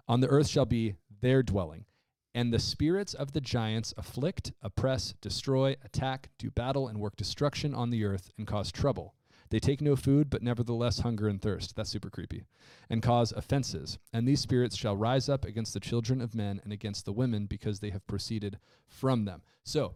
on 0.08 0.20
the 0.20 0.28
earth 0.28 0.48
shall 0.48 0.66
be 0.66 0.96
their 1.20 1.42
dwelling. 1.42 1.86
And 2.34 2.52
the 2.52 2.58
spirits 2.58 3.12
of 3.12 3.32
the 3.32 3.40
giants 3.40 3.92
afflict, 3.96 4.52
oppress, 4.62 5.14
destroy, 5.20 5.76
attack, 5.84 6.30
do 6.38 6.50
battle, 6.50 6.88
and 6.88 6.98
work 6.98 7.16
destruction 7.16 7.74
on 7.74 7.90
the 7.90 8.04
earth, 8.04 8.30
and 8.38 8.46
cause 8.46 8.72
trouble. 8.72 9.14
They 9.52 9.60
take 9.60 9.82
no 9.82 9.96
food, 9.96 10.30
but 10.30 10.42
nevertheless 10.42 11.00
hunger 11.00 11.28
and 11.28 11.40
thirst. 11.40 11.76
That's 11.76 11.90
super 11.90 12.08
creepy. 12.08 12.44
And 12.88 13.02
cause 13.02 13.32
offenses. 13.32 13.98
And 14.10 14.26
these 14.26 14.40
spirits 14.40 14.74
shall 14.74 14.96
rise 14.96 15.28
up 15.28 15.44
against 15.44 15.74
the 15.74 15.80
children 15.80 16.22
of 16.22 16.34
men 16.34 16.58
and 16.64 16.72
against 16.72 17.04
the 17.04 17.12
women, 17.12 17.44
because 17.44 17.78
they 17.78 17.90
have 17.90 18.06
proceeded 18.06 18.58
from 18.88 19.26
them. 19.26 19.42
So, 19.62 19.94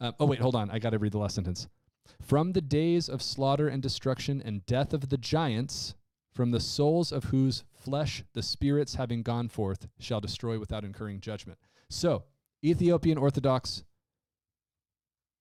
um, 0.00 0.14
oh, 0.18 0.26
wait, 0.26 0.40
hold 0.40 0.56
on. 0.56 0.72
I 0.72 0.80
got 0.80 0.90
to 0.90 0.98
read 0.98 1.12
the 1.12 1.18
last 1.18 1.36
sentence. 1.36 1.68
From 2.20 2.50
the 2.50 2.60
days 2.60 3.08
of 3.08 3.22
slaughter 3.22 3.68
and 3.68 3.80
destruction 3.80 4.42
and 4.44 4.66
death 4.66 4.92
of 4.92 5.08
the 5.08 5.18
giants, 5.18 5.94
from 6.34 6.50
the 6.50 6.58
souls 6.58 7.12
of 7.12 7.26
whose 7.26 7.62
flesh 7.72 8.24
the 8.32 8.42
spirits 8.42 8.96
having 8.96 9.22
gone 9.22 9.48
forth 9.48 9.86
shall 10.00 10.20
destroy 10.20 10.58
without 10.58 10.84
incurring 10.84 11.20
judgment. 11.20 11.60
So, 11.88 12.24
Ethiopian 12.64 13.18
Orthodox 13.18 13.84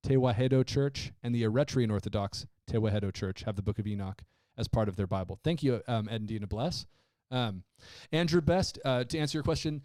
Tewahedo 0.06 0.64
Church 0.64 1.12
and 1.24 1.34
the 1.34 1.42
Eritrean 1.42 1.92
Orthodox 1.92 2.46
Tewahedo 2.70 3.14
Church 3.14 3.44
have 3.44 3.56
the 3.56 3.62
Book 3.62 3.80
of 3.80 3.88
Enoch 3.88 4.24
as 4.58 4.68
part 4.68 4.88
of 4.90 4.96
their 4.96 5.08
Bible. 5.08 5.40
Thank 5.44 5.64
you, 5.64 5.82
um, 5.88 6.08
Ed 6.10 6.16
and 6.22 6.28
Dina 6.28 6.48
Bless. 6.48 6.86
Um, 7.32 7.64
Andrew 8.12 8.42
Best, 8.42 8.80
uh, 8.86 9.04
to 9.04 9.18
answer 9.18 9.38
your 9.38 9.44
question, 9.44 9.82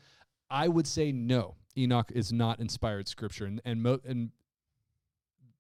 I 0.51 0.69
would 0.69 0.87
say 0.87 1.13
no. 1.13 1.57
Enoch 1.77 2.11
is 2.15 2.33
not 2.33 2.61
inspired 2.61 3.09
scripture, 3.09 3.47
and 3.47 3.61
and, 3.65 3.83
mo- 3.83 4.01
and 4.05 4.31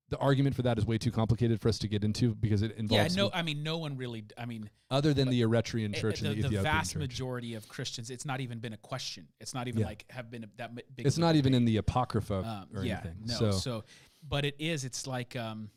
the 0.08 0.18
argument 0.18 0.56
for 0.56 0.62
that 0.62 0.76
is 0.76 0.84
way 0.84 0.98
too 0.98 1.12
complicated 1.12 1.60
for 1.60 1.68
us 1.68 1.78
to 1.78 1.86
get 1.88 2.02
into 2.02 2.34
because 2.34 2.62
it 2.62 2.76
involves. 2.76 3.14
Yeah, 3.16 3.22
no, 3.22 3.30
I 3.32 3.42
mean, 3.42 3.62
no 3.62 3.78
one 3.78 3.96
really. 3.96 4.24
I 4.36 4.44
mean, 4.44 4.68
other 4.90 5.14
than 5.14 5.28
the 5.28 5.40
Eritrean 5.42 5.94
eh, 5.96 6.00
church 6.00 6.20
the, 6.20 6.26
and 6.28 6.36
the, 6.36 6.42
the 6.42 6.46
Ethiopian 6.48 6.62
vast 6.64 6.92
church. 6.94 7.00
majority 7.00 7.54
of 7.54 7.68
Christians, 7.68 8.10
it's 8.10 8.26
not 8.26 8.40
even 8.40 8.58
been 8.58 8.72
a 8.72 8.76
question. 8.78 9.28
It's 9.40 9.54
not 9.54 9.68
even 9.68 9.80
Yeah. 9.82 9.86
like 9.86 10.04
have 10.10 10.30
been 10.30 10.46
that 10.56 10.74
big. 10.74 11.06
It's 11.06 11.18
not 11.18 11.36
even 11.36 11.54
in 11.54 11.64
the 11.64 11.76
Apocrypha 11.76 12.34
Um, 12.34 12.76
or 12.76 12.84
yeah, 12.84 12.94
anything. 13.04 13.16
no. 13.24 13.34
so, 13.34 13.50
So, 13.52 13.84
but 14.28 14.44
it 14.44 14.56
is. 14.58 14.84
It's 14.84 15.06
like 15.06 15.36
um, 15.36 15.70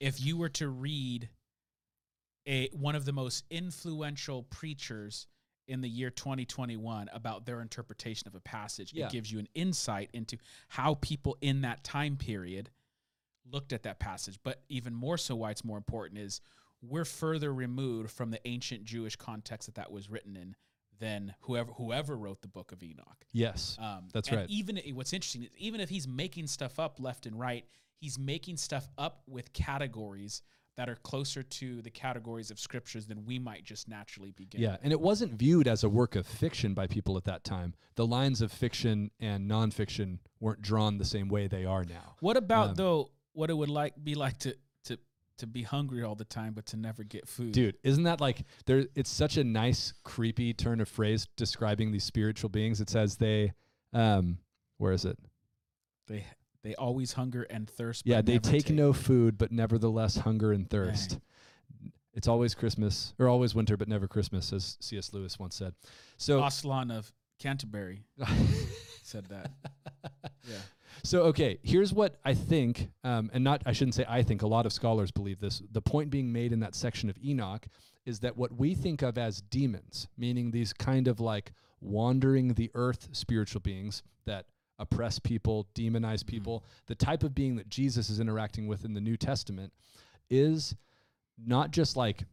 if 0.00 0.20
you 0.20 0.36
were 0.36 0.48
to 0.48 0.68
read 0.68 1.28
a 2.46 2.68
one 2.72 2.94
of 2.96 3.04
the 3.04 3.12
most 3.12 3.44
influential 3.50 4.42
preachers 4.44 5.26
in 5.68 5.82
the 5.82 5.88
year 5.88 6.10
2021 6.10 7.08
about 7.12 7.44
their 7.46 7.60
interpretation 7.60 8.26
of 8.26 8.34
a 8.34 8.40
passage, 8.40 8.92
Yeah. 8.92 9.06
it 9.06 9.12
gives 9.12 9.30
you 9.30 9.38
an 9.38 9.48
insight 9.54 10.10
into 10.12 10.36
how 10.68 10.94
people 10.94 11.36
in 11.40 11.60
that 11.60 11.84
time 11.84 12.16
period 12.16 12.70
looked 13.44 13.72
at 13.72 13.82
that 13.84 13.98
passage. 14.00 14.38
But 14.42 14.62
even 14.68 14.94
more 14.94 15.18
so, 15.18 15.36
why 15.36 15.50
it's 15.50 15.64
more 15.64 15.76
important 15.76 16.18
is 16.18 16.40
we're 16.82 17.04
further 17.04 17.52
removed 17.52 18.10
from 18.10 18.30
the 18.30 18.46
ancient 18.48 18.84
Jewish 18.84 19.16
context 19.16 19.66
that 19.66 19.74
that 19.76 19.92
was 19.92 20.08
written 20.10 20.36
in 20.36 20.56
than 20.98 21.34
whoever 21.40 21.72
whoever 21.74 22.16
wrote 22.16 22.40
the 22.42 22.48
book 22.48 22.72
of 22.72 22.82
Enoch. 22.82 23.24
yes, 23.32 23.76
Um, 23.78 24.08
That's 24.12 24.28
and 24.28 24.38
right. 24.38 24.50
Even 24.50 24.76
what's 24.94 25.12
interesting 25.12 25.44
is 25.44 25.50
even 25.56 25.80
if 25.80 25.88
he's 25.88 26.08
making 26.08 26.46
stuff 26.46 26.78
up 26.78 26.98
left 27.00 27.26
and 27.26 27.38
right, 27.38 27.64
he's 28.00 28.18
making 28.18 28.56
stuff 28.56 28.88
up 28.98 29.22
with 29.26 29.52
categories 29.52 30.42
that 30.76 30.88
are 30.88 30.96
closer 30.96 31.42
to 31.42 31.82
the 31.82 31.90
categories 31.90 32.50
of 32.50 32.58
scriptures 32.58 33.06
than 33.06 33.26
we 33.26 33.38
might 33.38 33.64
just 33.64 33.86
naturally 33.88 34.30
begin. 34.30 34.60
yeah, 34.62 34.76
and 34.82 34.92
it 34.92 35.00
wasn't 35.00 35.32
viewed 35.32 35.68
as 35.68 35.84
a 35.84 35.88
work 35.88 36.16
of 36.16 36.26
fiction 36.26 36.72
by 36.72 36.86
people 36.86 37.16
at 37.18 37.24
that 37.24 37.44
time. 37.44 37.74
The 37.96 38.06
lines 38.06 38.40
of 38.40 38.50
fiction 38.50 39.10
and 39.20 39.50
nonfiction 39.50 40.18
weren't 40.38 40.62
drawn 40.62 40.96
the 40.96 41.04
same 41.04 41.28
way 41.28 41.48
they 41.48 41.66
are 41.66 41.84
now. 41.84 42.14
What 42.20 42.36
about 42.38 42.70
Um, 42.70 42.74
though? 42.76 43.10
What 43.32 43.50
it 43.50 43.54
would 43.54 43.68
like 43.68 43.92
be 44.02 44.14
like 44.14 44.38
to 44.38 44.56
to 44.84 44.96
to 45.38 45.46
be 45.46 45.62
hungry 45.64 46.02
all 46.02 46.14
the 46.14 46.24
time, 46.24 46.54
but 46.54 46.66
to 46.66 46.76
never 46.76 47.04
get 47.04 47.28
food. 47.28 47.52
Dude, 47.52 47.76
isn't 47.82 48.04
that 48.04 48.20
like 48.20 48.44
there? 48.64 48.86
It's 48.94 49.10
such 49.10 49.36
a 49.36 49.44
nice, 49.44 49.92
creepy 50.02 50.54
turn 50.54 50.80
of 50.80 50.88
phrase 50.88 51.26
describing 51.36 51.92
these 51.92 52.04
spiritual 52.04 52.48
beings. 52.48 52.80
It 52.80 52.88
says 52.88 53.16
they, 53.16 53.52
um, 53.92 54.38
where 54.78 54.92
is 54.92 55.04
it? 55.04 55.18
they 56.08 56.24
they 56.62 56.74
always 56.74 57.14
hunger 57.14 57.42
and 57.44 57.68
thirst. 57.68 58.06
Yeah, 58.06 58.20
they 58.20 58.34
never 58.34 58.50
take, 58.50 58.70
no 58.70 58.92
food, 58.92 59.38
but 59.38 59.52
nevertheless 59.52 60.16
hunger 60.16 60.52
and 60.52 60.68
thirst. 60.68 61.18
It's 62.12 62.28
always 62.28 62.54
Christmas 62.54 63.14
or 63.18 63.28
always 63.28 63.54
winter, 63.54 63.76
but 63.76 63.88
never 63.88 64.08
Christmas, 64.08 64.52
as 64.52 64.76
C.S. 64.80 65.12
Lewis 65.12 65.38
once 65.38 65.54
said. 65.54 65.74
So, 66.16 66.44
Aslan 66.44 66.90
of 66.90 67.12
Canterbury 67.38 68.04
said 69.02 69.26
that. 69.26 69.50
Yeah. 70.48 70.56
So 71.02 71.22
okay, 71.24 71.58
here's 71.62 71.92
what 71.92 72.16
I 72.24 72.34
think, 72.34 72.88
um, 73.04 73.30
and 73.32 73.44
not 73.44 73.62
I 73.66 73.72
shouldn't 73.72 73.94
say 73.94 74.04
I 74.08 74.22
think. 74.22 74.42
A 74.42 74.46
lot 74.46 74.66
of 74.66 74.72
scholars 74.72 75.10
believe 75.10 75.38
this. 75.38 75.62
The 75.70 75.82
point 75.82 76.10
being 76.10 76.32
made 76.32 76.52
in 76.52 76.60
that 76.60 76.74
section 76.74 77.08
of 77.08 77.16
Enoch 77.22 77.66
is 78.06 78.20
that 78.20 78.36
what 78.36 78.52
we 78.56 78.74
think 78.74 79.02
of 79.02 79.18
as 79.18 79.40
demons, 79.42 80.08
meaning 80.16 80.50
these 80.50 80.72
kind 80.72 81.08
of 81.08 81.20
like 81.20 81.52
wandering 81.80 82.54
the 82.54 82.70
earth 82.74 83.08
spiritual 83.12 83.60
beings 83.60 84.02
that 84.26 84.46
oppress 84.80 85.18
people, 85.18 85.68
demonize 85.74 86.26
people, 86.26 86.64
the 86.86 86.94
type 86.96 87.22
of 87.22 87.34
being 87.34 87.54
that 87.56 87.68
Jesus 87.68 88.10
is 88.10 88.18
interacting 88.18 88.66
with 88.66 88.84
in 88.84 88.94
the 88.94 89.00
New 89.00 89.16
Testament, 89.16 89.72
is 90.28 90.74
not 91.38 91.70
just 91.70 91.96
like 91.96 92.24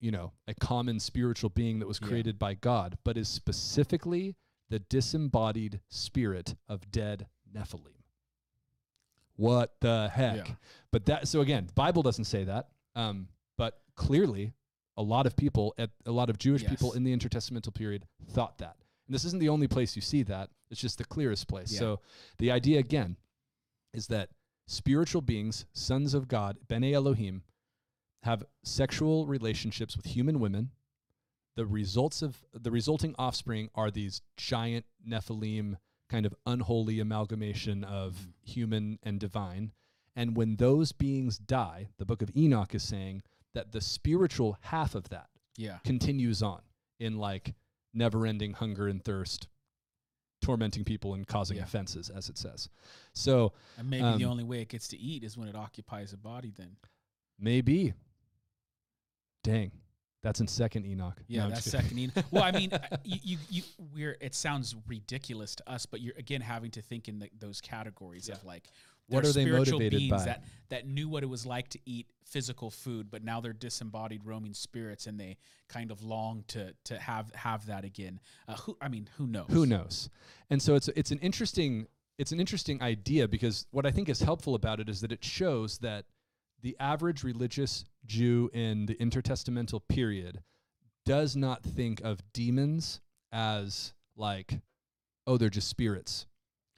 you 0.00 0.10
know 0.10 0.32
a 0.48 0.54
common 0.54 0.98
spiritual 1.00 1.50
being 1.50 1.78
that 1.80 1.86
was 1.88 1.98
Yeah. 2.00 2.08
created 2.08 2.38
by 2.38 2.54
God, 2.54 2.98
but 3.04 3.16
is 3.18 3.28
specifically 3.28 4.36
the 4.70 4.78
disembodied 4.78 5.80
spirit 5.88 6.54
of 6.68 6.90
dead 6.90 7.26
Nephilim. 7.54 7.92
what 9.36 9.74
the 9.80 10.08
heck? 10.14 10.48
Yeah. 10.48 10.54
But 10.90 11.06
that 11.06 11.28
so 11.28 11.40
again, 11.40 11.66
the 11.66 11.72
Bible 11.72 12.02
doesn't 12.02 12.24
say 12.24 12.44
that. 12.44 12.68
Um, 12.94 13.28
but 13.56 13.80
clearly, 13.96 14.52
a 14.96 15.02
lot 15.02 15.26
of 15.26 15.36
people 15.36 15.74
at 15.78 15.90
a 16.06 16.12
lot 16.12 16.30
of 16.30 16.38
Jewish 16.38 16.64
people 16.66 16.92
in 16.92 17.04
the 17.04 17.16
intertestamental 17.16 17.74
period 17.74 18.06
thought 18.30 18.58
that. 18.58 18.76
And 19.12 19.14
this 19.14 19.26
isn't 19.26 19.40
the 19.40 19.50
only 19.50 19.68
place 19.68 19.94
you 19.94 20.00
see 20.00 20.22
that. 20.22 20.48
It's 20.70 20.80
just 20.80 20.96
the 20.96 21.04
clearest 21.04 21.46
place. 21.46 21.70
Yeah. 21.70 21.80
So 21.80 22.00
the 22.38 22.50
idea 22.50 22.78
again 22.78 23.18
is 23.92 24.06
that 24.06 24.30
spiritual 24.66 25.20
beings, 25.20 25.66
sons 25.74 26.14
of 26.14 26.28
God, 26.28 26.56
Bene 26.66 26.94
Elohim, 26.94 27.42
have 28.22 28.42
sexual 28.64 29.26
relationships 29.26 29.98
with 29.98 30.06
human 30.06 30.40
women. 30.40 30.70
The 31.56 31.66
results 31.66 32.22
of 32.22 32.42
the 32.54 32.70
resulting 32.70 33.14
offspring 33.18 33.68
are 33.74 33.90
these 33.90 34.22
giant 34.38 34.86
Nephilim 35.06 35.76
kind 36.08 36.24
of 36.24 36.34
unholy 36.46 36.98
amalgamation 36.98 37.84
of 37.84 38.14
Mhm. 38.14 38.32
human 38.48 38.98
and 39.02 39.20
divine. 39.20 39.72
And 40.16 40.34
when 40.38 40.56
those 40.56 40.92
beings 40.92 41.36
die, 41.36 41.90
the 41.98 42.06
book 42.06 42.22
of 42.22 42.34
Enoch 42.34 42.74
is 42.74 42.82
saying 42.82 43.24
that 43.52 43.72
the 43.72 43.82
spiritual 43.82 44.56
half 44.62 44.94
of 44.94 45.10
that 45.10 45.28
Yeah. 45.58 45.80
continues 45.84 46.42
on 46.42 46.62
in 46.98 47.18
like 47.18 47.54
never 47.94 48.26
ending 48.26 48.52
hunger 48.54 48.88
and 48.88 49.04
thirst, 49.04 49.48
tormenting 50.40 50.84
people 50.84 51.14
and 51.14 51.26
causing 51.26 51.56
Yeah. 51.58 51.64
offenses, 51.64 52.10
as 52.10 52.28
it 52.28 52.38
says. 52.38 52.68
So 53.12 53.52
And 53.78 53.88
maybe 53.90 54.02
Um, 54.04 54.18
the 54.18 54.24
only 54.24 54.44
way 54.44 54.60
it 54.60 54.68
gets 54.68 54.88
to 54.88 54.98
eat 54.98 55.22
is 55.24 55.36
when 55.36 55.48
it 55.48 55.54
occupies 55.54 56.12
a 56.12 56.16
body. 56.16 56.50
Then. 56.50 56.76
maybe, 57.38 57.94
dang, 59.44 59.72
that's 60.22 60.40
in 60.40 60.46
second 60.46 60.86
Enoch. 60.86 61.20
Yeah, 61.26 61.44
No, 61.44 61.50
that's 61.50 61.68
second. 61.70 61.98
Enoch. 61.98 62.24
Well, 62.30 62.44
I 62.44 62.52
mean, 62.52 62.70
you, 63.04 63.18
you, 63.22 63.38
you, 63.50 63.62
we're. 63.94 64.16
It 64.20 64.34
sounds 64.34 64.74
ridiculous 64.86 65.56
to 65.56 65.68
us, 65.70 65.84
but 65.86 66.00
you're 66.00 66.14
again 66.16 66.40
having 66.40 66.70
to 66.72 66.82
think 66.82 67.08
in 67.08 67.18
the, 67.18 67.28
those 67.38 67.60
categories 67.60 68.28
of 68.28 68.44
like, 68.44 68.68
What 69.08 69.24
are 69.24 69.32
they 69.32 69.42
spiritual 69.42 69.78
motivated 69.78 69.98
beings 69.98 70.10
by? 70.10 70.24
that 70.24 70.44
that 70.70 70.86
knew 70.86 71.08
what 71.08 71.22
it 71.22 71.26
was 71.26 71.44
like 71.44 71.68
to 71.70 71.78
eat 71.84 72.06
physical 72.24 72.70
food, 72.70 73.10
but 73.10 73.22
now 73.22 73.40
they're 73.40 73.52
disembodied 73.52 74.24
roaming 74.24 74.54
spirits, 74.54 75.06
and 75.06 75.20
they 75.20 75.36
kind 75.68 75.90
of 75.90 76.02
long 76.02 76.44
to 76.48 76.74
to 76.84 76.98
have 76.98 77.30
have 77.34 77.66
that 77.66 77.84
again. 77.84 78.20
Uh, 78.48 78.54
who, 78.56 78.76
I 78.80 78.88
mean, 78.88 79.08
who 79.16 79.26
knows? 79.26 79.48
Who 79.50 79.66
knows? 79.66 80.08
And 80.50 80.62
so 80.62 80.74
it's 80.74 80.88
it's 80.88 81.10
an 81.10 81.18
interesting 81.18 81.86
it's 82.18 82.32
an 82.32 82.40
interesting 82.40 82.82
idea 82.82 83.28
because 83.28 83.66
what 83.70 83.84
I 83.86 83.90
think 83.90 84.08
is 84.08 84.20
helpful 84.20 84.54
about 84.54 84.80
it 84.80 84.88
is 84.88 85.00
that 85.00 85.12
it 85.12 85.24
shows 85.24 85.78
that 85.78 86.06
the 86.62 86.76
average 86.78 87.24
religious 87.24 87.84
Jew 88.06 88.50
in 88.52 88.86
the 88.86 88.94
intertestamental 88.94 89.80
period 89.88 90.42
does 91.04 91.34
not 91.36 91.64
think 91.64 92.00
of 92.02 92.20
demons 92.32 93.00
as 93.32 93.92
like, 94.16 94.60
oh, 95.26 95.36
they're 95.36 95.50
just 95.50 95.68
spirits. 95.68 96.26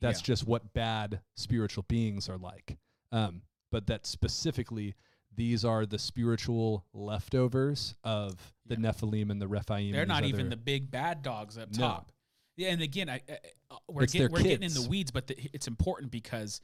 That's 0.05 0.21
Yeah. 0.21 0.27
just 0.27 0.47
what 0.47 0.73
bad 0.73 1.21
spiritual 1.37 1.85
beings 1.89 2.29
are 2.29 2.39
like. 2.39 2.79
Um, 3.11 3.43
but 3.71 3.87
that 3.87 4.07
specifically, 4.07 4.95
these 5.35 5.65
are 5.65 5.87
the 5.87 5.99
spiritual 5.99 6.85
leftovers 6.93 7.95
of 8.05 8.55
the 8.67 8.75
Yeah. 8.75 8.81
Nephilim 8.91 9.31
and 9.31 9.41
the 9.41 9.49
Rephaim. 9.49 9.93
They're 9.93 10.07
not 10.07 10.23
these 10.23 10.31
even 10.35 10.49
the 10.49 10.57
big 10.57 10.91
bad 10.91 11.23
dogs 11.23 11.59
up 11.59 11.71
No. 11.73 11.79
top. 11.79 12.13
Yeah, 12.57 12.71
and 12.71 12.83
again, 12.83 13.09
I, 13.09 13.21
I, 13.29 13.39
uh, 13.71 13.77
we're, 13.89 14.07
get, 14.07 14.31
we're 14.31 14.43
getting 14.43 14.63
in 14.63 14.75
the 14.75 14.87
weeds, 14.89 15.11
but 15.11 15.27
the, 15.27 15.37
it's 15.53 15.67
important 15.67 16.13
because, 16.13 16.61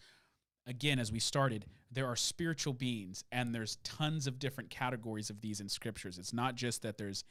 again, 0.67 1.01
as 1.01 1.11
we 1.11 1.19
started, 1.19 1.67
there 1.91 2.07
are 2.07 2.15
spiritual 2.15 2.75
beings, 2.75 3.25
and 3.33 3.53
there's 3.53 3.77
tons 3.83 4.29
of 4.29 4.39
different 4.39 4.71
categories 4.71 5.31
of 5.31 5.41
these 5.41 5.61
in 5.61 5.69
scriptures. 5.69 6.17
It's 6.17 6.33
not 6.33 6.55
just 6.55 6.83
that 6.83 6.97
there's 6.97 7.25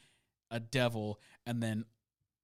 a 0.51 0.59
devil 0.59 1.21
and 1.45 1.63
then 1.63 1.85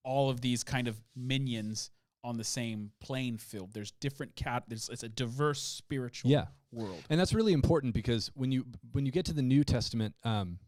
all 0.03 0.29
of 0.29 0.39
these 0.39 0.63
kind 0.63 0.87
of 0.87 1.01
minions 1.15 1.89
on 2.25 2.37
the 2.37 2.43
same 2.43 2.91
playing 2.99 3.37
field. 3.37 3.69
There's 3.73 3.91
different 3.91 4.35
cat. 4.35 4.63
There's 4.67 4.89
it's 4.89 5.03
a 5.03 5.09
diverse 5.09 5.61
spiritual 5.61 6.31
Yeah. 6.31 6.47
world. 6.71 7.03
and 7.09 7.19
that's 7.19 7.33
really 7.33 7.53
important 7.53 7.93
because 7.93 8.31
when 8.33 8.51
you 8.51 8.65
when 8.91 9.05
you 9.05 9.11
get 9.11 9.25
to 9.27 9.33
the 9.33 9.41
New 9.43 9.63
Testament, 9.63 10.15
um, 10.23 10.59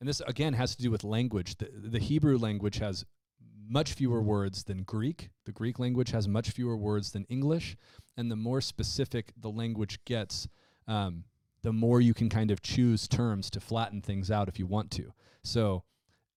and 0.00 0.08
this 0.08 0.20
again 0.20 0.52
has 0.52 0.76
to 0.76 0.82
do 0.82 0.90
with 0.90 1.02
language. 1.04 1.56
The, 1.56 1.70
the 1.74 1.98
Hebrew 1.98 2.36
language 2.38 2.76
has 2.78 3.04
much 3.68 3.94
fewer 3.94 4.22
words 4.22 4.64
than 4.64 4.82
Greek. 4.82 5.30
The 5.46 5.52
Greek 5.52 5.78
language 5.78 6.10
has 6.10 6.28
much 6.28 6.50
fewer 6.50 6.76
words 6.76 7.10
than 7.12 7.24
English, 7.24 7.76
and 8.16 8.30
the 8.30 8.36
more 8.36 8.60
specific 8.60 9.32
the 9.36 9.50
language 9.50 10.04
gets, 10.04 10.46
um, 10.86 11.24
the 11.62 11.72
more 11.72 12.00
you 12.00 12.14
can 12.14 12.28
kind 12.28 12.50
of 12.50 12.60
choose 12.62 13.08
terms 13.08 13.50
to 13.50 13.58
flatten 13.60 14.02
things 14.02 14.30
out 14.30 14.48
if 14.48 14.58
you 14.58 14.66
want 14.66 14.90
to. 14.92 15.12
So, 15.42 15.82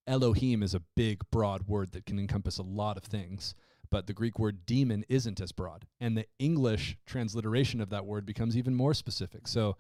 Elohim 0.08 0.64
is 0.64 0.74
a 0.74 0.80
big, 0.96 1.22
broad 1.30 1.68
word 1.68 1.92
that 1.92 2.06
can 2.06 2.18
encompass 2.18 2.58
a 2.58 2.64
lot 2.64 2.98
of 2.98 3.04
things. 3.04 3.54
But 3.92 4.08
the 4.08 4.14
Greek 4.14 4.38
word 4.38 4.66
demon 4.66 5.04
isn't 5.10 5.42
as 5.42 5.52
broad. 5.52 5.86
And 6.00 6.16
the 6.16 6.26
English 6.38 6.98
transliteration 7.06 7.82
of 7.82 7.90
that 7.90 8.06
word 8.06 8.26
becomes 8.26 8.56
even 8.56 8.76
more 8.76 8.94
specific. 8.94 9.48
So 9.48 9.78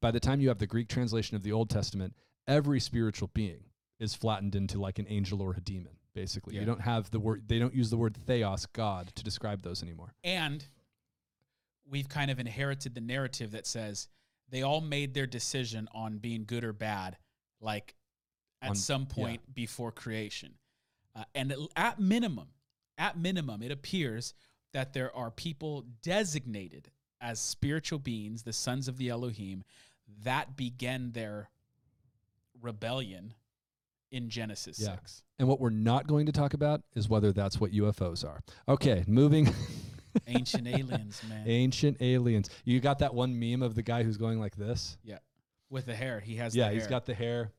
by 0.00 0.10
the 0.10 0.20
time 0.20 0.40
you 0.40 0.48
have 0.48 0.58
the 0.58 0.66
Greek 0.66 0.88
translation 0.88 1.36
of 1.36 1.42
the 1.42 1.52
Old 1.52 1.70
Testament, 1.70 2.14
every 2.46 2.80
spiritual 2.80 3.30
being 3.32 3.64
is 3.98 4.14
flattened 4.14 4.54
into 4.54 4.78
like 4.78 4.98
an 4.98 5.06
angel 5.08 5.40
or 5.40 5.54
a 5.54 5.60
demon, 5.60 5.92
basically. 6.14 6.54
Yeah. 6.54 6.60
You 6.60 6.66
don't 6.66 6.82
have 6.82 7.10
the 7.10 7.18
word, 7.18 7.44
they 7.46 7.58
don't 7.58 7.74
use 7.74 7.88
the 7.88 7.96
word 7.96 8.16
theos, 8.26 8.66
God, 8.66 9.10
to 9.14 9.24
describe 9.24 9.62
those 9.62 9.82
anymore. 9.82 10.14
And 10.22 10.64
we've 11.88 12.08
kind 12.08 12.30
of 12.30 12.38
inherited 12.38 12.94
the 12.94 13.00
narrative 13.00 13.52
that 13.52 13.66
says 13.66 14.08
they 14.50 14.62
all 14.62 14.80
made 14.80 15.14
their 15.14 15.26
decision 15.26 15.88
on 15.94 16.18
being 16.18 16.44
good 16.44 16.62
or 16.62 16.72
bad, 16.72 17.16
like 17.60 17.94
at 18.60 18.70
On- 18.70 18.76
some 18.76 19.06
yeah. 19.08 19.14
point 19.14 19.54
before 19.54 19.92
creation. 19.92 20.54
Uh, 21.14 21.24
and 21.34 21.54
at 21.74 21.98
minimum, 21.98 22.48
at 22.98 23.18
minimum, 23.18 23.62
it 23.62 23.70
appears 23.70 24.34
that 24.72 24.92
there 24.92 25.14
are 25.14 25.30
people 25.30 25.84
designated 26.02 26.90
as 27.20 27.40
spiritual 27.40 27.98
beings, 27.98 28.42
the 28.42 28.52
sons 28.52 28.88
of 28.88 28.98
the 28.98 29.08
Elohim, 29.08 29.64
that 30.22 30.56
began 30.56 31.12
their 31.12 31.48
rebellion 32.60 33.34
in 34.10 34.28
Genesis 34.28 34.78
Yeah. 34.78 34.94
6. 34.96 35.22
And 35.38 35.48
what 35.48 35.60
we're 35.60 35.70
not 35.70 36.06
going 36.06 36.26
to 36.26 36.32
talk 36.32 36.54
about 36.54 36.82
is 36.94 37.08
whether 37.08 37.32
that's 37.32 37.60
what 37.60 37.72
UFOs 37.72 38.24
are. 38.24 38.40
Okay, 38.68 39.04
moving. 39.06 39.52
Ancient 40.26 40.66
aliens, 40.66 41.20
man. 41.28 41.44
Ancient 41.46 41.98
aliens. 42.00 42.48
You 42.64 42.80
got 42.80 43.00
that 43.00 43.14
one 43.14 43.38
meme 43.38 43.62
of 43.62 43.74
the 43.74 43.82
guy 43.82 44.02
who's 44.02 44.16
going 44.16 44.40
like 44.40 44.56
this? 44.56 44.96
Yeah. 45.04 45.18
With 45.68 45.86
the 45.86 45.94
hair. 45.94 46.20
He 46.20 46.36
has 46.36 46.54
yeah, 46.56 46.68
the 46.68 46.74
he's 46.74 46.86
got 46.86 47.04
the 47.04 47.14
hair. 47.14 47.50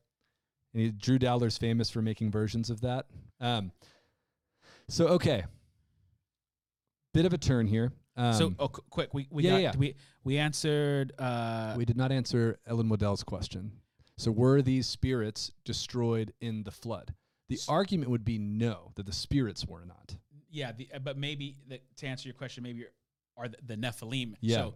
And 0.74 0.82
he, 0.82 0.90
Drew 0.90 1.18
Dowler's 1.18 1.56
famous 1.58 1.90
for 1.90 2.02
making 2.02 2.30
versions 2.30 2.70
of 2.70 2.80
that. 2.80 3.06
Um, 3.40 3.70
so 4.88 5.08
okay, 5.08 5.44
bit 7.14 7.24
of 7.26 7.32
a 7.32 7.38
turn 7.38 7.66
here. 7.66 7.92
Um, 8.16 8.32
so, 8.34 8.54
oh, 8.58 8.68
qu- 8.68 8.82
quick, 8.90 9.14
we 9.14 9.28
we 9.30 9.44
yeah, 9.44 9.50
got 9.50 9.60
yeah. 9.60 9.72
we 9.78 9.94
we 10.24 10.38
answered. 10.38 11.12
Uh, 11.18 11.74
we 11.76 11.84
did 11.84 11.96
not 11.96 12.10
answer 12.12 12.58
Ellen 12.66 12.88
Waddell's 12.88 13.22
question. 13.22 13.72
So 14.16 14.32
were 14.32 14.62
these 14.62 14.86
spirits 14.88 15.52
destroyed 15.64 16.32
in 16.40 16.64
the 16.64 16.72
flood? 16.72 17.14
The 17.48 17.54
S- 17.54 17.68
argument 17.68 18.10
would 18.10 18.24
be 18.24 18.36
no, 18.38 18.90
that 18.96 19.06
the 19.06 19.12
spirits 19.12 19.64
were 19.66 19.84
not. 19.86 20.16
yeah, 20.50 20.72
the, 20.72 20.88
uh, 20.92 20.98
but 20.98 21.16
maybe 21.16 21.54
the, 21.68 21.80
to 21.98 22.06
answer 22.08 22.28
your 22.28 22.34
question, 22.34 22.64
maybe 22.64 22.78
you're- 22.80 22.90
are 23.36 23.46
the, 23.48 23.58
the 23.64 23.76
Nephilim. 23.76 24.34
Yeah. 24.40 24.56
So 24.56 24.74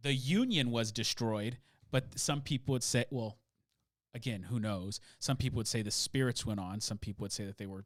the 0.00 0.14
Union 0.14 0.70
was 0.70 0.90
destroyed, 0.90 1.58
but 1.90 2.18
some 2.18 2.40
people 2.40 2.72
would 2.72 2.82
say, 2.82 3.04
well, 3.10 3.36
again, 4.14 4.44
who 4.44 4.58
knows? 4.58 4.98
Some 5.18 5.36
people 5.36 5.58
would 5.58 5.68
say 5.68 5.82
the 5.82 5.90
spirits 5.90 6.46
went 6.46 6.58
on. 6.60 6.80
Some 6.80 6.96
people 6.96 7.24
would 7.24 7.32
say 7.32 7.44
that 7.44 7.58
they 7.58 7.66
were 7.66 7.84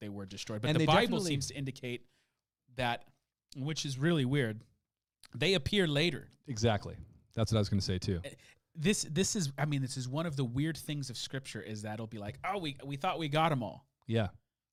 they 0.00 0.08
were 0.08 0.26
destroyed. 0.26 0.62
But 0.62 0.70
And 0.70 0.80
the 0.80 0.86
Bible 0.86 1.20
seems 1.20 1.46
to 1.48 1.54
indicate 1.54 2.06
that, 2.76 3.04
which 3.56 3.84
is 3.84 3.98
really 3.98 4.24
weird. 4.24 4.60
They 5.34 5.54
appear 5.54 5.86
later. 5.86 6.28
Exactly. 6.48 6.96
That's 7.34 7.52
what 7.52 7.58
I 7.58 7.60
was 7.60 7.68
going 7.68 7.80
to 7.80 7.86
say 7.86 7.98
too. 7.98 8.20
This 8.74 9.06
this 9.10 9.36
is 9.36 9.52
I 9.58 9.64
mean 9.64 9.82
this 9.82 9.96
is 9.96 10.08
one 10.08 10.26
of 10.26 10.36
the 10.36 10.44
weird 10.44 10.76
things 10.76 11.10
of 11.10 11.16
Scripture 11.16 11.60
is 11.60 11.82
that 11.82 11.94
it'll 11.94 12.06
be 12.06 12.18
like, 12.18 12.38
oh, 12.44 12.58
we 12.58 12.76
we 12.84 12.96
thought 12.96 13.18
we 13.18 13.28
got 13.28 13.50
them 13.50 13.62
all. 13.62 13.86
Yeah. 14.06 14.28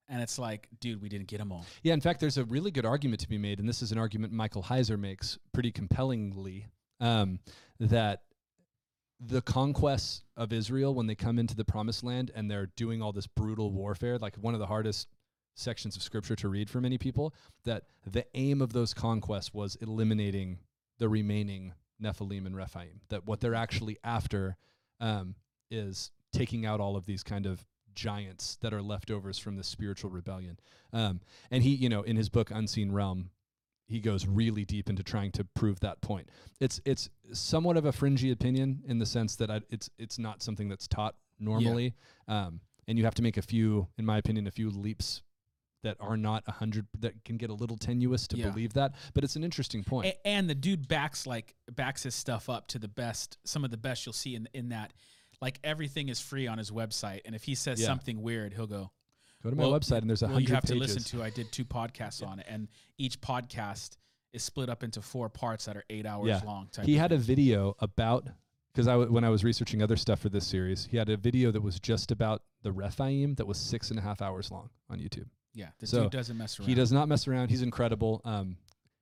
And 0.09 0.21
it's 0.21 0.39
like, 0.39 0.69
dude, 0.80 1.01
we 1.01 1.09
didn't 1.09 1.28
get 1.28 1.39
them 1.39 1.51
all. 1.51 1.65
Yeah, 1.84 1.93
in 1.93 1.99
fact, 1.99 2.21
there's 2.21 2.38
a 2.38 2.45
really 2.45 2.71
good 2.71 2.86
argument 2.86 3.19
to 3.21 3.28
be 3.28 3.38
made, 3.38 3.59
and 3.59 3.67
this 3.67 3.82
is 3.82 3.91
an 3.91 3.97
argument 3.97 4.32
Michael 4.32 4.63
Heiser 4.63 4.97
makes 4.97 5.38
pretty 5.51 5.69
compellingly 5.69 6.67
um, 7.01 7.39
that 7.82 8.21
the 9.19 9.41
conquests 9.41 10.23
of 10.36 10.53
Israel, 10.53 10.93
when 10.93 11.07
they 11.07 11.15
come 11.15 11.39
into 11.39 11.55
the 11.55 11.65
promised 11.65 12.03
land 12.03 12.32
and 12.36 12.49
they're 12.49 12.67
doing 12.78 13.01
all 13.01 13.11
this 13.11 13.28
brutal 13.28 13.71
warfare, 13.71 14.17
like 14.17 14.36
one 14.38 14.53
of 14.53 14.59
the 14.59 14.65
hardest 14.65 15.07
sections 15.57 15.95
of 15.95 16.03
scripture 16.03 16.35
to 16.35 16.47
read 16.47 16.69
for 16.69 16.79
many 16.79 16.97
people, 16.97 17.33
that 17.65 17.83
the 18.05 18.25
aim 18.35 18.61
of 18.61 18.73
those 18.73 18.93
conquests 18.93 19.53
was 19.53 19.75
eliminating 19.81 20.59
the 20.99 21.09
remaining 21.09 21.73
Nephilim 22.01 22.45
and 22.45 22.55
Rephaim. 22.55 23.01
That 23.09 23.25
what 23.25 23.41
they're 23.41 23.55
actually 23.55 23.97
after 24.03 24.57
um, 24.99 25.35
is 25.69 26.11
taking 26.31 26.65
out 26.65 26.79
all 26.79 26.95
of 26.95 27.05
these 27.05 27.23
kind 27.23 27.45
of 27.45 27.65
giants 27.95 28.57
that 28.61 28.73
are 28.73 28.81
leftovers 28.81 29.39
from 29.39 29.55
the 29.55 29.63
spiritual 29.63 30.11
rebellion. 30.11 30.59
Um, 30.93 31.19
and 31.49 31.63
he, 31.63 31.71
you 31.71 31.89
know, 31.89 32.03
in 32.03 32.15
his 32.15 32.29
book 32.29 32.51
Unseen 32.51 32.91
Realm, 32.91 33.31
he 33.87 33.99
goes 33.99 34.27
really 34.27 34.65
deep 34.65 34.89
into 34.89 35.01
trying 35.01 35.31
to 35.31 35.43
prove 35.43 35.79
that 35.79 36.01
point. 36.01 36.29
It's 36.59 36.79
it's 36.85 37.09
somewhat 37.33 37.77
of 37.77 37.85
a 37.85 37.91
fringy 37.91 38.31
opinion 38.31 38.83
in 38.85 38.99
the 38.99 39.05
sense 39.05 39.35
that 39.37 39.49
I, 39.49 39.61
it's 39.69 39.89
it's 39.97 40.19
not 40.19 40.43
something 40.43 40.69
that's 40.69 40.87
taught 40.87 41.15
normally, 41.39 41.95
um, 42.27 42.59
and 42.87 42.97
you 42.97 43.05
have 43.05 43.15
to 43.15 43.21
make 43.21 43.37
a 43.37 43.41
few, 43.41 43.87
in 43.97 44.05
my 44.05 44.17
opinion, 44.17 44.45
a 44.45 44.51
few 44.51 44.69
leaps 44.69 45.21
that 45.88 45.97
are 45.99 46.17
not 46.17 46.43
a 46.47 46.51
hundred 46.51 46.85
that 46.99 47.23
can 47.23 47.38
get 47.38 47.49
a 47.49 47.53
little 47.53 47.77
tenuous 47.77 48.27
to 48.27 48.38
Yeah. 48.38 48.49
believe 48.49 48.73
that. 48.73 48.93
But 49.13 49.23
it's 49.23 49.35
an 49.38 49.43
interesting 49.43 49.83
point. 49.83 50.07
A- 50.07 50.27
and 50.27 50.49
the 50.49 50.55
dude 50.55 50.88
backs 50.88 51.25
like 51.25 51.55
backs 51.71 52.03
his 52.03 52.13
stuff 52.13 52.49
up 52.49 52.67
to 52.69 52.79
the 52.79 52.88
best 52.89 53.38
some 53.45 53.63
of 53.63 53.71
the 53.71 53.77
best 53.77 54.05
you'll 54.05 54.13
see 54.13 54.35
in 54.35 54.47
in 54.53 54.69
that 54.69 54.91
like 55.41 55.59
everything 55.63 56.09
is 56.09 56.19
free 56.19 56.47
on 56.47 56.57
his 56.57 56.71
website 56.71 57.21
and 57.25 57.33
if 57.35 57.43
he 57.43 57.55
says 57.55 57.79
Yeah. 57.79 57.88
something 57.88 58.21
weird 58.21 58.53
he'll 58.53 58.67
go 58.67 58.91
Go 59.43 59.49
to 59.51 59.55
my 59.55 59.63
well, 59.67 59.79
website 59.79 59.99
and 60.01 60.09
there's 60.09 60.23
a 60.23 60.27
well 60.27 60.39
you 60.39 60.47
have 60.53 60.63
pages. 60.63 60.75
to 60.75 60.79
listen 60.79 61.03
to 61.19 61.23
i 61.23 61.29
did 61.29 61.51
two 61.51 61.63
podcasts 61.63 62.25
on 62.25 62.39
it 62.39 62.45
and 62.49 62.67
each 62.97 63.21
podcast 63.21 63.97
is 64.33 64.41
split 64.43 64.67
up 64.69 64.83
into 64.83 65.01
four 65.01 65.29
parts 65.29 65.65
that 65.65 65.77
are 65.77 65.83
eight 65.89 66.05
hours 66.07 66.27
Yeah. 66.27 66.41
long 66.43 66.69
he 66.83 66.95
had 66.95 67.11
a 67.11 67.17
video 67.17 67.75
about 67.79 68.27
because 68.73 68.88
I 68.88 68.91
w- 68.91 69.11
when 69.11 69.23
I 69.23 69.29
was 69.29 69.43
researching 69.43 69.81
other 69.81 69.95
stuff 69.95 70.19
for 70.19 70.29
this 70.29 70.45
series, 70.45 70.85
he 70.85 70.97
had 70.97 71.09
a 71.09 71.17
video 71.17 71.49
that 71.49 71.61
was 71.61 71.79
just 71.79 72.11
about 72.11 72.43
the 72.61 72.71
Rephaim 72.71 73.33
that 73.35 73.47
was 73.47 73.57
six 73.57 73.89
and 73.89 73.97
a 73.97 74.03
half 74.03 74.21
hours 74.21 74.51
long 74.51 74.69
on 74.88 74.99
YouTube. 74.99 75.25
Yeah 75.57 75.69
the 75.79 75.87
so 75.87 76.03
dude 76.03 76.11
doesn't 76.11 76.37
mess 76.37 76.59
around 76.59 76.67
He 76.69 76.75
does 76.75 76.91
not 76.91 77.07
mess 77.09 77.27
around. 77.27 77.49
He's 77.49 77.61
incredible. 77.61 78.21
Um, 78.23 78.57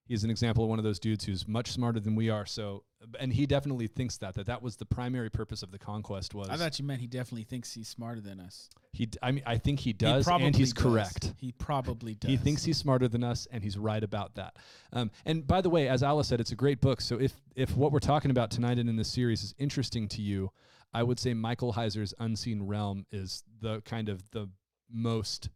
he's 0.08 0.24
an 0.24 0.30
example 0.30 0.64
of 0.64 0.70
one 0.70 0.80
of 0.80 0.86
those 0.86 1.00
dudes 1.00 1.26
who's 1.26 1.48
much 1.48 1.72
smarter 1.72 2.00
than 2.00 2.16
we 2.16 2.30
are. 2.30 2.46
So, 2.46 2.84
and 3.20 3.34
he 3.34 3.46
definitely 3.48 3.88
thinks 3.88 4.18
that 4.20 4.36
that 4.36 4.46
that 4.46 4.62
was 4.62 4.76
the 4.78 4.86
primary 4.86 5.30
purpose 5.32 5.64
of 5.64 5.72
the 5.72 5.80
conquest 5.80 6.34
was. 6.36 6.48
i 6.50 6.56
thought 6.58 6.78
you 6.80 6.86
meant 6.86 7.02
he 7.02 7.08
definitely 7.08 7.44
thinks 7.44 7.74
he's 7.74 7.88
smarter 7.88 8.22
than 8.22 8.40
us 8.40 8.70
he. 8.94 9.08
d- 9.08 9.18
I 9.22 9.32
mean, 9.32 9.44
I 9.46 9.58
think 9.58 9.80
he 9.80 9.90
He 9.90 9.94
does, 9.94 10.26
probably 10.26 10.48
and 10.48 10.56
he's 10.56 10.74
does. 10.74 10.84
correct. 10.84 11.34
he 11.38 11.52
probably 11.52 12.16
does 12.16 12.30
He 12.32 12.38
thinks 12.38 12.64
he's 12.64 12.78
smarter 12.78 13.08
than 13.08 13.24
us, 13.24 13.48
and 13.52 13.64
he's 13.64 13.78
right 13.78 14.04
about 14.04 14.36
that. 14.36 14.56
Um, 14.94 15.12
and 15.26 15.46
by 15.46 15.62
the 15.62 15.70
way, 15.70 15.88
as 15.90 16.04
Alice 16.04 16.28
said, 16.30 16.40
it's 16.40 16.52
a 16.52 16.56
great 16.56 16.80
book. 16.82 17.02
So 17.02 17.20
if 17.20 17.34
if 17.56 17.76
what 17.76 17.92
we're 17.92 18.00
talking 18.00 18.32
about 18.32 18.52
tonight 18.52 18.80
and 18.80 18.88
in 18.90 18.96
this 18.96 19.12
series 19.12 19.44
is 19.44 19.54
interesting 19.58 20.08
to 20.10 20.22
you, 20.22 20.52
I 20.94 21.04
would 21.04 21.20
say 21.20 21.34
Michael 21.34 21.74
Heiser's 21.74 22.14
Unseen 22.20 22.64
Realm 22.64 23.06
is 23.12 23.44
the 23.60 23.82
kind 23.82 24.08
of 24.08 24.24
the 24.32 24.48
most 24.90 25.50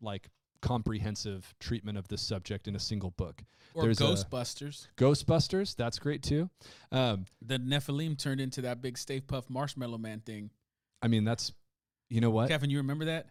like 0.00 0.30
comprehensive 0.62 1.54
treatment 1.58 1.96
of 1.96 2.08
this 2.08 2.20
subject 2.20 2.68
in 2.68 2.76
a 2.76 2.80
single 2.80 3.10
book. 3.12 3.42
or 3.74 3.84
there's 3.84 3.98
ghostbusters 3.98 4.88
Ghostbusters, 4.96 5.74
that's 5.74 5.98
great 5.98 6.22
too. 6.22 6.50
Um, 6.92 7.24
the 7.40 7.58
nephilim 7.58 8.18
turned 8.18 8.40
into 8.40 8.60
that 8.62 8.82
big 8.82 8.98
Stay 8.98 9.20
Puft 9.20 9.48
marshmallow 9.48 9.98
man 9.98 10.20
thing 10.20 10.50
I 11.02 11.08
mean, 11.08 11.24
that's 11.24 11.52
you 12.08 12.20
know 12.20 12.30
what? 12.30 12.48
Kevin, 12.48 12.70
you 12.70 12.78
remember 12.78 13.06
that? 13.06 13.26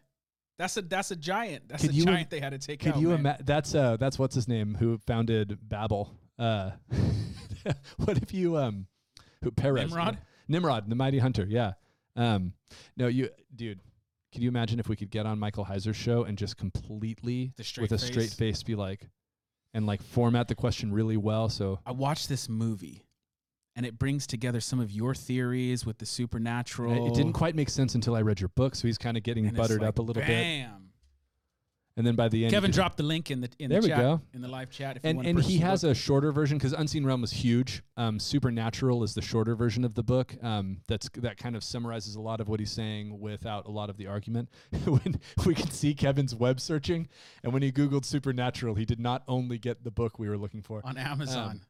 That's 0.58 0.76
a 0.78 0.82
that's 0.82 1.12
a 1.12 1.16
giant. 1.16 1.70
That's 1.70 1.84
Could 1.84 1.92
a 1.92 1.94
you 1.94 2.06
giant 2.06 2.30
they 2.30 2.40
had 2.40 2.52
to 2.52 2.58
take 2.58 2.80
Could 2.82 2.94
out. 2.94 3.00
you 3.00 3.12
imagine? 3.12 3.46
That's 3.46 3.76
uh, 3.76 3.98
that's 3.98 4.18
what's 4.20 4.36
his 4.36 4.48
name 4.48 4.76
who 4.76 4.98
founded 4.98 5.58
Babel. 5.62 6.12
Uh, 6.38 6.72
what 7.98 8.18
if 8.18 8.34
you 8.34 8.58
um, 8.58 8.88
who 9.44 9.52
Perez? 9.52 9.90
Nimrod? 9.90 10.18
Nimrod, 10.48 10.90
the 10.90 10.96
mighty 10.96 11.20
hunter. 11.20 11.46
Yeah. 11.48 11.74
Um, 12.16 12.54
no, 12.98 13.08
you, 13.08 13.30
dude. 13.56 13.80
Can 14.32 14.44
you 14.44 14.50
imagine 14.50 14.80
if 14.80 14.88
we 14.88 14.96
could 14.96 15.10
get 15.10 15.26
on 15.26 15.40
Michael 15.40 15.66
Heiser's 15.66 15.96
show 15.96 16.24
and 16.24 16.38
just 16.38 16.58
completely 16.58 17.52
with 17.58 17.92
a 17.92 17.98
face? 17.98 18.08
straight 18.08 18.30
face 18.30 18.62
be 18.64 18.76
like, 18.76 19.10
and 19.74 19.86
like 19.86 20.04
format 20.04 20.48
the 20.48 20.56
question 20.56 20.92
really 20.92 21.18
well? 21.18 21.50
So 21.50 21.80
I 21.86 21.92
watched 21.92 22.30
this 22.30 22.48
movie, 22.48 23.06
and 23.76 23.86
it 23.86 23.98
brings 23.98 24.28
together 24.28 24.60
some 24.60 24.80
of 24.80 24.92
your 24.92 25.16
theories 25.16 25.86
with 25.86 25.98
the 25.98 26.06
supernatural. 26.06 27.08
It 27.08 27.16
didn't 27.16 27.34
quite 27.34 27.56
make 27.56 27.70
sense 27.70 27.96
until 27.96 28.16
I 28.16 28.22
read 28.22 28.40
your 28.40 28.50
book. 28.50 28.76
So 28.76 28.88
he's 28.88 28.98
kind 28.98 29.18
of 29.18 29.24
getting 29.24 29.48
and 29.48 29.58
buttered 29.58 29.82
like, 29.82 29.90
up 29.90 30.00
a 30.00 30.02
little 30.02 30.22
bit, 30.22 30.28
Bam. 30.28 30.89
And 32.00 32.08
then 32.08 32.16
by 32.16 32.30
the 32.30 32.46
end, 32.46 32.54
Kevin 32.54 32.72
dropped 32.72 32.96
the 32.96 33.04
link 33.04 33.30
in 33.30 33.42
the 33.42 33.50
in 33.60 33.70
There 33.70 33.82
the 33.82 33.88
we 33.88 33.90
chat 33.90 34.00
go. 34.00 34.22
in 34.34 34.42
the 34.42 34.48
live 34.48 34.70
chat. 34.70 34.96
If 34.96 35.04
and 35.04 35.26
and 35.26 35.38
he 35.44 35.58
has 35.58 35.82
book. 35.82 35.92
a 35.92 35.94
shorter 35.94 36.32
version 36.32 36.58
because 36.58 36.72
Unseen 36.72 37.06
Realm 37.06 37.20
was 37.20 37.32
huge. 37.34 37.84
Um, 37.98 38.20
Supernatural 38.20 39.04
is 39.04 39.14
the 39.14 39.22
shorter 39.22 39.54
version 39.54 39.84
of 39.84 39.96
the 39.96 40.02
book. 40.02 40.34
Um, 40.42 40.78
that's 40.88 41.10
that 41.16 41.36
kind 41.38 41.58
of 41.58 41.64
summarizes 41.64 42.16
a 42.16 42.22
lot 42.22 42.40
of 42.40 42.48
what 42.48 42.62
he's 42.62 42.72
saying 42.72 43.20
without 43.20 43.68
a 43.68 43.70
lot 43.70 43.90
of 43.90 43.98
the 43.98 44.08
argument. 44.08 44.48
when 44.86 45.20
we 45.46 45.54
can 45.54 45.70
see 45.72 45.94
Kevin's 45.94 46.34
web 46.34 46.62
searching, 46.62 47.10
and 47.44 47.52
when 47.52 47.62
he 47.62 47.70
googled 47.72 48.06
Supernatural, 48.06 48.76
he 48.76 48.86
did 48.86 49.02
not 49.02 49.24
only 49.28 49.58
get 49.58 49.84
the 49.84 49.92
book 49.92 50.18
we 50.18 50.30
were 50.30 50.38
looking 50.38 50.62
for. 50.62 50.82
on 50.86 50.98
Amazon. 50.98 51.64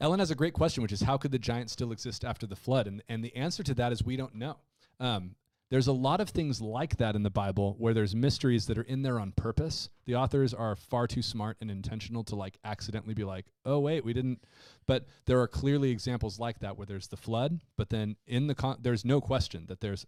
Ellen 0.00 0.20
has 0.20 0.30
a 0.30 0.36
great 0.36 0.54
question, 0.54 0.84
which 0.84 0.92
is 0.92 1.00
how 1.00 1.16
could 1.16 1.32
the 1.32 1.38
giant 1.38 1.70
still 1.70 1.90
exist 1.90 2.24
after 2.24 2.46
the 2.46 2.56
flood? 2.56 2.86
And 2.86 3.02
and 3.08 3.24
the 3.24 3.34
answer 3.34 3.64
to 3.64 3.74
that 3.74 3.90
is 3.90 4.04
we 4.04 4.16
don't 4.16 4.36
know. 4.36 4.58
Um, 5.00 5.34
there's 5.70 5.88
a 5.88 5.92
lot 5.92 6.20
of 6.20 6.30
things 6.30 6.60
like 6.60 6.96
that 6.98 7.16
in 7.16 7.22
the 7.22 7.30
Bible 7.30 7.74
where 7.78 7.92
there's 7.92 8.14
mysteries 8.14 8.66
that 8.66 8.78
are 8.78 8.82
in 8.82 9.02
there 9.02 9.18
on 9.18 9.32
purpose. 9.32 9.88
The 10.04 10.14
authors 10.14 10.54
are 10.54 10.76
far 10.76 11.06
too 11.06 11.22
smart 11.22 11.56
and 11.60 11.70
intentional 11.70 12.22
to 12.24 12.36
like 12.36 12.58
accidentally 12.64 13.14
be 13.14 13.24
like, 13.24 13.46
"Oh 13.64 13.80
wait, 13.80 14.04
we 14.04 14.12
didn't." 14.12 14.44
But 14.86 15.06
there 15.24 15.40
are 15.40 15.48
clearly 15.48 15.90
examples 15.90 16.38
like 16.38 16.60
that 16.60 16.76
where 16.76 16.86
there's 16.86 17.08
the 17.08 17.16
flood, 17.16 17.60
but 17.76 17.90
then 17.90 18.16
in 18.26 18.46
the 18.46 18.54
con- 18.54 18.78
there's 18.80 19.04
no 19.04 19.20
question 19.20 19.66
that 19.66 19.80
there's 19.80 20.06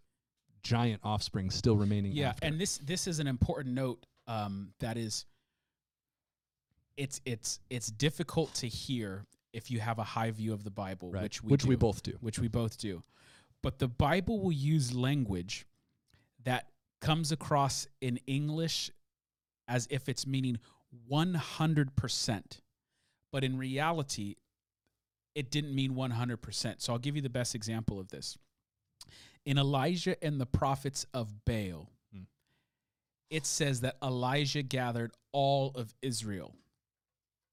giant 0.63 1.01
offspring 1.03 1.51
still 1.51 1.77
remaining. 1.77 2.13
yeah, 2.13 2.31
after. 2.31 2.47
and 2.47 2.61
this 2.61 2.79
this 2.79 3.07
is 3.07 3.19
an 3.19 3.27
important 3.27 3.75
note 3.75 4.07
um, 4.29 4.73
that 4.79 4.97
is 4.97 5.25
it's 6.97 7.21
it's 7.25 7.59
it's 7.69 7.89
difficult 7.89 8.55
to 8.55 8.69
hear 8.69 9.25
if 9.53 9.71
you 9.71 9.81
have 9.81 9.99
a 9.99 10.05
high 10.05 10.31
view 10.31 10.53
of 10.53 10.63
the 10.63 10.71
Bible, 10.71 11.11
right, 11.11 11.23
which 11.23 11.43
we 11.43 11.51
which 11.51 11.65
we 11.65 11.75
both 11.75 12.03
do. 12.03 12.13
which 12.21 12.39
we 12.39 12.47
both 12.47 12.79
do. 12.79 13.03
But 13.69 13.81
the 13.81 13.87
Bible 13.89 14.41
will 14.41 14.51
use 14.51 14.95
language 14.95 15.66
that 16.43 16.71
comes 17.03 17.33
across 17.33 17.87
in 18.01 18.19
English 18.27 18.91
as 19.69 19.87
if 19.91 20.09
it's 20.09 20.27
meaning 20.27 20.57
100%. 21.07 22.61
But 23.31 23.45
in 23.45 23.59
reality, 23.59 24.37
it 25.35 25.51
didn't 25.51 25.75
mean 25.75 25.93
100%. 25.93 26.81
So 26.81 26.95
I'll 26.95 26.99
give 26.99 27.14
you 27.14 27.21
the 27.21 27.29
best 27.29 27.55
example 27.55 28.01
of 28.01 28.09
this. 28.09 28.39
In 29.45 29.59
Elijah 29.59 30.16
and 30.25 30.41
the 30.41 30.47
prophets 30.47 31.05
of 31.12 31.45
Baal, 31.45 31.91
Hmm. 32.11 32.23
it 33.29 33.45
says 33.45 33.83
that 33.83 33.99
Elijah 34.03 34.62
gathered 34.62 35.12
all 35.31 35.73
of 35.75 35.95
Israel 36.01 36.57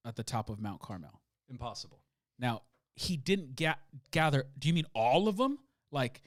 at 0.06 0.16
the 0.16 0.24
top 0.24 0.50
of 0.50 0.62
Mount 0.62 0.80
Carmel. 0.80 1.20
Impossible. 1.50 2.00
Now 2.40 2.62
he 2.96 3.18
didn't 3.18 3.58
ga- 3.58 3.82
gather. 4.12 4.46
Do 4.58 4.70
you 4.70 4.74
mean 4.74 4.88
all 4.94 5.28
of 5.28 5.36
them? 5.36 5.60
Like 5.92 6.22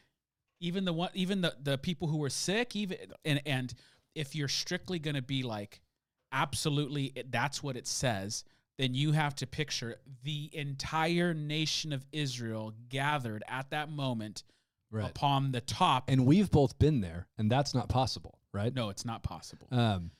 even 0.61 0.84
the 0.84 0.92
one, 0.92 1.11
even 1.14 1.40
the 1.40 1.54
the 1.62 1.78
people 1.78 2.09
who 2.09 2.18
were 2.18 2.30
sick, 2.30 2.74
even 2.76 2.98
and 3.24 3.40
and 3.46 3.74
if 4.14 4.34
you're 4.34 4.48
strictly 4.48 4.98
going 4.98 5.16
to 5.16 5.22
be 5.22 5.42
like 5.42 5.80
absolutely, 6.32 7.12
that's 7.30 7.62
what 7.62 7.76
it 7.76 7.86
says. 7.86 8.44
Then 8.78 8.94
you 8.94 9.12
have 9.12 9.34
to 9.36 9.46
picture 9.46 9.96
the 10.22 10.50
entire 10.52 11.34
nation 11.34 11.92
of 11.92 12.06
Israel 12.12 12.72
gathered 12.88 13.42
at 13.48 13.70
that 13.70 13.90
moment 13.90 14.44
Right. 14.90 15.11
upon 15.11 15.52
the 15.52 15.61
top. 15.61 16.04
And 16.09 16.24
we've 16.24 16.50
both 16.50 16.78
been 16.78 17.02
there, 17.02 17.26
and 17.36 17.50
that's 17.52 17.74
not 17.74 17.90
possible, 17.90 18.38
right? 18.54 18.74
no, 18.74 18.88
it's 18.88 19.04
not 19.04 19.22
possible. 19.22 19.66
Um, 19.70 20.12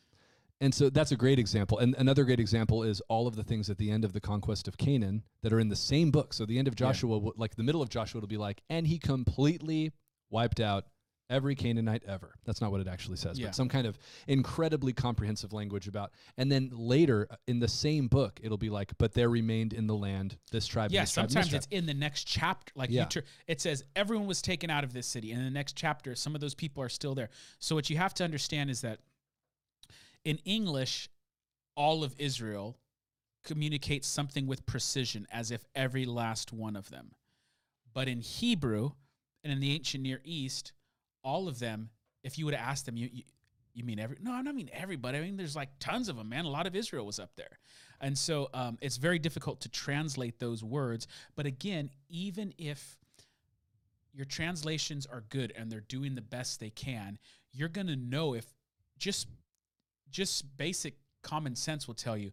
and 0.61 0.75
so 0.75 0.91
that's 0.91 1.13
a 1.13 1.17
great 1.17 1.39
example. 1.39 1.79
And 1.79 1.95
another 1.99 2.25
great 2.25 2.41
example 2.41 2.83
is 2.83 3.01
all 3.09 3.27
of 3.27 3.37
the 3.37 3.45
things 3.45 3.71
at 3.71 3.79
the 3.79 3.91
end 3.91 4.05
of 4.05 4.13
the 4.13 4.21
conquest 4.21 4.67
of 4.69 4.77
Canaan 4.77 5.23
that 5.43 5.53
are 5.53 5.61
in 5.61 5.69
the 5.69 5.77
same 5.77 6.11
book. 6.11 6.33
So 6.35 6.45
the 6.47 6.59
end 6.59 6.69
of 6.69 6.75
Joshua, 6.75 7.19
will 7.19 7.33
like 7.37 7.55
the 7.57 7.63
middle 7.63 7.83
of 7.83 7.89
Joshua, 7.89 8.21
will 8.21 8.29
be 8.29 8.37
like, 8.37 8.63
and 8.69 8.87
he 8.87 8.99
completely 8.99 9.93
wiped 10.31 10.61
out 10.61 10.87
every 11.31 11.55
Canaanite 11.55 12.03
ever. 12.07 12.33
That's 12.47 12.63
not 12.63 12.71
what 12.71 12.81
it 12.81 12.89
actually 12.89 13.19
says, 13.19 13.39
Yeah. 13.39 13.49
but 13.49 13.55
some 13.55 13.69
kind 13.69 13.87
of 13.87 13.99
incredibly 14.27 14.95
comprehensive 14.95 15.53
language 15.53 15.87
about. 15.87 16.13
And 16.39 16.51
then 16.51 16.71
later 16.73 17.29
uh, 17.31 17.37
in 17.47 17.61
the 17.61 17.69
same 17.69 18.09
book, 18.09 18.41
it'll 18.43 18.57
be 18.57 18.71
like, 18.71 18.93
but 18.97 19.13
there 19.13 19.29
remained 19.29 19.75
in 19.75 19.87
the 19.87 19.95
land 19.95 20.39
this 20.51 20.67
tribe. 20.67 20.91
yeah, 20.91 21.03
this 21.03 21.13
tribe, 21.13 21.31
sometimes 21.31 21.51
tribe." 21.51 21.59
it's 21.59 21.69
in 21.71 21.85
the 21.85 21.93
next 21.93 22.25
chapter. 22.25 22.73
Like 22.75 22.89
Yeah. 22.91 23.05
tur- 23.05 23.25
it 23.47 23.61
says 23.61 23.85
everyone 23.95 24.27
was 24.27 24.41
taken 24.41 24.71
out 24.71 24.85
of 24.85 24.95
this 24.95 25.07
city. 25.07 25.31
And 25.33 25.41
in 25.41 25.45
the 25.45 25.51
next 25.53 25.77
chapter, 25.77 26.15
some 26.15 26.35
of 26.35 26.41
those 26.41 26.55
people 26.55 26.83
are 26.83 26.89
still 26.89 27.15
there. 27.15 27.29
So 27.59 27.75
what 27.75 27.91
you 27.91 27.99
have 27.99 28.15
to 28.15 28.25
understand 28.25 28.71
is 28.71 28.81
that 28.81 29.01
in 30.29 30.37
English, 30.45 31.09
all 31.75 32.05
of 32.05 32.15
Israel 32.19 32.77
communicates 33.45 34.07
something 34.07 34.47
with 34.47 34.67
precision 34.67 35.27
as 35.33 35.51
if 35.51 35.65
every 35.75 36.05
last 36.05 36.53
one 36.53 36.77
of 36.77 36.91
them. 36.91 37.13
But 37.95 38.09
in 38.09 38.21
Hebrew 38.21 38.91
and 39.43 39.51
in 39.51 39.59
the 39.59 39.73
ancient 39.73 40.03
Near 40.03 40.21
East, 40.25 40.73
all 41.25 41.49
of 41.49 41.61
them, 41.61 41.89
if 42.23 42.39
you 42.39 42.45
would 42.45 42.53
asked 42.53 42.85
them, 42.85 42.99
you, 42.99 43.09
you 43.11 43.23
you 43.73 43.85
mean 43.85 43.99
every? 43.99 44.19
No, 44.21 44.33
I 44.33 44.43
don't 44.43 44.57
mean 44.57 44.69
everybody. 44.71 45.17
I 45.17 45.23
mean 45.23 45.39
there's 45.39 45.57
like 45.57 45.71
tons 45.81 46.11
of 46.11 46.17
them, 46.17 46.29
man. 46.29 46.45
A 46.45 46.51
lot 46.51 46.67
of 46.67 46.77
Israel 46.77 47.07
was 47.07 47.19
up 47.19 47.31
there, 47.37 47.59
and 48.01 48.19
so 48.19 48.51
um, 48.53 48.77
it's 48.83 48.99
very 48.99 49.19
difficult 49.19 49.61
to 49.63 49.71
translate 49.71 50.41
those 50.41 50.63
words. 50.63 51.07
But 51.37 51.47
again, 51.47 51.89
even 52.11 52.53
if 52.59 52.99
your 54.13 54.27
translations 54.27 55.07
are 55.07 55.23
good 55.31 55.55
and 55.57 55.73
they're 55.73 55.81
doing 55.81 56.17
the 56.17 56.21
best 56.21 56.61
they 56.61 56.71
can, 56.71 57.19
you're 57.53 57.69
gonna 57.69 57.97
know 57.97 58.35
if 58.35 58.45
just 58.99 59.29
just 60.11 60.57
basic 60.57 60.95
common 61.23 61.55
sense 61.55 61.87
will 61.87 61.95
tell 61.95 62.17
you 62.17 62.33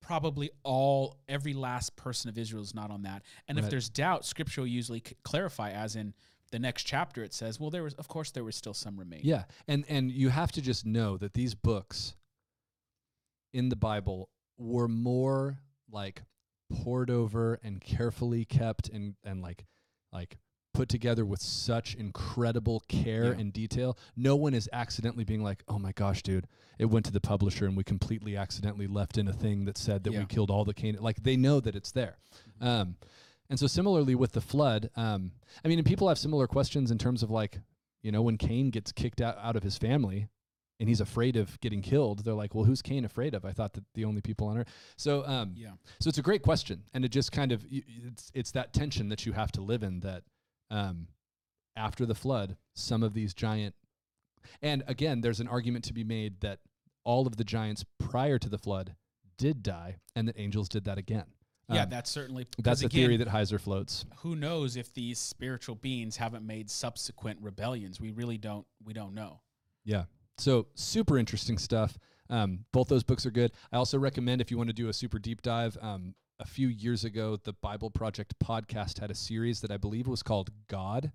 probably 0.00 0.50
all 0.62 1.16
every 1.28 1.52
last 1.52 1.96
person 1.96 2.28
of 2.28 2.38
Israel 2.38 2.62
is 2.62 2.74
not 2.74 2.90
on 2.90 3.02
that. 3.02 3.22
And 3.48 3.58
if 3.58 3.68
there's 3.70 3.88
doubt, 3.88 4.24
scripture 4.24 4.60
will 4.60 4.68
usually 4.68 5.02
c- 5.04 5.16
clarify 5.24 5.72
as 5.72 5.96
in 5.96 6.14
the 6.52 6.58
next 6.60 6.84
chapter 6.84 7.24
it 7.24 7.34
says, 7.34 7.58
well 7.58 7.70
there 7.70 7.82
was 7.82 7.94
of 7.94 8.06
course 8.08 8.30
there 8.30 8.44
was 8.44 8.54
still 8.54 8.74
some 8.74 8.98
remain. 8.98 9.20
Yeah, 9.24 9.44
and 9.66 9.84
and 9.88 10.10
you 10.10 10.28
have 10.28 10.52
to 10.52 10.62
just 10.62 10.86
know 10.86 11.16
that 11.16 11.34
these 11.34 11.54
books 11.54 12.14
in 13.52 13.68
the 13.68 13.76
Bible 13.76 14.28
were 14.56 14.88
more 14.88 15.58
like 15.90 16.22
poured 16.72 17.10
over 17.10 17.58
and 17.62 17.80
carefully 17.80 18.44
kept 18.44 18.88
and 18.88 19.14
and 19.24 19.42
like 19.42 19.64
like 20.12 20.38
put 20.76 20.88
together 20.88 21.24
with 21.24 21.40
such 21.40 21.94
incredible 21.94 22.80
care 22.88 23.26
Yeah. 23.32 23.40
and 23.40 23.52
detail. 23.52 23.96
No 24.14 24.36
one 24.36 24.52
is 24.54 24.68
accidentally 24.72 25.24
being 25.24 25.42
like, 25.42 25.64
"Oh 25.68 25.78
my 25.78 25.92
gosh, 25.92 26.22
dude, 26.22 26.46
it 26.78 26.86
went 26.86 27.06
to 27.06 27.12
the 27.12 27.20
publisher 27.20 27.66
and 27.66 27.76
we 27.76 27.82
completely 27.84 28.36
accidentally 28.36 28.86
left 28.86 29.16
in 29.16 29.26
a 29.26 29.32
thing 29.32 29.64
that 29.64 29.78
said 29.78 30.04
that 30.04 30.12
Yeah. 30.12 30.20
we 30.20 30.26
killed 30.26 30.50
all 30.50 30.64
the 30.64 30.74
Canaan." 30.74 31.02
Like 31.02 31.22
they 31.22 31.36
know 31.36 31.60
that 31.60 31.74
it's 31.74 31.92
there. 31.92 32.18
Um, 32.60 32.96
and 33.48 33.58
so 33.58 33.66
similarly 33.66 34.14
with 34.14 34.32
the 34.32 34.40
flood, 34.40 34.90
um, 34.96 35.32
I 35.64 35.68
mean, 35.68 35.78
and 35.78 35.86
people 35.86 36.08
have 36.08 36.18
similar 36.18 36.46
questions 36.46 36.90
in 36.90 36.98
terms 36.98 37.22
of 37.22 37.30
like, 37.30 37.60
you 38.02 38.12
know, 38.12 38.20
when 38.22 38.36
Cain 38.36 38.70
gets 38.70 38.92
kicked 38.92 39.20
out, 39.20 39.38
out 39.38 39.56
of 39.56 39.62
his 39.62 39.78
family 39.78 40.28
and 40.78 40.88
he's 40.90 41.00
afraid 41.00 41.36
of 41.36 41.58
getting 41.60 41.80
killed, 41.80 42.24
they're 42.24 42.34
like, 42.34 42.54
well, 42.54 42.64
who's 42.64 42.82
Cain 42.82 43.04
afraid 43.06 43.32
of? 43.34 43.44
I 43.46 43.52
thought 43.52 43.72
that 43.74 43.84
the 43.94 44.04
only 44.04 44.20
people 44.20 44.46
on 44.48 44.58
earth. 44.58 44.68
So, 44.96 45.26
um, 45.26 45.54
Yeah. 45.56 45.72
so 46.00 46.08
it's 46.08 46.18
a 46.18 46.22
great 46.22 46.42
question, 46.42 46.84
and 46.92 47.02
it 47.04 47.08
just 47.08 47.32
kind 47.32 47.50
of 47.50 47.64
it's 47.70 48.30
it's 48.34 48.50
that 48.50 48.74
tension 48.74 49.08
that 49.08 49.24
you 49.24 49.32
have 49.32 49.50
to 49.52 49.62
live 49.62 49.82
in. 49.82 50.00
That 50.00 50.24
um, 50.70 51.08
after 51.76 52.06
the 52.06 52.14
flood, 52.14 52.56
some 52.74 53.02
of 53.02 53.14
these 53.14 53.34
giant, 53.34 53.74
and 54.62 54.82
again, 54.86 55.20
there's 55.20 55.40
an 55.40 55.48
argument 55.48 55.84
to 55.86 55.92
be 55.92 56.04
made 56.04 56.40
that 56.40 56.60
all 57.04 57.26
of 57.26 57.36
the 57.36 57.44
giants 57.44 57.84
prior 57.98 58.38
to 58.38 58.48
the 58.48 58.58
flood 58.58 58.94
did 59.38 59.62
die, 59.62 59.96
and 60.14 60.26
that 60.28 60.38
angels 60.38 60.68
did 60.68 60.84
that 60.84 60.98
again. 60.98 61.24
Yeah, 61.68 61.82
Um, 61.82 61.90
that's 61.90 62.10
certainly 62.10 62.46
that's 62.58 62.82
a 62.82 62.86
again, 62.86 63.00
theory 63.00 63.16
that 63.16 63.28
Heiser 63.28 63.60
floats. 63.60 64.04
who 64.18 64.36
knows 64.36 64.76
if 64.76 64.94
these 64.94 65.18
spiritual 65.18 65.74
beings 65.74 66.16
haven't 66.16 66.46
made 66.46 66.70
subsequent 66.70 67.40
rebellions? 67.42 68.00
We 68.00 68.12
really 68.12 68.38
don't. 68.38 68.64
We 68.84 68.92
don't 68.92 69.14
know. 69.14 69.40
Yeah. 69.84 70.04
So 70.38 70.68
super 70.74 71.18
interesting 71.18 71.58
stuff. 71.58 71.98
Um, 72.30 72.64
both 72.72 72.88
those 72.88 73.02
books 73.02 73.26
are 73.26 73.30
good. 73.32 73.52
I 73.72 73.76
also 73.76 73.98
recommend 73.98 74.40
if 74.40 74.50
you 74.50 74.56
want 74.56 74.68
to 74.68 74.74
do 74.74 74.88
a 74.88 74.92
super 74.92 75.18
deep 75.18 75.42
dive. 75.42 75.76
Um, 75.80 76.14
a 76.38 76.44
few 76.46 76.68
years 76.68 77.04
ago, 77.04 77.36
the 77.42 77.52
Bible 77.54 77.90
Project 77.90 78.34
podcast 78.38 78.98
had 79.00 79.10
a 79.10 79.14
series 79.14 79.60
that 79.62 79.70
I 79.70 79.76
believe 79.76 80.06
was 80.06 80.22
called 80.22 80.50
God, 80.68 81.12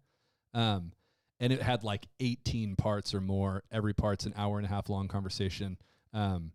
um, 0.53 0.93
and 1.39 1.51
it 1.53 1.61
had 1.61 1.83
like 1.83 2.07
18 2.19 2.75
parts 2.75 3.13
or 3.13 3.21
more. 3.21 3.63
Every 3.71 3.93
part's 3.93 4.25
an 4.25 4.33
hour 4.35 4.57
and 4.57 4.65
a 4.65 4.69
half 4.69 4.89
long 4.89 5.07
conversation. 5.07 5.77
Um, 6.13 6.51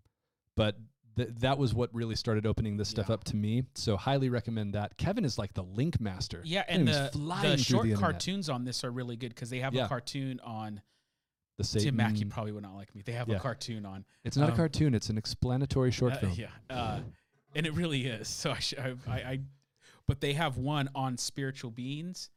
but 0.56 0.76
th- 1.16 1.30
that 1.40 1.58
was 1.58 1.74
what 1.74 1.92
really 1.94 2.14
started 2.16 2.46
opening 2.46 2.76
this 2.76 2.88
stuff 2.88 3.06
Yeah. 3.08 3.14
up 3.14 3.24
to 3.24 3.36
me. 3.36 3.64
So 3.74 3.96
highly 3.96 4.28
recommend 4.28 4.74
that. 4.74 4.96
Kevin 4.96 5.24
is 5.24 5.38
like 5.38 5.54
the 5.54 5.62
link 5.64 6.00
master. 6.00 6.42
Yeah, 6.44 6.60
That 6.66 6.70
and 6.70 6.88
the, 6.88 7.10
the 7.42 7.56
short 7.58 7.88
the 7.88 7.94
cartoons 7.96 8.48
on 8.48 8.64
this 8.64 8.84
are 8.84 8.90
really 8.90 9.16
good 9.16 9.30
because 9.30 9.50
they 9.50 9.60
have 9.60 9.74
Yeah. 9.74 9.86
a 9.86 9.88
cartoon 9.88 10.40
on. 10.40 10.80
The 11.58 11.64
Satan. 11.64 11.86
Tim 11.86 11.96
Mackie 11.96 12.24
probably 12.26 12.52
would 12.52 12.62
not 12.64 12.74
like 12.74 12.94
me. 12.94 13.00
They 13.02 13.12
have 13.12 13.28
Yeah. 13.28 13.36
a 13.36 13.40
cartoon 13.40 13.86
on. 13.86 14.04
It's 14.24 14.36
not 14.36 14.50
a 14.50 14.52
um, 14.52 14.56
cartoon. 14.58 14.94
It's 14.94 15.08
an 15.08 15.16
explanatory 15.16 15.90
short 15.90 16.12
Uh, 16.12 16.18
film. 16.18 16.32
yeah, 16.36 16.50
uh, 16.68 17.00
and 17.56 17.66
it 17.66 17.72
really 17.72 18.06
is. 18.06 18.28
So 18.28 18.52
I, 18.52 18.58
sh- 18.58 18.74
I, 18.78 18.94
I, 19.08 19.14
I, 19.14 19.40
but 20.06 20.20
they 20.20 20.34
have 20.34 20.58
one 20.58 20.88
on 20.94 21.16
spiritual 21.16 21.70
beings, 21.70 22.30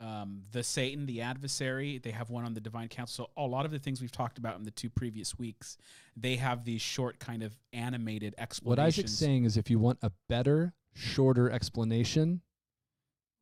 um, 0.00 0.42
the 0.52 0.62
Satan, 0.64 1.06
the 1.06 1.20
adversary. 1.20 1.98
They 1.98 2.10
have 2.12 2.30
one 2.30 2.44
on 2.44 2.54
the 2.54 2.60
divine 2.60 2.88
council. 2.88 3.26
So 3.36 3.42
a 3.42 3.46
lot 3.46 3.66
of 3.66 3.70
the 3.70 3.78
things 3.78 4.00
we've 4.00 4.10
talked 4.10 4.38
about 4.38 4.58
in 4.58 4.64
the 4.64 4.70
two 4.70 4.88
previous 4.88 5.38
weeks, 5.38 5.76
they 6.16 6.36
have 6.36 6.64
these 6.64 6.80
short 6.80 7.18
kind 7.18 7.42
of 7.42 7.52
animated 7.72 8.34
explanations. 8.38 8.78
What 8.78 8.84
Isaac's 8.84 9.12
saying 9.12 9.44
is 9.44 9.56
if 9.56 9.70
you 9.70 9.78
want 9.78 9.98
a 10.02 10.10
better, 10.28 10.72
shorter 10.94 11.50
explanation, 11.50 12.40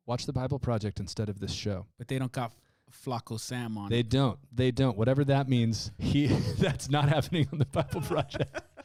watch 0.06 0.26
the 0.26 0.32
Bible 0.32 0.58
Project 0.58 0.98
instead 0.98 1.28
of 1.28 1.38
this 1.38 1.52
show. 1.52 1.86
but 1.98 2.08
they 2.08 2.18
don't 2.18 2.32
got 2.32 2.52
Flacco 3.04 3.38
Sam 3.38 3.78
on. 3.78 3.90
They 3.90 4.00
it. 4.00 4.10
don't. 4.10 4.38
They 4.52 4.70
don't. 4.70 4.96
Whatever 4.96 5.24
that 5.24 5.48
means, 5.48 5.90
he 5.98 6.26
that's 6.58 6.90
not 6.90 7.08
happening 7.08 7.48
on 7.52 7.58
the 7.58 7.64
Bible 7.66 8.00
Project. 8.00 8.60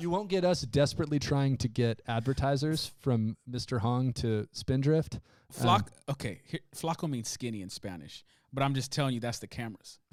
you 0.00 0.10
won't 0.10 0.28
get 0.28 0.44
us 0.44 0.62
desperately 0.62 1.18
trying 1.18 1.56
to 1.58 1.68
get 1.68 2.00
advertisers 2.06 2.92
from 3.00 3.36
Mr. 3.50 3.80
Hong 3.80 4.12
to 4.14 4.46
Spindrift. 4.52 5.20
Flock. 5.50 5.90
okay, 6.08 6.40
here, 6.44 6.60
Flacco 6.74 7.08
means 7.08 7.28
skinny 7.28 7.62
in 7.62 7.70
Spanish, 7.70 8.24
but 8.52 8.62
I'm 8.62 8.74
just 8.74 8.92
telling 8.92 9.14
you 9.14 9.20
that's 9.20 9.40
the 9.40 9.46
cameras. 9.46 9.98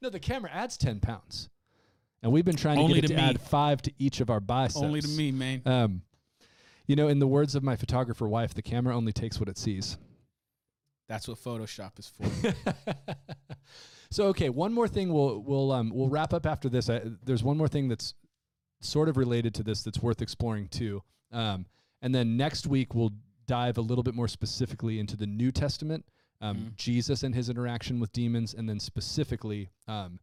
no, 0.00 0.08
the 0.10 0.20
camera 0.20 0.50
adds 0.52 0.76
10 0.76 1.00
pounds. 1.00 1.48
And 2.22 2.32
we've 2.32 2.44
been 2.44 2.56
trying 2.56 2.76
to 2.76 2.82
Only 2.82 3.00
get 3.00 3.04
it 3.04 3.08
to 3.08 3.14
to, 3.14 3.20
add 3.20 3.40
five 3.40 3.80
to 3.82 3.92
each 3.98 4.20
of 4.20 4.28
our 4.30 4.40
biceps. 4.40 4.82
Only 4.82 5.00
to 5.00 5.08
me, 5.08 5.32
man. 5.32 5.62
Um, 5.64 6.02
you 6.86 6.96
know, 6.96 7.08
in 7.08 7.18
the 7.18 7.26
words 7.26 7.54
of 7.54 7.62
my 7.62 7.76
photographer 7.76 8.28
wife, 8.28 8.52
the 8.52 8.62
camera 8.62 8.96
only 8.96 9.12
takes 9.12 9.38
what 9.38 9.48
it 9.48 9.56
sees. 9.56 9.96
That's 11.08 11.26
what 11.26 11.38
Photoshop 11.38 11.98
is 11.98 12.08
for. 12.08 12.54
so 14.10 14.26
okay, 14.26 14.48
one 14.48 14.72
more 14.72 14.86
thing 14.86 15.12
we'll 15.12 15.40
we'll 15.40 15.72
um 15.72 15.90
we'll 15.94 16.08
wrap 16.08 16.32
up 16.34 16.46
after 16.46 16.68
this. 16.68 16.90
I, 16.90 17.02
there's 17.24 17.42
one 17.42 17.56
more 17.56 17.68
thing 17.68 17.88
that's 17.88 18.14
sort 18.80 19.08
of 19.08 19.16
related 19.16 19.54
to 19.54 19.62
this 19.62 19.82
that's 19.82 20.00
worth 20.00 20.22
exploring 20.22 20.68
too. 20.68 21.02
Um, 21.32 21.66
and 22.02 22.14
then 22.14 22.36
next 22.36 22.66
week 22.66 22.94
we'll 22.94 23.12
dive 23.46 23.78
a 23.78 23.82
little 23.82 24.02
bit 24.04 24.14
more 24.14 24.28
specifically 24.28 24.98
into 24.98 25.16
the 25.16 25.26
New 25.26 25.50
Testament, 25.52 26.06
um, 26.40 26.56
Mhm. 26.56 26.76
Jesus 26.76 27.22
and 27.22 27.34
his 27.34 27.48
interaction 27.50 28.00
with 28.00 28.12
demons, 28.12 28.54
and 28.54 28.68
then 28.68 28.80
specifically 28.80 29.70
um, 29.86 30.18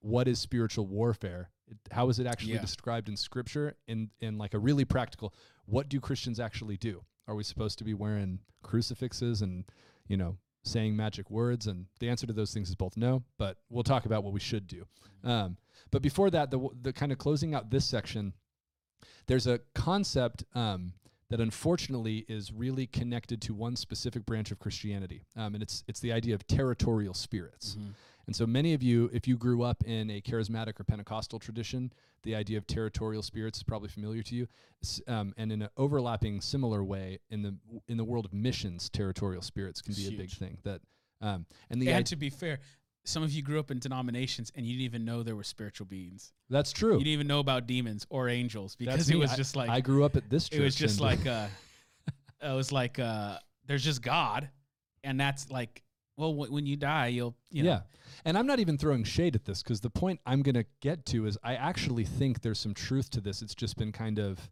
what 0.00 0.26
is 0.28 0.38
spiritual 0.38 0.86
warfare? 0.86 1.50
It, 1.66 1.78
how 1.92 2.08
is 2.08 2.18
it 2.18 2.26
actually 2.26 2.54
Yeah. 2.54 2.60
described 2.60 3.08
in 3.08 3.16
Scripture? 3.16 3.76
In 3.86 4.10
in 4.20 4.36
like 4.38 4.54
a 4.54 4.58
really 4.58 4.84
practical, 4.84 5.32
what 5.66 5.88
do 5.88 6.00
Christians 6.00 6.38
actually 6.40 6.76
do? 6.76 7.04
Are 7.26 7.34
we 7.34 7.44
supposed 7.44 7.78
to 7.78 7.84
be 7.84 7.94
wearing 7.94 8.40
crucifixes 8.62 9.40
and 9.40 9.64
you 10.08 10.16
know 10.16 10.36
saying 10.62 10.96
magic 10.96 11.30
words? 11.30 11.66
And 11.66 11.86
the 12.00 12.08
answer 12.08 12.26
to 12.26 12.32
those 12.32 12.52
things 12.52 12.68
is 12.68 12.74
both 12.74 12.96
no. 12.96 13.22
But 13.38 13.58
we'll 13.70 13.84
talk 13.84 14.04
about 14.04 14.24
what 14.24 14.32
we 14.32 14.40
should 14.40 14.66
do. 14.66 14.86
Um, 15.22 15.56
but 15.90 16.02
before 16.02 16.30
that, 16.30 16.50
the 16.50 16.68
the 16.82 16.92
kind 16.92 17.12
of 17.12 17.18
closing 17.18 17.54
out 17.54 17.70
this 17.70 17.84
section, 17.84 18.32
there's 19.26 19.46
a 19.46 19.60
concept 19.74 20.44
um, 20.54 20.92
that 21.30 21.40
unfortunately 21.40 22.24
is 22.28 22.52
really 22.52 22.86
connected 22.86 23.40
to 23.42 23.54
one 23.54 23.76
specific 23.76 24.24
branch 24.26 24.50
of 24.52 24.58
Christianity, 24.58 25.24
um, 25.36 25.54
and 25.54 25.62
it's 25.62 25.84
it's 25.88 26.00
the 26.00 26.12
idea 26.12 26.34
of 26.34 26.46
territorial 26.46 27.14
spirits. 27.14 27.76
Mhm. 27.76 27.94
And 28.26 28.34
so 28.34 28.46
many 28.46 28.72
of 28.72 28.82
you, 28.82 29.10
if 29.12 29.28
you 29.28 29.36
grew 29.36 29.62
up 29.62 29.84
in 29.84 30.08
a 30.10 30.18
charismatic 30.22 30.80
or 30.80 30.84
Pentecostal 30.84 31.38
tradition, 31.38 31.92
the 32.22 32.34
idea 32.34 32.56
of 32.56 32.66
territorial 32.66 33.22
spirits 33.22 33.58
is 33.58 33.62
probably 33.62 33.90
familiar 33.90 34.22
to 34.22 34.34
you. 34.34 34.46
S- 34.82 35.02
Um, 35.06 35.34
and 35.36 35.52
in 35.52 35.60
an 35.60 35.68
overlapping, 35.76 36.40
similar 36.40 36.82
way, 36.82 37.18
in 37.28 37.42
the 37.42 37.54
in 37.86 37.96
the 37.98 38.04
world 38.04 38.24
of 38.24 38.32
missions, 38.32 38.88
territorial 38.88 39.42
spirits 39.42 39.82
can 39.82 39.92
be 39.94 40.00
It's 40.02 40.08
a 40.14 40.16
big 40.16 40.30
thing. 40.30 40.58
That 40.62 40.80
um, 41.20 41.46
and 41.70 41.80
the 41.82 41.88
and 41.90 42.00
id- 42.00 42.06
to 42.06 42.16
be 42.16 42.30
fair, 42.30 42.60
some 43.04 43.22
of 43.22 43.32
you 43.32 43.42
grew 43.42 43.58
up 43.60 43.70
in 43.70 43.78
denominations 43.78 44.50
and 44.54 44.64
you 44.66 44.72
didn't 44.72 44.84
even 44.84 45.04
know 45.04 45.22
there 45.22 45.36
were 45.36 45.44
spiritual 45.44 45.86
beings. 45.86 46.32
that's 46.50 46.72
true. 46.72 46.92
You 46.94 46.98
didn't 47.04 47.12
even 47.14 47.26
know 47.26 47.38
about 47.40 47.66
demons 47.66 48.06
or 48.10 48.28
angels 48.28 48.76
because 48.76 48.96
That's 48.96 49.08
it 49.10 49.14
me. 49.14 49.18
was 49.20 49.32
I- 49.32 49.36
just 49.36 49.56
like 49.56 49.68
I 49.70 49.80
grew 49.80 50.04
up 50.04 50.16
at 50.16 50.28
this 50.30 50.48
church. 50.48 50.58
it 50.60 50.64
was 50.64 50.74
just 50.74 51.00
like 51.00 51.26
uh 51.26 51.46
it 52.42 52.54
was 52.54 52.72
like 52.72 52.98
uh 52.98 53.38
there's 53.66 53.84
just 53.84 54.02
God 54.02 54.48
and 55.02 55.18
that's 55.20 55.50
like 55.50 55.82
well 56.16 56.32
w- 56.32 56.52
when 56.52 56.66
you 56.66 56.76
die 56.76 57.08
you'll 57.08 57.34
you 57.50 57.62
know, 57.62 57.70
yeah. 57.70 57.80
And 58.26 58.38
I'm 58.38 58.46
not 58.46 58.58
even 58.60 58.78
throwing 58.78 59.04
shade 59.04 59.34
at 59.34 59.44
this 59.44 59.62
because 59.62 59.80
the 59.80 59.90
point 59.90 60.20
I'm 60.24 60.42
going 60.42 60.54
to 60.54 60.64
get 60.80 61.04
to 61.06 61.26
is 61.26 61.36
I 61.42 61.56
actually 61.56 62.04
think 62.04 62.40
there's 62.42 62.58
some 62.58 62.72
truth 62.72 63.10
to 63.10 63.20
this. 63.20 63.42
It's 63.42 63.54
just 63.54 63.76
been 63.76 63.92
kind 63.92 64.18
of 64.18 64.50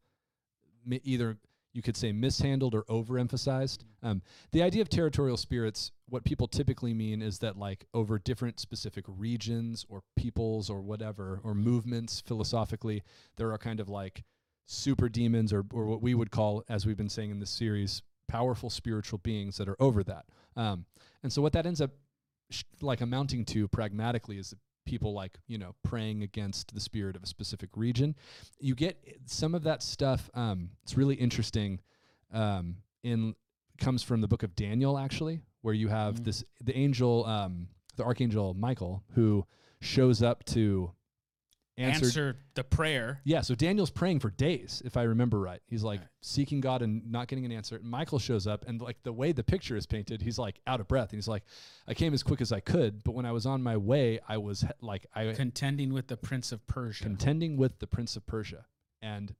either 1.04 1.38
you 1.72 1.82
could 1.82 1.96
say 1.96 2.12
mishandled 2.12 2.74
or 2.74 2.84
overemphasized. 2.84 3.78
Um, 4.02 4.22
the 4.50 4.62
idea 4.62 4.82
of 4.82 4.88
territorial 4.88 5.36
spirits, 5.36 5.92
what 6.08 6.24
people 6.24 6.46
typically 6.46 6.92
mean 6.92 7.22
is 7.22 7.38
that, 7.38 7.56
like, 7.56 7.86
over 7.94 8.18
different 8.18 8.60
specific 8.60 9.04
regions 9.08 9.86
or 9.88 10.02
peoples 10.16 10.68
or 10.68 10.82
whatever, 10.82 11.40
or 11.42 11.54
movements 11.54 12.20
philosophically, 12.20 13.02
there 13.36 13.52
are 13.52 13.58
kind 13.58 13.80
of 13.80 13.88
like 13.88 14.24
super 14.66 15.08
demons 15.08 15.52
or, 15.52 15.64
or 15.72 15.86
what 15.86 16.02
we 16.02 16.14
would 16.14 16.30
call, 16.30 16.62
as 16.68 16.86
we've 16.86 16.96
been 16.96 17.08
saying 17.08 17.30
in 17.30 17.40
this 17.40 17.50
series, 17.50 18.02
powerful 18.28 18.70
spiritual 18.70 19.18
beings 19.18 19.56
that 19.56 19.68
are 19.68 19.76
over 19.80 20.02
that. 20.04 20.24
Um, 20.56 20.86
and 21.22 21.32
so 21.32 21.42
what 21.42 21.52
that 21.52 21.66
ends 21.66 21.80
up 21.80 21.90
sh- 22.50 22.62
like 22.80 23.00
amounting 23.00 23.44
to 23.46 23.68
pragmatically 23.68 24.38
is 24.38 24.54
people 24.84 25.12
like 25.12 25.38
you 25.46 25.58
know 25.58 25.74
praying 25.84 26.22
against 26.22 26.74
the 26.74 26.80
spirit 26.80 27.14
of 27.16 27.22
a 27.22 27.26
specific 27.26 27.70
region 27.76 28.14
you 28.58 28.74
get 28.74 28.96
some 29.26 29.54
of 29.54 29.62
that 29.62 29.82
stuff 29.82 30.28
um 30.34 30.70
it's 30.82 30.96
really 30.96 31.14
interesting 31.14 31.78
um 32.32 32.76
in 33.02 33.34
comes 33.78 34.02
from 34.02 34.20
the 34.20 34.28
book 34.28 34.42
of 34.42 34.54
daniel 34.56 34.98
actually 34.98 35.40
where 35.62 35.74
you 35.74 35.88
have 35.88 36.16
Mm. 36.16 36.24
this 36.24 36.44
the 36.60 36.76
angel 36.76 37.24
um 37.26 37.68
the 37.96 38.04
archangel 38.04 38.54
michael 38.54 39.02
who 39.14 39.44
shows 39.80 40.22
up 40.22 40.44
to 40.46 40.92
answer, 41.82 42.06
answer 42.06 42.36
the 42.54 42.64
prayer 42.64 43.20
yeah, 43.24 43.40
so 43.40 43.54
Daniel's 43.54 43.90
praying 43.90 44.20
for 44.20 44.30
days, 44.30 44.82
if 44.84 44.96
I 44.96 45.02
remember 45.02 45.40
right. 45.40 45.60
He's 45.66 45.82
like 45.82 46.00
Right. 46.00 46.08
seeking 46.20 46.60
God 46.60 46.82
and 46.82 47.10
not 47.10 47.28
getting 47.28 47.44
an 47.44 47.52
answer. 47.52 47.76
And 47.76 47.84
Michael 47.84 48.18
shows 48.18 48.46
up, 48.46 48.64
and 48.66 48.80
like 48.80 49.02
the 49.02 49.12
way 49.12 49.32
the 49.32 49.44
picture 49.44 49.76
is 49.76 49.86
painted, 49.86 50.22
he's 50.22 50.38
like 50.38 50.60
out 50.66 50.80
of 50.80 50.88
breath. 50.88 51.10
And 51.10 51.18
he's 51.18 51.28
like, 51.28 51.44
I 51.86 51.94
came 51.94 52.14
as 52.14 52.22
quick 52.22 52.40
as 52.40 52.52
I 52.52 52.60
could, 52.60 53.02
but 53.04 53.12
when 53.14 53.26
I 53.26 53.32
was 53.32 53.46
on 53.46 53.62
my 53.62 53.76
way, 53.76 54.20
I 54.28 54.38
was 54.38 54.64
like, 54.80 55.06
I 55.14 55.32
contending 55.32 55.92
with 55.92 56.08
the 56.08 56.16
prince 56.16 56.52
of 56.52 56.66
Persia 56.66 57.04
contending 57.04 57.56
with 57.56 57.78
the 57.78 57.86
Prince 57.86 58.16
of 58.16 58.26
Persia. 58.26 58.66
And, 59.00 59.34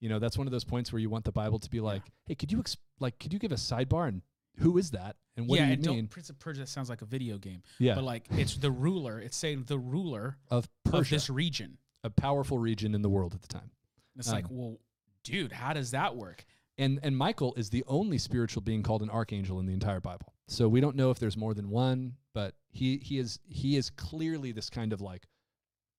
you 0.00 0.08
know, 0.08 0.18
that's 0.18 0.38
one 0.38 0.46
of 0.46 0.50
those 0.52 0.64
points 0.64 0.92
where 0.92 1.00
you 1.00 1.10
want 1.10 1.24
the 1.24 1.32
Bible 1.32 1.58
to 1.58 1.70
be 1.70 1.80
like, 1.80 2.02
hey, 2.26 2.34
could 2.34 2.50
you, 2.52 2.60
ex- 2.60 2.76
like, 3.00 3.18
could 3.18 3.32
you 3.32 3.38
give 3.38 3.52
a 3.52 3.56
sidebar 3.56 4.08
and 4.08 4.22
who 4.58 4.78
is 4.78 4.90
that? 4.92 5.16
And 5.36 5.48
what 5.48 5.58
yeah 5.58 5.64
do 5.64 5.68
you 5.68 5.74
and 5.74 5.86
mean? 5.86 5.96
don't 5.96 6.08
prince 6.08 6.30
of 6.30 6.38
Persia 6.38 6.66
sounds 6.66 6.88
like 6.88 7.02
a 7.02 7.06
video 7.06 7.38
game 7.38 7.62
Yeah, 7.78 7.94
but 7.94 8.04
like 8.04 8.24
it's 8.30 8.56
the 8.56 8.70
ruler 8.70 9.18
it's 9.18 9.36
saying 9.36 9.64
the 9.66 9.78
ruler 9.78 10.38
of 10.50 10.68
of 10.92 11.08
this 11.08 11.28
region 11.28 11.78
a 12.02 12.10
powerful 12.10 12.58
region 12.58 12.94
in 12.94 13.02
the 13.02 13.08
world 13.08 13.34
at 13.34 13.42
the 13.42 13.48
time. 13.48 13.70
And 14.14 14.20
it's 14.20 14.30
like 14.30 14.44
Um, 14.44 14.56
well 14.56 14.80
dude 15.24 15.52
how 15.52 15.72
does 15.72 15.90
that 15.92 16.16
work 16.16 16.44
and 16.78 17.00
and 17.02 17.16
Michael 17.16 17.54
is 17.56 17.70
the 17.70 17.84
only 17.86 18.18
spiritual 18.18 18.62
being 18.62 18.82
called 18.82 19.02
an 19.02 19.10
archangel 19.10 19.60
in 19.60 19.66
the 19.66 19.72
entire 19.72 20.00
Bible. 20.00 20.34
So 20.48 20.68
we 20.68 20.80
don't 20.80 20.96
know 20.96 21.10
if 21.10 21.18
there's 21.18 21.36
more 21.36 21.54
than 21.54 21.70
one, 21.70 22.14
but 22.32 22.54
he 22.70 22.98
he 22.98 23.18
is 23.18 23.38
he 23.46 23.76
is 23.76 23.90
clearly 23.90 24.52
this 24.52 24.70
kind 24.70 24.92
of 24.92 25.00
like 25.00 25.26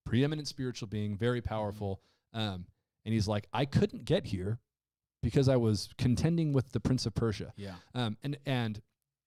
preeminent 0.06 0.48
spiritual 0.48 0.88
being, 0.88 1.18
very 1.18 1.42
powerful. 1.42 2.02
Um, 2.34 2.66
and 3.06 3.14
he's 3.14 3.28
like, 3.28 3.48
I 3.54 3.66
couldn't 3.66 4.06
get 4.06 4.26
here 4.26 4.60
because 5.26 5.50
I 5.50 5.56
was 5.56 5.90
contending 5.98 6.54
with 6.54 6.72
the 6.72 6.80
prince 6.80 7.08
of 7.08 7.16
Persia. 7.16 7.52
Yeah. 7.58 7.74
Um, 7.96 8.16
and 8.24 8.38
and 8.46 8.80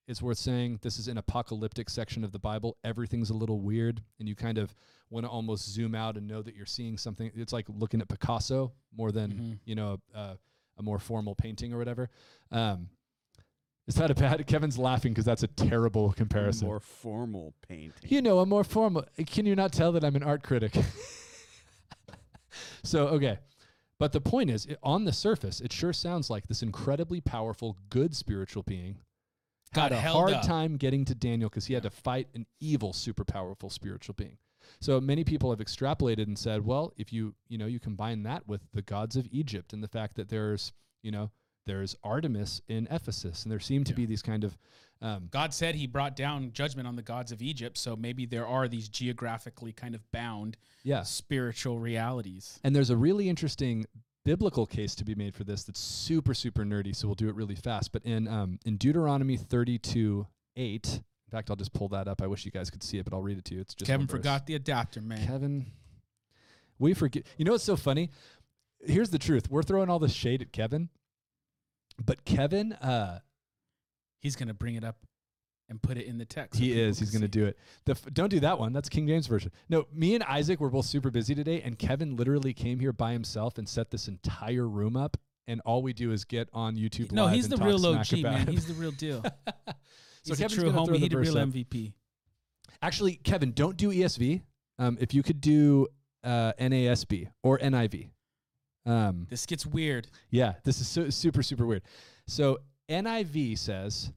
it's 0.06 0.22
worth 0.22 0.38
saying 0.38 0.78
this 0.82 0.96
is 0.98 1.08
an 1.08 1.18
apocalyptic 1.18 1.90
section 1.90 2.22
of 2.22 2.30
the 2.30 2.38
Bible. 2.38 2.76
Everything's 2.84 3.30
a 3.30 3.34
little 3.34 3.60
weird, 3.60 4.00
and 4.20 4.28
you 4.28 4.36
kind 4.36 4.58
of 4.58 4.72
want 5.10 5.26
to 5.26 5.30
almost 5.30 5.68
zoom 5.68 5.96
out 5.96 6.16
and 6.16 6.28
know 6.28 6.40
that 6.40 6.54
you're 6.54 6.66
seeing 6.66 6.96
something. 6.96 7.32
It's 7.34 7.52
like 7.52 7.66
looking 7.68 8.00
at 8.00 8.08
Picasso 8.08 8.72
more 8.96 9.10
than 9.10 9.32
Mhm. 9.32 9.58
you 9.64 9.74
know 9.74 9.98
a, 10.14 10.38
a 10.78 10.82
more 10.82 11.00
formal 11.00 11.34
painting 11.34 11.72
or 11.74 11.78
whatever. 11.78 12.08
Um, 12.52 12.90
is 13.88 13.96
that 13.96 14.10
a 14.10 14.14
bad? 14.14 14.46
Kevin's 14.46 14.78
laughing 14.78 15.12
because 15.12 15.24
that's 15.24 15.42
a 15.42 15.48
terrible 15.48 16.12
comparison. 16.12 16.68
More 16.68 16.78
formal 16.78 17.54
painting. 17.68 18.08
You 18.10 18.22
know, 18.22 18.38
a 18.38 18.46
more 18.46 18.62
formal. 18.62 19.04
Can 19.26 19.46
you 19.46 19.56
not 19.56 19.72
tell 19.72 19.90
that 19.92 20.04
I'm 20.04 20.14
an 20.14 20.22
art 20.22 20.44
critic? 20.44 20.76
so, 22.84 23.08
okay. 23.08 23.38
But 23.98 24.12
the 24.12 24.20
point 24.20 24.50
is, 24.50 24.66
it, 24.66 24.78
on 24.82 25.04
the 25.04 25.12
surface, 25.12 25.60
it 25.60 25.72
sure 25.72 25.92
sounds 25.92 26.30
like 26.30 26.46
this 26.46 26.62
incredibly 26.62 27.20
powerful, 27.20 27.76
good 27.90 28.14
spiritual 28.14 28.62
being 28.62 28.98
Got 29.74 29.92
had 29.92 30.06
a 30.06 30.10
hard 30.12 30.32
up. 30.32 30.46
time 30.46 30.76
getting 30.76 31.04
to 31.06 31.14
Daniel 31.14 31.50
because 31.50 31.66
he 31.66 31.74
had 31.74 31.82
to 31.82 31.90
fight 31.90 32.28
an 32.34 32.46
evil, 32.60 32.92
super 32.92 33.24
powerful 33.24 33.70
spiritual 33.70 34.14
being. 34.14 34.38
So 34.80 35.00
many 35.00 35.24
people 35.24 35.50
have 35.50 35.58
extrapolated 35.60 36.26
and 36.26 36.38
said, 36.38 36.64
well, 36.64 36.92
if 36.96 37.12
you, 37.12 37.34
you 37.48 37.58
know, 37.58 37.66
you 37.66 37.80
combine 37.80 38.22
that 38.24 38.46
with 38.46 38.60
the 38.72 38.82
gods 38.82 39.16
of 39.16 39.26
Egypt 39.30 39.72
and 39.72 39.82
the 39.82 39.88
fact 39.88 40.16
that 40.16 40.28
there's, 40.28 40.72
you 41.02 41.10
know, 41.10 41.30
there's 41.68 41.94
Artemis 42.02 42.60
in 42.66 42.88
Ephesus, 42.90 43.44
and 43.44 43.52
there 43.52 43.60
seem 43.60 43.84
to 43.84 43.92
Yeah. 43.92 43.96
be 43.96 44.06
these 44.06 44.22
kind 44.22 44.42
of 44.42 44.58
um, 45.00 45.28
God 45.30 45.54
said 45.54 45.76
he 45.76 45.86
brought 45.86 46.16
down 46.16 46.50
judgment 46.52 46.88
on 46.88 46.96
the 46.96 47.02
gods 47.02 47.30
of 47.30 47.40
Egypt, 47.40 47.78
so 47.78 47.94
maybe 47.94 48.26
there 48.26 48.44
are 48.48 48.66
these 48.66 48.88
geographically 48.88 49.72
kind 49.72 49.94
of 49.94 50.00
bound 50.10 50.56
yeah, 50.82 51.04
spiritual 51.04 51.78
realities. 51.78 52.58
And 52.64 52.74
there's 52.74 52.90
a 52.90 52.96
really 52.96 53.28
interesting 53.28 53.86
biblical 54.24 54.66
case 54.66 54.96
to 54.96 55.04
be 55.04 55.14
made 55.14 55.36
for 55.36 55.44
this 55.44 55.62
that's 55.62 55.78
super 55.78 56.34
super 56.34 56.64
nerdy. 56.64 56.96
So 56.96 57.06
we'll 57.06 57.14
do 57.14 57.28
it 57.28 57.36
really 57.36 57.54
fast. 57.54 57.92
But 57.92 58.04
in 58.04 58.26
um, 58.26 58.58
in 58.64 58.76
Deuteronomy 58.76 59.36
32 59.36 60.26
8, 60.56 60.86
in 60.94 61.02
fact, 61.30 61.48
I'll 61.48 61.54
just 61.56 61.72
pull 61.72 61.88
that 61.90 62.08
up. 62.08 62.20
I 62.20 62.26
wish 62.26 62.44
you 62.44 62.50
guys 62.50 62.68
could 62.68 62.82
see 62.82 62.98
it, 62.98 63.04
but 63.04 63.12
I'll 63.14 63.22
read 63.22 63.38
it 63.38 63.44
to 63.44 63.54
you. 63.54 63.60
It's 63.60 63.74
just 63.74 63.88
Kevin 63.88 64.08
forgot 64.08 64.46
the 64.46 64.56
adapter, 64.56 65.00
man. 65.00 65.24
Kevin, 65.24 65.66
we 66.80 66.92
forget. 66.94 67.24
You 67.36 67.44
know 67.44 67.52
what's 67.52 67.62
so 67.62 67.76
funny? 67.76 68.10
Here's 68.80 69.10
the 69.10 69.18
truth. 69.18 69.48
We're 69.50 69.62
throwing 69.62 69.90
all 69.90 69.98
this 70.00 70.12
shade 70.12 70.42
at 70.42 70.50
Kevin, 70.52 70.88
but 72.04 72.24
Kevin, 72.24 72.72
uh, 72.74 73.20
He's 74.20 74.34
gonna 74.34 74.54
bring 74.54 74.74
it 74.74 74.82
up 74.84 74.96
and 75.68 75.80
put 75.80 75.96
it 75.98 76.06
in 76.06 76.18
the 76.18 76.24
text. 76.24 76.58
he 76.58 76.78
is. 76.78 76.98
He's 76.98 77.10
going 77.10 77.22
to 77.22 77.28
do 77.28 77.44
it. 77.44 77.58
The 77.84 77.92
f- 77.92 78.06
don't 78.12 78.30
do 78.30 78.40
that 78.40 78.58
one. 78.58 78.72
That's 78.72 78.88
King 78.88 79.06
James 79.06 79.26
version. 79.26 79.52
No, 79.68 79.86
me 79.92 80.14
and 80.14 80.24
Isaac 80.24 80.60
were 80.60 80.70
both 80.70 80.86
super 80.86 81.10
busy 81.10 81.34
today, 81.34 81.60
and 81.62 81.78
Kevin 81.78 82.16
literally 82.16 82.52
came 82.54 82.80
here 82.80 82.92
by 82.92 83.12
himself 83.12 83.58
and 83.58 83.68
set 83.68 83.90
this 83.90 84.08
entire 84.08 84.66
room 84.66 84.96
up. 84.96 85.16
And 85.46 85.62
all 85.62 85.82
we 85.82 85.94
do 85.94 86.12
is 86.12 86.24
get 86.24 86.48
on 86.52 86.76
YouTube. 86.76 87.10
No, 87.10 87.26
he's 87.26 87.48
the 87.48 87.56
real 87.56 87.84
OG, 87.86 88.12
man. 88.22 88.42
it. 88.42 88.48
He's 88.50 88.66
the 88.66 88.74
real 88.74 88.90
deal. 88.90 89.22
so 89.66 89.74
He's 90.24 90.40
a 90.40 90.42
Kevin's 90.42 90.54
true 90.60 90.70
gonna 90.72 90.86
throw 90.86 90.94
homie. 90.94 90.98
He 90.98 91.08
the 91.08 91.18
real 91.18 91.38
up. 91.38 91.48
MVP. 91.48 91.92
Actually, 92.82 93.16
Kevin, 93.16 93.52
don't 93.52 93.76
do 93.76 93.90
ESV. 93.90 94.42
Um, 94.78 94.98
if 95.00 95.14
you 95.14 95.22
could 95.22 95.40
do 95.40 95.88
uh, 96.22 96.52
NASB 96.60 97.28
or 97.42 97.58
NIV. 97.58 98.08
Um, 98.88 99.26
This 99.28 99.44
gets 99.46 99.66
weird. 99.66 100.08
Yeah, 100.30 100.54
this 100.64 100.80
is 100.80 100.88
su- 100.88 101.10
super, 101.10 101.42
super 101.42 101.66
weird. 101.66 101.82
So 102.26 102.58
NIV 102.88 103.58
says, 103.58 104.12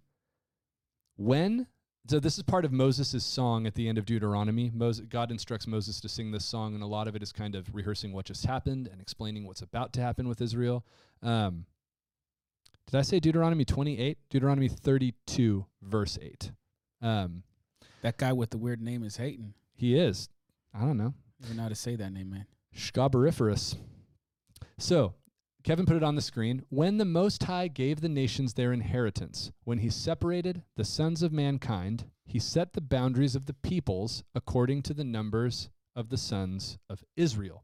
when, 1.18 1.68
so 2.08 2.20
this 2.20 2.38
is 2.38 2.44
part 2.44 2.66
of 2.66 2.72
Moses' 2.72 3.24
song 3.24 3.68
at 3.68 3.76
the 3.76 3.88
end 3.90 3.98
of 3.98 4.06
Deuteronomy. 4.06 4.72
Moses, 4.74 5.06
God 5.08 5.30
instructs 5.32 5.68
Moses 5.68 6.00
to 6.02 6.10
sing 6.10 6.32
this 6.32 6.46
song, 6.46 6.74
and 6.74 6.82
a 6.84 6.88
lot 6.88 7.08
of 7.08 7.16
it 7.16 7.22
is 7.24 7.32
kind 7.32 7.54
of 7.56 7.74
rehearsing 7.76 8.14
what 8.14 8.26
just 8.26 8.46
happened 8.46 8.88
and 8.92 9.02
explaining 9.02 9.46
what's 9.46 9.62
about 9.62 9.94
to 9.94 10.02
happen 10.02 10.28
with 10.28 10.42
Israel. 10.42 10.86
Um, 11.22 11.66
did 12.88 12.98
I 12.98 13.02
say 13.04 13.20
Deuteronomy 13.20 13.66
28? 13.66 14.18
Deuteronomy 14.30 14.68
32, 14.68 15.66
verse 15.82 16.18
8. 16.22 16.52
Um, 17.02 17.44
That 18.02 18.18
guy 18.18 18.34
with 18.34 18.50
the 18.52 18.58
weird 18.58 18.82
name 18.82 19.04
is 19.04 19.18
hating. 19.18 19.54
he 19.76 19.98
is, 19.98 20.30
I 20.74 20.82
don't 20.82 20.98
know, 20.98 21.14
don't 21.46 21.56
know 21.58 21.64
how 21.64 21.70
to 21.70 21.76
say 21.76 21.96
that 21.98 22.12
name, 22.14 22.30
man. 22.32 22.46
Scabariferous. 22.76 23.76
So, 24.78 25.14
Kevin 25.64 25.86
put 25.86 25.96
it 25.96 26.04
on 26.04 26.16
the 26.16 26.22
screen. 26.22 26.64
When 26.70 26.98
the 26.98 27.06
Most 27.06 27.44
High 27.44 27.68
gave 27.68 28.02
the 28.02 28.10
nations 28.10 28.54
their 28.54 28.74
inheritance, 28.74 29.52
when 29.64 29.80
he 29.80 29.90
separated 29.90 30.64
the 30.76 30.86
sons 30.86 31.22
of 31.22 31.32
mankind, 31.32 32.06
he 32.26 32.40
set 32.40 32.74
the 32.74 32.82
boundaries 32.82 33.36
of 33.36 33.46
the 33.46 33.54
peoples 33.54 34.24
according 34.34 34.82
to 34.84 34.94
the 34.94 35.04
numbers 35.04 35.70
of 35.96 36.10
the 36.10 36.18
sons 36.18 36.80
of 36.90 37.04
Israel. 37.16 37.64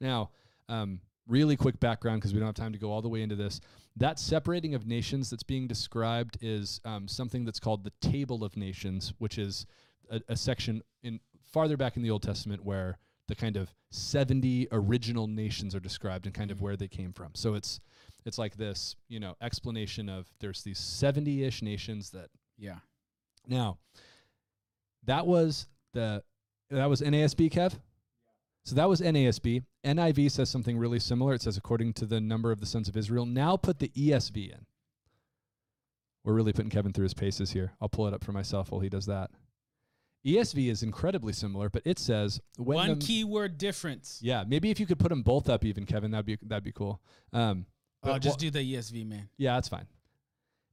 Now, 0.00 0.30
um, 0.68 1.00
really 1.26 1.56
quick 1.56 1.80
background 1.80 2.20
because 2.20 2.34
we 2.34 2.40
don't 2.40 2.48
have 2.48 2.54
time 2.54 2.72
to 2.72 2.78
go 2.78 2.90
all 2.90 3.02
the 3.02 3.08
way 3.08 3.22
into 3.22 3.36
this. 3.36 3.60
That 3.96 4.18
separating 4.18 4.74
of 4.74 4.86
nations 4.86 5.30
that's 5.30 5.42
being 5.42 5.66
described 5.66 6.38
is 6.40 6.80
um, 6.84 7.08
something 7.08 7.44
that's 7.44 7.60
called 7.60 7.84
the 7.84 7.92
Table 8.00 8.44
of 8.44 8.56
Nations, 8.56 9.14
which 9.18 9.38
is 9.38 9.66
a, 10.10 10.20
a 10.28 10.36
section 10.36 10.82
in 11.02 11.20
farther 11.52 11.76
back 11.76 11.96
in 11.96 12.02
the 12.02 12.10
Old 12.10 12.22
Testament 12.22 12.64
where 12.64 12.98
the 13.30 13.36
kind 13.36 13.56
of 13.56 13.74
70 13.90 14.68
original 14.72 15.26
nations 15.26 15.74
are 15.74 15.80
described 15.80 16.26
and 16.26 16.34
kind 16.34 16.50
of 16.50 16.58
Mhm. 16.58 16.62
where 16.62 16.76
they 16.76 16.88
came 16.88 17.12
from. 17.12 17.34
So 17.34 17.54
it's 17.54 17.80
it's 18.26 18.36
like 18.36 18.56
this, 18.56 18.96
you 19.08 19.18
know, 19.18 19.34
explanation 19.40 20.10
of 20.10 20.30
there's 20.40 20.62
these 20.62 20.78
70-ish 20.78 21.62
nations 21.62 22.10
that 22.10 22.30
Yeah. 22.58 22.80
now 23.46 23.78
that 25.04 25.26
was 25.26 25.68
the 25.92 26.22
that 26.68 26.86
was 26.86 27.00
NASB 27.00 27.48
Kev? 27.50 27.80
So 28.64 28.74
that 28.74 28.88
was 28.88 29.00
NASB. 29.00 29.62
NIV 29.82 30.28
says 30.30 30.50
something 30.50 30.76
really 30.78 31.00
similar. 31.00 31.32
It 31.34 31.42
says 31.42 31.56
according 31.56 31.94
to 31.94 32.06
the 32.06 32.20
number 32.20 32.52
of 32.52 32.60
the 32.60 32.66
sons 32.66 32.88
of 32.88 32.96
Israel. 32.96 33.24
Now 33.26 33.56
put 33.56 33.78
the 33.78 33.88
ESV 33.96 34.52
in. 34.52 34.66
We're 36.22 36.34
really 36.34 36.52
putting 36.52 36.70
Kevin 36.70 36.92
through 36.92 37.04
his 37.04 37.14
paces 37.14 37.52
here. 37.52 37.72
I'll 37.80 37.88
pull 37.88 38.06
it 38.06 38.12
up 38.12 38.22
for 38.22 38.32
myself 38.32 38.70
while 38.70 38.82
he 38.82 38.90
does 38.90 39.06
that. 39.06 39.30
ESV 40.26 40.70
is 40.70 40.82
incredibly 40.82 41.32
similar, 41.32 41.68
but 41.70 41.82
it 41.86 41.98
says 41.98 42.40
One 42.58 42.98
the, 42.98 43.06
keyword 43.06 43.56
difference. 43.58 44.18
yeah, 44.22 44.44
maybe 44.46 44.70
if 44.70 44.78
you 44.78 44.86
could 44.86 44.98
put 44.98 45.08
them 45.08 45.22
both 45.22 45.48
up, 45.48 45.64
even 45.64 45.86
Kevin, 45.86 46.10
that'd 46.10 46.26
be 46.26 46.36
that'd 46.42 46.64
be 46.64 46.72
cool. 46.72 47.00
Um, 47.32 47.66
I'll 48.02 48.18
just 48.18 48.38
do 48.38 48.50
the 48.50 48.58
ESV, 48.60 49.06
man. 49.06 49.28
yeah, 49.38 49.54
that's 49.54 49.68
fine. 49.68 49.86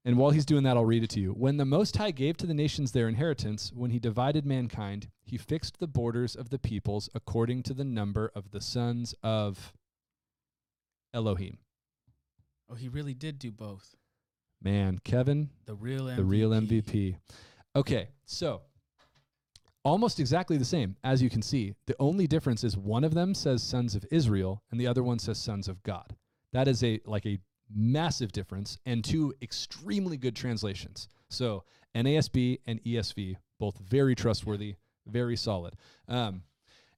And 0.05 0.17
while 0.17 0.31
he's 0.31 0.45
doing 0.45 0.63
that, 0.63 0.77
I'll 0.77 0.85
read 0.85 1.03
it 1.03 1.09
to 1.11 1.19
you. 1.19 1.31
When 1.33 1.57
the 1.57 1.65
Most 1.65 1.97
High 1.97 2.11
gave 2.11 2.37
to 2.37 2.45
the 2.45 2.53
nations 2.53 2.93
their 2.93 3.09
inheritance, 3.09 3.73
when 3.75 3.91
he 3.91 3.99
divided 3.99 4.45
mankind, 4.45 5.09
he 5.21 5.35
fixed 5.37 5.79
the 5.79 5.87
borders 5.87 6.33
of 6.35 6.49
the 6.49 6.59
peoples 6.59 7.09
according 7.13 7.63
to 7.63 7.73
the 7.73 7.83
number 7.83 8.31
of 8.33 8.51
the 8.51 8.61
sons 8.61 9.13
of 9.21 9.73
Elohim. 11.13 11.57
Oh, 12.69 12.75
he 12.75 12.87
really 12.89 13.13
did 13.13 13.39
do 13.39 13.51
both. 13.51 13.95
Man, 14.61 14.99
Kevin, 15.03 15.49
The 15.65 15.75
real 15.75 16.05
MVP. 16.05 16.15
the 16.15 16.23
real 16.23 16.49
MVP. 16.51 17.15
Okay, 17.75 18.07
so 18.25 18.61
almost 19.87 20.19
exactly 20.19 20.57
the 20.57 20.65
same 20.65 20.97
as 21.03 21.21
you 21.21 21.29
can 21.29 21.41
see. 21.41 21.73
The 21.85 21.95
only 21.97 22.27
difference 22.27 22.65
is 22.65 22.75
one 22.75 23.05
of 23.05 23.13
them 23.13 23.33
says 23.33 23.63
sons 23.63 23.95
of 23.95 24.05
Israel 24.11 24.61
and 24.69 24.79
the 24.79 24.87
other 24.87 25.01
one 25.01 25.17
says 25.17 25.39
sons 25.39 25.69
of 25.69 25.81
God. 25.83 26.15
That 26.51 26.67
is 26.67 26.83
a 26.83 26.99
like 27.05 27.25
a 27.25 27.39
massive 27.73 28.33
difference 28.33 28.77
and 28.85 29.03
two 29.03 29.33
extremely 29.41 30.17
good 30.17 30.35
translations. 30.35 31.07
So 31.29 31.63
NASB 31.95 32.59
and 32.67 32.83
ESV 32.83 33.37
both 33.59 33.77
very 33.79 34.13
trustworthy, 34.13 34.75
very 35.07 35.37
solid. 35.37 35.75
Um, 36.09 36.43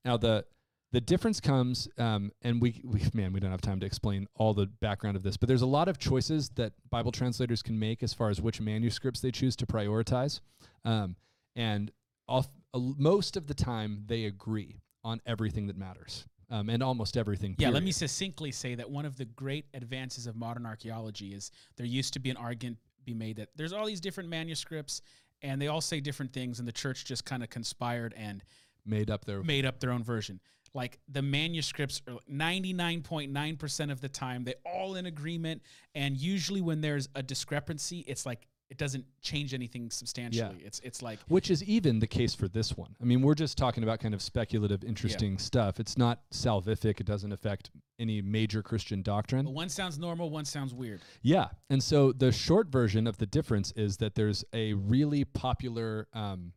now 0.04 0.18
the 0.18 0.46
the 0.92 1.00
difference 1.00 1.40
comes, 1.40 1.88
um, 2.00 2.32
and 2.42 2.60
we, 2.60 2.82
we 2.84 3.04
man, 3.14 3.34
we 3.34 3.40
don't 3.40 3.52
have 3.52 3.62
time 3.62 3.80
to 3.82 3.86
explain 3.86 4.28
all 4.34 4.56
the 4.56 4.66
background 4.66 5.16
of 5.16 5.22
this, 5.22 5.38
but 5.38 5.48
there's 5.48 5.62
a 5.62 5.68
lot 5.68 5.88
of 5.88 6.00
choices 6.00 6.50
that 6.56 6.74
Bible 6.90 7.12
translators 7.12 7.62
can 7.62 7.78
make 7.78 8.02
as 8.02 8.16
far 8.16 8.32
as 8.32 8.42
which 8.42 8.60
manuscripts 8.60 9.20
they 9.20 9.30
choose 9.30 9.56
to 9.58 9.68
prioritize, 9.68 10.40
um, 10.86 11.16
and 11.56 11.92
off, 12.28 12.48
uh, 12.74 12.80
most 12.98 13.38
of 13.38 13.48
the 13.48 13.54
time 13.54 14.04
they 14.08 14.26
agree 14.26 14.82
on 15.04 15.22
everything 15.26 15.68
that 15.68 15.78
matters, 15.78 16.26
um, 16.50 16.70
and 16.70 16.84
almost 16.84 17.16
everything. 17.18 17.56
Yeah, 17.58 17.70
let 17.70 17.84
me 17.84 17.92
succinctly 17.92 18.52
say 18.52 18.76
that 18.76 18.90
one 18.90 19.06
of 19.06 19.18
the 19.18 19.26
great 19.26 19.66
advances 19.74 20.28
of 20.28 20.36
modern 20.36 20.66
archaeology 20.66 21.34
is 21.34 21.52
there 21.78 21.86
used 21.86 22.14
to 22.14 22.20
be 22.20 22.30
an 22.30 22.38
argument 22.38 22.78
be 23.06 23.14
made 23.14 23.38
that 23.38 23.50
there's 23.56 23.74
all 23.74 23.86
these 23.86 24.02
different 24.02 24.30
manuscripts 24.30 25.02
and 25.42 25.62
they 25.62 25.68
all 25.68 25.82
say 25.82 26.00
different 26.00 26.34
things, 26.34 26.60
and 26.60 26.68
the 26.68 26.74
church 26.74 27.06
just 27.06 27.26
kind 27.26 27.44
of 27.44 27.50
conspired 27.50 28.14
and 28.18 28.44
made 28.86 29.10
up 29.10 29.26
their 29.26 29.42
made 29.42 29.66
up 29.66 29.80
their 29.80 29.92
own 29.92 30.04
version. 30.04 30.40
Like 30.74 31.00
the 31.08 31.22
manuscripts 31.22 32.02
are 32.08 32.20
99.9% 32.32 33.92
of 33.92 34.02
the 34.02 34.10
time, 34.10 34.44
they're 34.44 34.54
all 34.66 34.96
in 34.96 35.08
agreement. 35.08 35.64
And 35.96 36.16
usually 36.16 36.62
when 36.62 36.82
there's 36.82 37.10
a 37.16 37.24
discrepancy, 37.24 38.04
it's 38.08 38.26
like 38.26 38.48
it 38.70 38.78
doesn't 38.78 39.06
change 39.22 39.54
anything 39.54 39.90
substantially. 39.90 40.62
It's 40.64 40.80
it's 40.80 41.02
like 41.02 41.20
Which 41.28 41.50
is 41.50 41.64
even 41.64 42.00
the 42.00 42.08
case 42.08 42.36
for 42.36 42.48
this 42.48 42.78
one. 42.78 42.96
I 43.02 43.06
mean, 43.06 43.22
we're 43.22 43.36
just 43.36 43.58
talking 43.58 43.84
about 43.84 44.00
kind 44.00 44.14
of 44.14 44.22
speculative, 44.22 44.84
interesting 44.84 45.38
stuff. 45.40 45.80
It's 45.80 45.98
not 45.98 46.22
salvific. 46.32 47.00
It 47.00 47.06
doesn't 47.06 47.32
affect 47.32 47.72
any 47.98 48.22
major 48.22 48.62
Christian 48.62 49.02
doctrine. 49.02 49.46
well, 49.46 49.54
one 49.54 49.70
sounds 49.70 49.98
normal, 49.98 50.30
one 50.30 50.46
sounds 50.46 50.74
weird. 50.74 51.02
Yeah. 51.22 51.48
And 51.70 51.84
so 51.84 52.12
the 52.12 52.32
short 52.32 52.68
version 52.68 53.08
of 53.08 53.18
the 53.18 53.26
difference 53.26 53.72
is 53.74 53.98
that 53.98 54.16
there's 54.16 54.46
a 54.54 54.74
really 54.74 55.26
popular 55.26 56.08
um, 56.14 56.54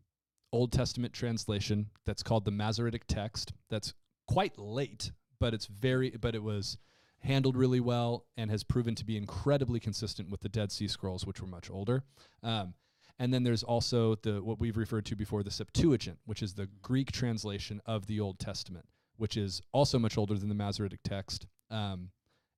Old 0.53 0.71
Testament 0.71 1.13
translation 1.13 1.87
that's 2.05 2.23
called 2.23 2.45
the 2.45 2.51
Masoretic 2.51 3.07
text 3.07 3.55
that's 3.71 3.95
quite 4.29 4.57
late, 4.59 5.13
but 5.41 5.55
it's 5.55 5.67
very, 5.67 6.11
but 6.11 6.35
it 6.35 6.43
was 6.43 6.77
handled 7.23 7.57
really 7.57 7.81
well 7.81 8.27
and 8.37 8.51
has 8.51 8.65
proven 8.65 8.95
to 8.97 9.05
be 9.05 9.17
incredibly 9.17 9.79
consistent 9.81 10.31
with 10.31 10.41
the 10.41 10.49
Dead 10.49 10.73
Sea 10.73 10.89
Scrolls, 10.89 11.27
which 11.27 11.41
were 11.41 11.47
much 11.47 11.71
older. 11.71 12.03
Um, 12.43 12.75
and 13.19 13.33
then 13.33 13.43
there's 13.45 13.63
also 13.63 14.17
the 14.17 14.43
what 14.43 14.59
we've 14.59 14.77
referred 14.77 15.07
to 15.07 15.17
before, 15.17 15.43
the 15.43 15.51
Septuagint, 15.51 16.19
which 16.25 16.43
is 16.43 16.55
the 16.55 16.69
Greek 16.81 17.13
translation 17.13 17.81
of 17.87 18.07
the 18.07 18.19
Old 18.21 18.39
Testament, 18.39 18.87
which 19.17 19.37
is 19.37 19.63
also 19.73 19.99
much 19.99 20.19
older 20.19 20.35
than 20.35 20.49
the 20.49 20.55
Masoretic 20.55 21.01
text. 21.05 21.47
Um, 21.71 22.11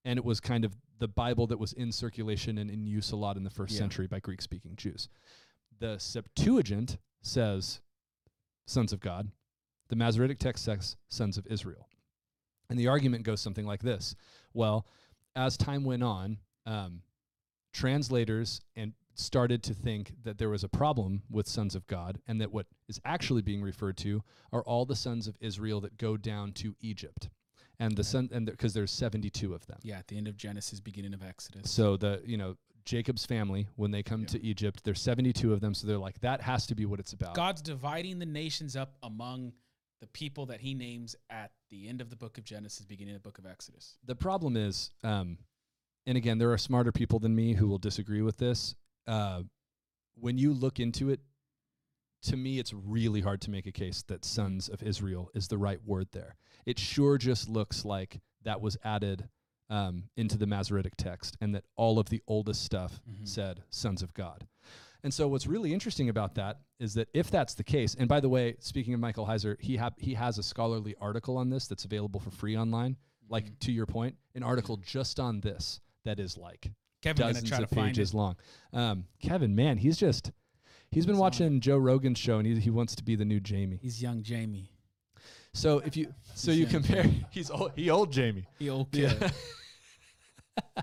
and 0.04 0.18
it 0.18 0.24
was 0.24 0.40
kind 0.40 0.64
of 0.64 0.76
the 0.98 1.08
Bible 1.08 1.46
that 1.48 1.58
was 1.58 1.72
in 1.72 1.92
circulation 1.92 2.56
and 2.58 2.70
in 2.70 2.86
use 2.86 3.10
a 3.10 3.16
lot 3.16 3.36
in 3.36 3.44
the 3.44 3.50
first 3.50 3.74
Yeah. 3.74 3.80
century 3.80 4.06
by 4.06 4.20
Greek 4.20 4.40
speaking 4.40 4.76
Jews. 4.76 5.08
The 5.78 5.98
Septuagint 5.98 6.98
says 7.20 7.80
sons 8.66 8.92
of 8.92 9.00
God, 9.00 9.30
the 9.88 9.96
Masoretic 9.96 10.38
text 10.38 10.64
says 10.64 10.96
sons 11.08 11.36
of 11.36 11.46
Israel. 11.48 11.88
And 12.70 12.78
the 12.78 12.88
argument 12.88 13.24
goes 13.24 13.40
something 13.40 13.66
like 13.66 13.82
this 13.82 14.14
Well, 14.52 14.86
as 15.36 15.56
time 15.56 15.84
went 15.84 16.02
on, 16.02 16.38
um, 16.66 17.02
translators 17.72 18.60
and 18.76 18.92
started 19.16 19.62
to 19.62 19.74
think 19.74 20.12
that 20.24 20.38
there 20.38 20.48
was 20.48 20.64
a 20.64 20.68
problem 20.68 21.22
with 21.30 21.46
sons 21.46 21.74
of 21.74 21.86
God 21.86 22.20
and 22.26 22.40
that 22.40 22.52
what 22.52 22.66
is 22.88 23.00
actually 23.04 23.42
being 23.42 23.62
referred 23.62 23.96
to 23.98 24.22
are 24.52 24.62
all 24.62 24.84
the 24.84 24.96
sons 24.96 25.28
of 25.28 25.36
Israel 25.40 25.80
that 25.80 25.96
go 25.98 26.16
down 26.16 26.52
to 26.52 26.74
Egypt. 26.80 27.28
And 27.78 27.96
the 27.96 28.00
Okay. 28.00 28.08
son 28.08 28.28
and 28.32 28.46
because 28.46 28.74
there's 28.74 28.90
72 28.92 29.52
of 29.54 29.66
them. 29.66 29.78
Yeah, 29.82 29.98
at 29.98 30.06
the 30.08 30.16
end 30.16 30.28
of 30.28 30.36
Genesis, 30.36 30.80
beginning 30.80 31.14
of 31.14 31.22
Exodus. 31.22 31.70
So 31.70 31.96
the 31.96 32.22
you 32.24 32.36
know 32.36 32.56
Jacob's 32.84 33.24
family 33.26 33.66
when 33.76 33.90
they 33.90 34.02
come 34.02 34.22
Yeah. 34.22 34.26
to 34.28 34.42
Egypt, 34.44 34.84
there's 34.84 35.00
72 35.00 35.52
of 35.52 35.60
them. 35.60 35.74
So 35.74 35.86
they're 35.86 35.98
like 35.98 36.20
that 36.20 36.40
has 36.42 36.66
to 36.66 36.74
be 36.74 36.84
what 36.86 37.00
it's 37.00 37.12
about. 37.12 37.34
God's 37.34 37.62
dividing 37.62 38.18
the 38.20 38.26
nations 38.26 38.76
up 38.76 38.96
among 39.02 39.52
the 40.04 40.08
people 40.08 40.44
that 40.46 40.60
He 40.60 40.74
names 40.74 41.16
at 41.30 41.50
the 41.70 41.88
end 41.88 42.02
of 42.02 42.10
the 42.10 42.16
book 42.16 42.36
of 42.36 42.44
Genesis, 42.44 42.84
beginning 42.84 43.14
of 43.14 43.22
the 43.22 43.26
book 43.26 43.38
of 43.38 43.46
Exodus. 43.46 43.96
The 44.04 44.14
problem 44.14 44.54
is, 44.54 44.90
um, 45.02 45.38
and 46.04 46.18
again, 46.18 46.36
there 46.36 46.52
are 46.52 46.58
smarter 46.58 46.92
people 46.92 47.18
than 47.18 47.34
me 47.34 47.54
who 47.54 47.66
will 47.68 47.78
disagree 47.78 48.20
with 48.20 48.36
this. 48.36 48.74
Uh, 49.06 49.44
when 50.14 50.36
you 50.36 50.52
look 50.52 50.78
into 50.78 51.08
it, 51.08 51.20
to 52.24 52.36
me, 52.36 52.58
it's 52.58 52.74
really 52.74 53.22
hard 53.22 53.40
to 53.42 53.50
make 53.50 53.66
a 53.66 53.72
case 53.72 54.02
that 54.08 54.26
sons 54.26 54.68
of 54.68 54.82
Israel 54.82 55.30
is 55.34 55.48
the 55.48 55.56
right 55.58 55.80
word 55.82 56.08
there. 56.12 56.36
It 56.66 56.78
sure 56.78 57.16
just 57.16 57.48
looks 57.48 57.86
like 57.86 58.20
that 58.42 58.60
was 58.60 58.76
added 58.84 59.28
um, 59.70 60.04
into 60.18 60.36
the 60.36 60.46
Masoretic 60.46 60.96
text 60.98 61.34
and 61.40 61.54
that 61.54 61.64
all 61.76 61.98
of 61.98 62.10
the 62.10 62.22
oldest 62.28 62.62
stuff 62.62 63.00
Mhm. 63.08 63.26
said 63.26 63.62
sons 63.70 64.02
of 64.02 64.12
God. 64.12 64.46
And 65.04 65.12
so 65.14 65.28
what's 65.28 65.46
really 65.46 65.72
interesting 65.72 66.08
about 66.08 66.34
that 66.36 66.60
is 66.80 66.94
that 66.94 67.08
if 67.14 67.30
that's 67.30 67.54
the 67.54 67.62
case, 67.62 67.94
and 67.94 68.08
by 68.08 68.18
the 68.20 68.28
way, 68.28 68.56
speaking 68.58 68.94
of 68.94 69.00
Michael 69.00 69.26
Heiser, 69.26 69.60
he 69.60 69.76
ha- 69.76 69.90
he 69.98 70.14
has 70.14 70.38
a 70.38 70.42
scholarly 70.42 70.96
article 71.00 71.36
on 71.36 71.50
this 71.50 71.68
that's 71.68 71.84
available 71.84 72.18
for 72.20 72.30
free 72.30 72.56
online. 72.56 72.96
Like 73.28 73.44
Mhm. 73.50 73.58
to 73.60 73.72
your 73.72 73.86
point, 73.86 74.16
an 74.34 74.42
article 74.42 74.78
just 74.78 75.20
on 75.20 75.40
this 75.40 75.80
that 76.04 76.18
is 76.18 76.36
like 76.38 76.72
gonna 77.02 77.14
dozens 77.14 77.48
try 77.50 77.58
of 77.58 77.68
find 77.70 77.88
pages 77.88 78.14
long. 78.14 78.36
Um, 78.72 79.06
Kevin, 79.20 79.54
man, 79.54 79.76
he's 79.78 79.96
just 79.98 80.32
he's 80.90 81.06
been 81.06 81.18
watching 81.18 81.60
Joe 81.60 81.76
Rogan's 81.78 82.18
show 82.18 82.38
and 82.38 82.46
he 82.46 82.58
he 82.58 82.70
wants 82.70 82.94
to 82.96 83.04
be 83.04 83.14
the 83.14 83.24
new 83.26 83.40
Jamie. 83.40 83.78
He's 83.82 84.00
young 84.02 84.22
Jamie. 84.22 84.70
So 85.52 85.78
if 85.80 85.96
you 85.98 86.14
so 86.34 86.50
He's 86.50 86.60
you 86.60 86.66
compare 86.66 87.02
Jamie. 87.04 87.26
he's 87.30 87.50
old, 87.50 87.72
he 87.76 87.90
old 87.90 88.10
Jamie. 88.10 88.46
He 88.58 88.70
old 88.70 88.90
kid. 88.90 89.16
Yeah. 89.20 90.82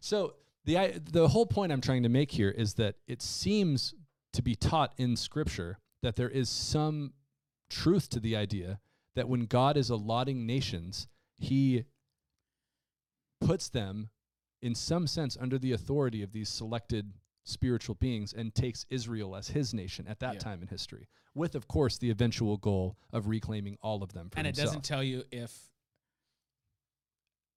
so 0.00 0.34
the 0.64 0.78
I, 0.78 0.98
the 0.98 1.28
whole 1.28 1.46
point 1.46 1.72
I'm 1.72 1.80
trying 1.80 2.02
to 2.04 2.08
make 2.08 2.30
here 2.32 2.50
is 2.50 2.74
that 2.74 2.96
it 3.06 3.20
seems 3.22 3.94
to 4.32 4.42
be 4.42 4.54
taught 4.54 4.92
in 4.96 5.16
Scripture 5.16 5.78
that 6.02 6.16
there 6.16 6.28
is 6.30 6.48
some 6.48 7.12
truth 7.70 8.08
to 8.10 8.20
the 8.20 8.36
idea 8.36 8.80
that 9.14 9.28
when 9.28 9.46
God 9.46 9.76
is 9.76 9.90
allotting 9.90 10.46
nations, 10.46 11.08
He 11.36 11.84
puts 13.40 13.68
them 13.68 14.10
in 14.60 14.74
some 14.74 15.06
sense 15.06 15.36
under 15.40 15.58
the 15.58 15.72
authority 15.72 16.22
of 16.22 16.32
these 16.32 16.48
selected 16.48 17.12
spiritual 17.44 17.96
beings 17.96 18.32
and 18.32 18.54
takes 18.54 18.86
Israel 18.88 19.34
as 19.34 19.48
his 19.48 19.74
nation 19.74 20.06
at 20.06 20.20
that 20.20 20.34
Yeah. 20.34 20.38
time 20.38 20.62
in 20.62 20.68
history, 20.68 21.08
with 21.34 21.56
of 21.56 21.66
course 21.66 21.98
the 21.98 22.08
eventual 22.10 22.56
goal 22.56 22.96
of 23.12 23.26
reclaiming 23.26 23.76
all 23.82 24.04
of 24.04 24.12
them 24.12 24.30
for 24.30 24.38
and 24.38 24.46
it 24.46 24.54
doesn't 24.54 24.84
tell 24.84 25.02
you 25.02 25.24
if 25.32 25.72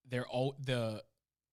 they're 0.09 0.27
all 0.27 0.55
the 0.59 1.03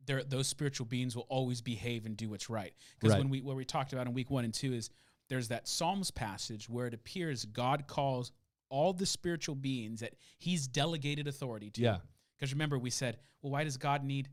those 0.06 0.48
spiritual 0.48 0.86
beings 0.86 1.14
will 1.16 1.26
always 1.28 1.60
behave 1.60 2.06
and 2.06 2.16
do 2.16 2.28
what's 2.30 2.48
right. 2.50 2.74
Because 2.98 3.12
Right. 3.14 3.18
when 3.20 3.28
we 3.30 3.40
what 3.40 3.56
we 3.56 3.64
talked 3.64 3.92
about 3.92 4.06
in 4.06 4.12
week 4.14 4.30
one 4.30 4.44
and 4.44 4.52
two 4.54 4.72
is 4.72 4.90
there's 5.28 5.48
that 5.48 5.68
Psalms 5.68 6.10
passage 6.10 6.68
where 6.68 6.86
it 6.86 6.94
appears 6.94 7.44
God 7.44 7.86
calls 7.86 8.32
all 8.68 8.92
the 8.92 9.06
spiritual 9.06 9.54
beings 9.54 10.00
that 10.00 10.14
He's 10.38 10.66
delegated 10.66 11.26
authority 11.28 11.70
to. 11.70 11.80
yeah, 11.82 11.98
Because 12.36 12.52
remember, 12.52 12.78
we 12.78 12.90
said, 12.90 13.18
well, 13.42 13.52
why 13.52 13.64
does 13.64 13.76
God 13.76 14.02
need 14.04 14.28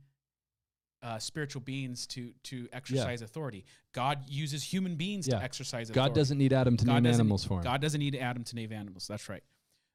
uh, 1.02 1.18
spiritual 1.20 1.62
beings 1.62 2.06
to 2.08 2.34
to 2.44 2.68
exercise 2.74 3.22
authority? 3.22 3.64
God 3.94 4.30
uses 4.30 4.64
human 4.64 4.96
beings 4.96 5.28
Yeah. 5.28 5.38
to 5.38 5.44
exercise 5.44 5.90
God 5.90 6.14
doesn't 6.16 6.38
need 6.38 6.52
Adam 6.54 6.76
to 6.78 6.86
God 6.86 7.04
name 7.04 7.14
animals 7.14 7.46
for 7.46 7.60
him. 7.60 7.64
God 7.64 7.82
doesn't 7.82 8.00
need 8.00 8.16
Adam 8.16 8.44
to 8.44 8.56
name 8.56 8.74
animals. 8.74 9.08
That's 9.08 9.30
right. 9.30 9.44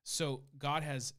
So 0.03 0.43
God 0.59 0.83
has 0.83 1.13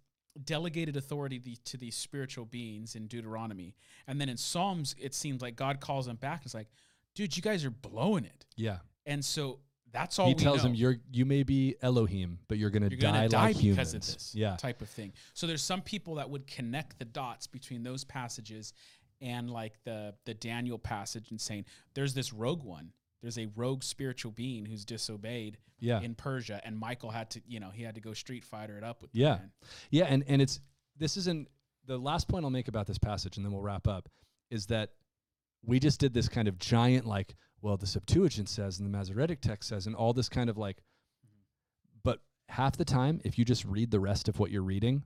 delegated 0.44 0.98
authority 0.98 1.38
the, 1.40 1.56
to 1.66 1.78
these 1.78 1.96
spiritual 1.96 2.46
beings 2.46 2.96
in 2.96 3.08
Deuteronomy, 3.08 3.76
and 4.08 4.20
then 4.20 4.30
in 4.30 4.38
Psalms, 4.38 4.96
it 5.00 5.14
seems 5.14 5.42
like 5.42 5.56
God 5.56 5.80
calls 5.80 6.06
them 6.06 6.18
back. 6.18 6.40
And 6.42 6.46
it's 6.46 6.54
like, 6.54 6.68
dude, 7.16 7.36
you 7.36 7.42
guys 7.42 7.64
are 7.66 7.72
blowing 7.72 8.26
it, 8.26 8.46
yeah, 8.56 8.78
and 9.06 9.24
so 9.24 9.60
that's 9.92 10.20
all 10.20 10.28
he 10.28 10.34
tells 10.36 10.64
know. 10.64 10.70
him 10.70 10.76
you're 10.76 10.98
you 11.12 11.26
may 11.26 11.44
be 11.44 11.76
Elohim, 11.82 12.40
but 12.50 12.58
you're 12.58 12.70
gonna 12.70 12.90
You're 12.90 13.00
die 13.00 13.12
gonna 13.14 13.30
die 13.30 13.44
like 13.48 13.58
because 13.58 13.64
humans. 13.92 13.94
of 13.94 14.02
this 14.14 14.32
Yeah, 14.36 14.56
type 14.58 14.82
of 14.82 14.90
thing. 14.90 15.14
So 15.34 15.48
there's 15.48 15.64
some 15.64 15.82
people 15.82 16.16
that 16.16 16.30
would 16.30 16.48
connect 16.48 17.00
the 17.00 17.06
dots 17.06 17.48
between 17.48 17.84
those 17.84 18.04
passages 18.04 18.74
and 19.22 19.50
like 19.50 19.82
the 19.86 20.14
the 20.26 20.34
Daniel 20.34 20.78
passage 20.78 21.32
and 21.32 21.40
saying 21.40 21.64
there's 21.94 22.14
this 22.14 22.34
rogue 22.34 22.64
one. 22.64 22.92
There's 23.26 23.40
a 23.40 23.48
rogue 23.56 23.82
spiritual 23.82 24.32
being 24.32 24.68
who's 24.68 24.86
disobeyed 24.86 25.58
yeah, 25.80 26.00
in 26.00 26.14
Persia, 26.14 26.62
and 26.64 26.78
Michael 26.78 27.10
had 27.10 27.32
to, 27.32 27.42
you 27.48 27.60
know, 27.60 27.72
he 27.72 27.82
had 27.82 27.96
to 27.96 28.02
go 28.02 28.14
street 28.14 28.44
fighter 28.44 28.78
it 28.78 28.84
up 28.84 29.02
with. 29.02 29.10
Yeah. 29.14 29.38
man. 29.38 29.52
yeah, 29.90 30.06
and 30.06 30.24
and 30.28 30.44
it's 30.44 30.60
this 30.96 31.18
isn't 31.18 31.48
the 31.88 31.98
last 31.98 32.28
point 32.28 32.46
I'll 32.46 32.52
make 32.52 32.68
about 32.68 32.86
this 32.86 33.00
passage, 33.00 33.38
and 33.38 33.46
then 33.46 33.52
we'll 33.52 33.64
wrap 33.64 33.88
up. 33.88 34.10
Is 34.52 34.68
that 34.68 34.92
we 35.64 35.80
just 35.80 36.00
did 36.00 36.14
this 36.14 36.30
kind 36.30 36.48
of 36.48 36.60
giant 36.60 37.08
like, 37.08 37.34
well, 37.64 37.78
the 37.78 37.88
Septuagint 37.88 38.48
says 38.48 38.78
and 38.78 38.86
the 38.86 38.96
Masoretic 38.96 39.42
text 39.42 39.70
says, 39.70 39.88
and 39.88 39.96
all 39.96 40.14
this 40.14 40.30
kind 40.30 40.48
of 40.48 40.58
like, 40.60 40.84
but 42.04 42.20
half 42.50 42.78
the 42.78 42.86
time, 42.86 43.22
if 43.24 43.40
you 43.40 43.44
just 43.44 43.66
read 43.66 43.90
the 43.90 44.00
rest 44.00 44.30
of 44.30 44.38
what 44.38 44.52
you're 44.52 44.62
reading, 44.62 45.04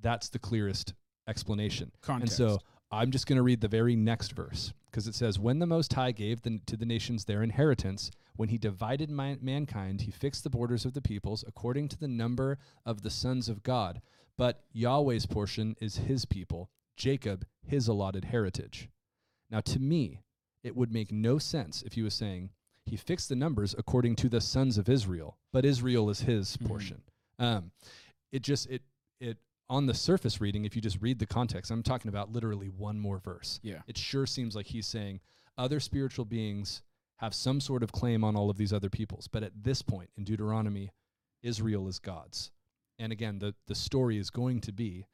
that's 0.00 0.30
the 0.30 0.38
clearest 0.38 0.94
explanation. 1.28 1.92
Context. 2.00 2.40
And 2.40 2.50
so 2.50 2.60
I'm 2.90 3.10
just 3.10 3.26
going 3.26 3.36
to 3.36 3.42
read 3.42 3.60
the 3.60 3.68
very 3.68 3.94
next 3.94 4.32
verse 4.32 4.72
because 4.92 5.08
it 5.08 5.14
says, 5.14 5.38
When 5.38 5.58
the 5.58 5.66
Most 5.66 5.94
High 5.94 6.12
gave 6.12 6.42
the, 6.42 6.60
to 6.66 6.76
the 6.76 6.84
nations 6.86 7.24
their 7.24 7.42
inheritance, 7.42 8.10
when 8.36 8.50
he 8.50 8.58
divided 8.58 9.10
man- 9.10 9.38
mankind, 9.40 10.02
he 10.02 10.10
fixed 10.10 10.44
the 10.44 10.50
borders 10.50 10.84
of 10.84 10.92
the 10.92 11.00
peoples 11.00 11.44
according 11.48 11.88
to 11.88 11.98
the 11.98 12.08
number 12.08 12.58
of 12.84 13.00
the 13.02 13.10
sons 13.10 13.48
of 13.48 13.62
God. 13.62 14.02
But 14.36 14.62
Yahweh's 14.72 15.26
portion 15.26 15.76
is 15.80 15.96
his 15.96 16.26
people, 16.26 16.70
Jacob 16.96 17.46
his 17.66 17.88
allotted 17.88 18.26
heritage. 18.26 18.88
Now, 19.50 19.60
to 19.60 19.78
me, 19.80 20.20
it 20.62 20.76
would 20.76 20.92
make 20.92 21.10
no 21.10 21.38
sense 21.38 21.82
if 21.82 21.94
he 21.94 22.02
was 22.02 22.14
saying, 22.14 22.50
He 22.84 22.96
fixed 22.96 23.28
the 23.28 23.36
numbers 23.36 23.74
according 23.78 24.16
to 24.16 24.28
the 24.28 24.40
sons 24.40 24.76
of 24.76 24.88
Israel, 24.88 25.38
but 25.52 25.64
Israel 25.64 26.10
is 26.10 26.20
his 26.20 26.56
Mhm. 26.58 26.66
portion. 26.66 27.02
Um, 27.38 27.70
it 28.30 28.42
just, 28.42 28.68
it, 28.68 28.82
it, 29.20 29.38
on 29.70 29.86
the 29.86 29.94
surface 29.94 30.40
reading, 30.40 30.64
if 30.64 30.76
you 30.76 30.82
just 30.82 31.00
read 31.00 31.18
the 31.18 31.26
context, 31.26 31.70
I'm 31.70 31.82
talking 31.82 32.08
about 32.08 32.32
literally 32.32 32.68
one 32.68 32.98
more 32.98 33.18
verse. 33.18 33.58
yeah, 33.62 33.80
It 33.86 33.96
sure 33.96 34.26
seems 34.26 34.54
like 34.54 34.66
he's 34.66 34.86
saying 34.86 35.20
other 35.56 35.80
spiritual 35.80 36.24
beings 36.24 36.82
have 37.16 37.34
some 37.34 37.60
sort 37.60 37.82
of 37.82 37.92
claim 37.92 38.24
on 38.24 38.36
all 38.36 38.50
of 38.50 38.56
these 38.56 38.72
other 38.72 38.90
peoples. 38.90 39.28
But 39.28 39.42
at 39.42 39.52
this 39.62 39.80
point 39.80 40.10
in 40.16 40.24
Deuteronomy, 40.24 40.90
Israel 41.42 41.88
is 41.88 41.98
God's. 41.98 42.50
And 42.98 43.12
again, 43.12 43.38
the, 43.38 43.54
the 43.66 43.74
story 43.74 44.18
is 44.18 44.30
going 44.30 44.60
to 44.62 44.72
be 44.72 45.06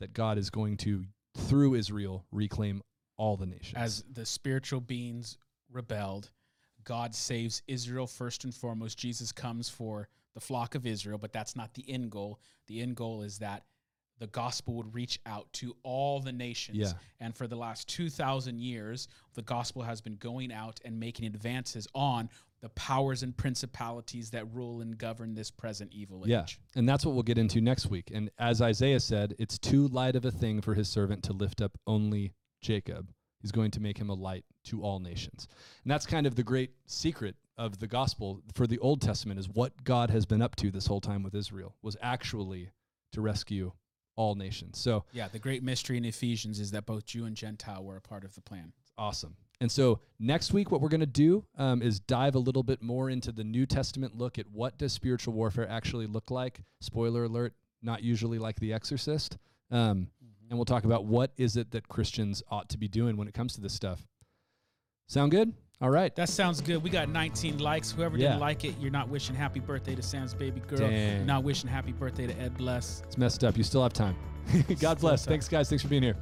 that 0.00 0.12
God 0.12 0.38
is 0.38 0.50
going 0.50 0.76
to, 0.78 1.04
through 1.36 1.74
Israel, 1.74 2.24
reclaim 2.30 2.82
all 3.16 3.36
the 3.36 3.46
nations. 3.46 3.74
as 3.76 4.04
the 4.12 4.26
spiritual 4.26 4.80
beings 4.80 5.38
rebelled, 5.70 6.30
God 6.84 7.14
saves 7.14 7.62
Israel 7.66 8.06
first 8.06 8.44
and 8.44 8.54
foremost. 8.54 8.98
Jesus 8.98 9.32
comes 9.32 9.68
for 9.68 10.08
the 10.34 10.40
flock 10.40 10.74
of 10.74 10.86
Israel, 10.86 11.18
but 11.18 11.32
that's 11.32 11.56
not 11.56 11.74
the 11.74 11.84
end 11.90 12.10
goal. 12.10 12.38
The 12.68 12.80
end 12.80 12.94
goal 12.96 13.22
is 13.22 13.38
that 13.38 13.64
the 14.18 14.26
gospel 14.28 14.74
would 14.74 14.94
reach 14.94 15.20
out 15.26 15.52
to 15.54 15.76
all 15.82 16.20
the 16.20 16.32
nations. 16.32 16.78
Yeah. 16.78 16.92
And 17.20 17.36
for 17.36 17.46
the 17.46 17.56
last 17.56 17.88
2,000 17.88 18.58
years, 18.58 19.08
the 19.34 19.42
gospel 19.42 19.82
has 19.82 20.00
been 20.00 20.16
going 20.16 20.52
out 20.52 20.80
and 20.84 20.98
making 20.98 21.26
advances 21.26 21.86
on 21.94 22.30
the 22.62 22.68
powers 22.70 23.22
and 23.22 23.36
principalities 23.36 24.30
that 24.30 24.46
rule 24.54 24.80
and 24.80 24.96
govern 24.96 25.34
this 25.34 25.50
present 25.50 25.92
evil 25.92 26.24
age. 26.24 26.30
Yeah. 26.30 26.46
And 26.74 26.88
that's 26.88 27.04
what 27.04 27.14
we'll 27.14 27.22
get 27.22 27.38
into 27.38 27.60
next 27.60 27.86
week. 27.86 28.10
And 28.12 28.30
as 28.38 28.62
Isaiah 28.62 29.00
said, 29.00 29.34
it's 29.38 29.58
too 29.58 29.88
light 29.88 30.16
of 30.16 30.24
a 30.24 30.30
thing 30.30 30.62
for 30.62 30.74
his 30.74 30.88
servant 30.88 31.22
to 31.24 31.32
lift 31.32 31.60
up 31.60 31.78
only 31.86 32.32
Jacob. 32.62 33.12
He's 33.42 33.52
going 33.52 33.70
to 33.72 33.80
make 33.80 33.98
him 33.98 34.08
a 34.08 34.14
light 34.14 34.44
to 34.64 34.82
all 34.82 34.98
nations. 34.98 35.46
And 35.84 35.90
that's 35.90 36.06
kind 36.06 36.26
of 36.26 36.34
the 36.34 36.42
great 36.42 36.70
secret 36.86 37.36
of 37.58 37.78
the 37.78 37.86
gospel 37.86 38.40
for 38.54 38.66
the 38.66 38.78
Old 38.78 39.02
Testament 39.02 39.38
is 39.38 39.48
what 39.48 39.84
God 39.84 40.10
has 40.10 40.26
been 40.26 40.42
up 40.42 40.56
to 40.56 40.70
this 40.70 40.86
whole 40.86 41.00
time 41.00 41.22
with 41.22 41.34
Israel 41.34 41.74
was 41.82 41.96
actually 42.02 42.70
to 43.12 43.20
rescue 43.20 43.72
all 44.16 44.34
nations. 44.34 44.78
So 44.78 45.04
Yeah, 45.12 45.28
the 45.28 45.38
great 45.38 45.62
mystery 45.62 45.96
in 45.96 46.04
Ephesians 46.04 46.58
is 46.60 46.70
that 46.72 46.86
both 46.86 47.06
Jew 47.06 47.24
and 47.24 47.36
Gentile 47.36 47.84
were 47.84 47.96
a 47.96 48.00
part 48.00 48.24
of 48.24 48.34
the 48.34 48.40
plan. 48.40 48.72
Awesome. 48.98 49.36
And 49.60 49.70
so 49.70 50.00
next 50.18 50.52
week, 50.52 50.70
what 50.70 50.80
we're 50.80 50.90
going 50.90 51.00
to 51.00 51.06
do 51.06 51.44
um, 51.56 51.80
is 51.80 52.00
dive 52.00 52.34
a 52.34 52.38
little 52.38 52.62
bit 52.62 52.82
more 52.82 53.08
into 53.08 53.32
the 53.32 53.44
New 53.44 53.64
Testament 53.64 54.16
look 54.16 54.38
at 54.38 54.50
what 54.50 54.76
does 54.76 54.92
spiritual 54.92 55.32
warfare 55.32 55.68
actually 55.68 56.06
look 56.06 56.30
like. 56.30 56.60
Spoiler 56.80 57.24
alert: 57.24 57.54
not 57.82 58.02
usually 58.02 58.38
like 58.38 58.60
The 58.60 58.72
Exorcist. 58.72 59.38
Um, 59.70 60.08
and 60.48 60.58
we'll 60.58 60.64
talk 60.64 60.84
about 60.84 61.06
what 61.06 61.32
is 61.36 61.56
it 61.56 61.72
that 61.72 61.88
Christians 61.88 62.42
ought 62.50 62.68
to 62.68 62.78
be 62.78 62.88
doing 62.88 63.16
when 63.16 63.28
it 63.28 63.34
comes 63.34 63.54
to 63.54 63.60
this 63.60 63.74
stuff. 63.74 64.06
Sound 65.08 65.30
good? 65.30 65.52
All 65.82 65.90
right. 65.90 66.14
That 66.16 66.30
sounds 66.30 66.60
good. 66.62 66.82
We 66.82 66.88
got 66.88 67.08
19 67.10 67.58
likes. 67.58 67.90
Whoever 67.90 68.16
Yeah. 68.16 68.28
didn't 68.28 68.40
like 68.40 68.64
it, 68.64 68.74
you're 68.80 68.90
not 68.90 69.08
wishing 69.10 69.36
happy 69.36 69.60
birthday 69.60 69.94
to 69.94 70.02
Sam's 70.02 70.32
baby 70.32 70.60
girl. 70.60 70.78
Dang. 70.78 71.16
You're 71.18 71.26
not 71.26 71.44
wishing 71.44 71.68
happy 71.68 71.92
birthday 71.92 72.26
to 72.26 72.38
Ed 72.40 72.56
Bless. 72.56 73.02
It's 73.06 73.18
messed 73.18 73.44
up. 73.44 73.58
You 73.58 73.62
still 73.62 73.82
have 73.82 73.92
time. 73.92 74.16
God 74.80 74.98
bless. 75.00 75.26
Thanks, 75.26 75.48
guys. 75.48 75.68
Thanks 75.68 75.82
for 75.82 75.88
being 75.88 76.02
here. 76.02 76.16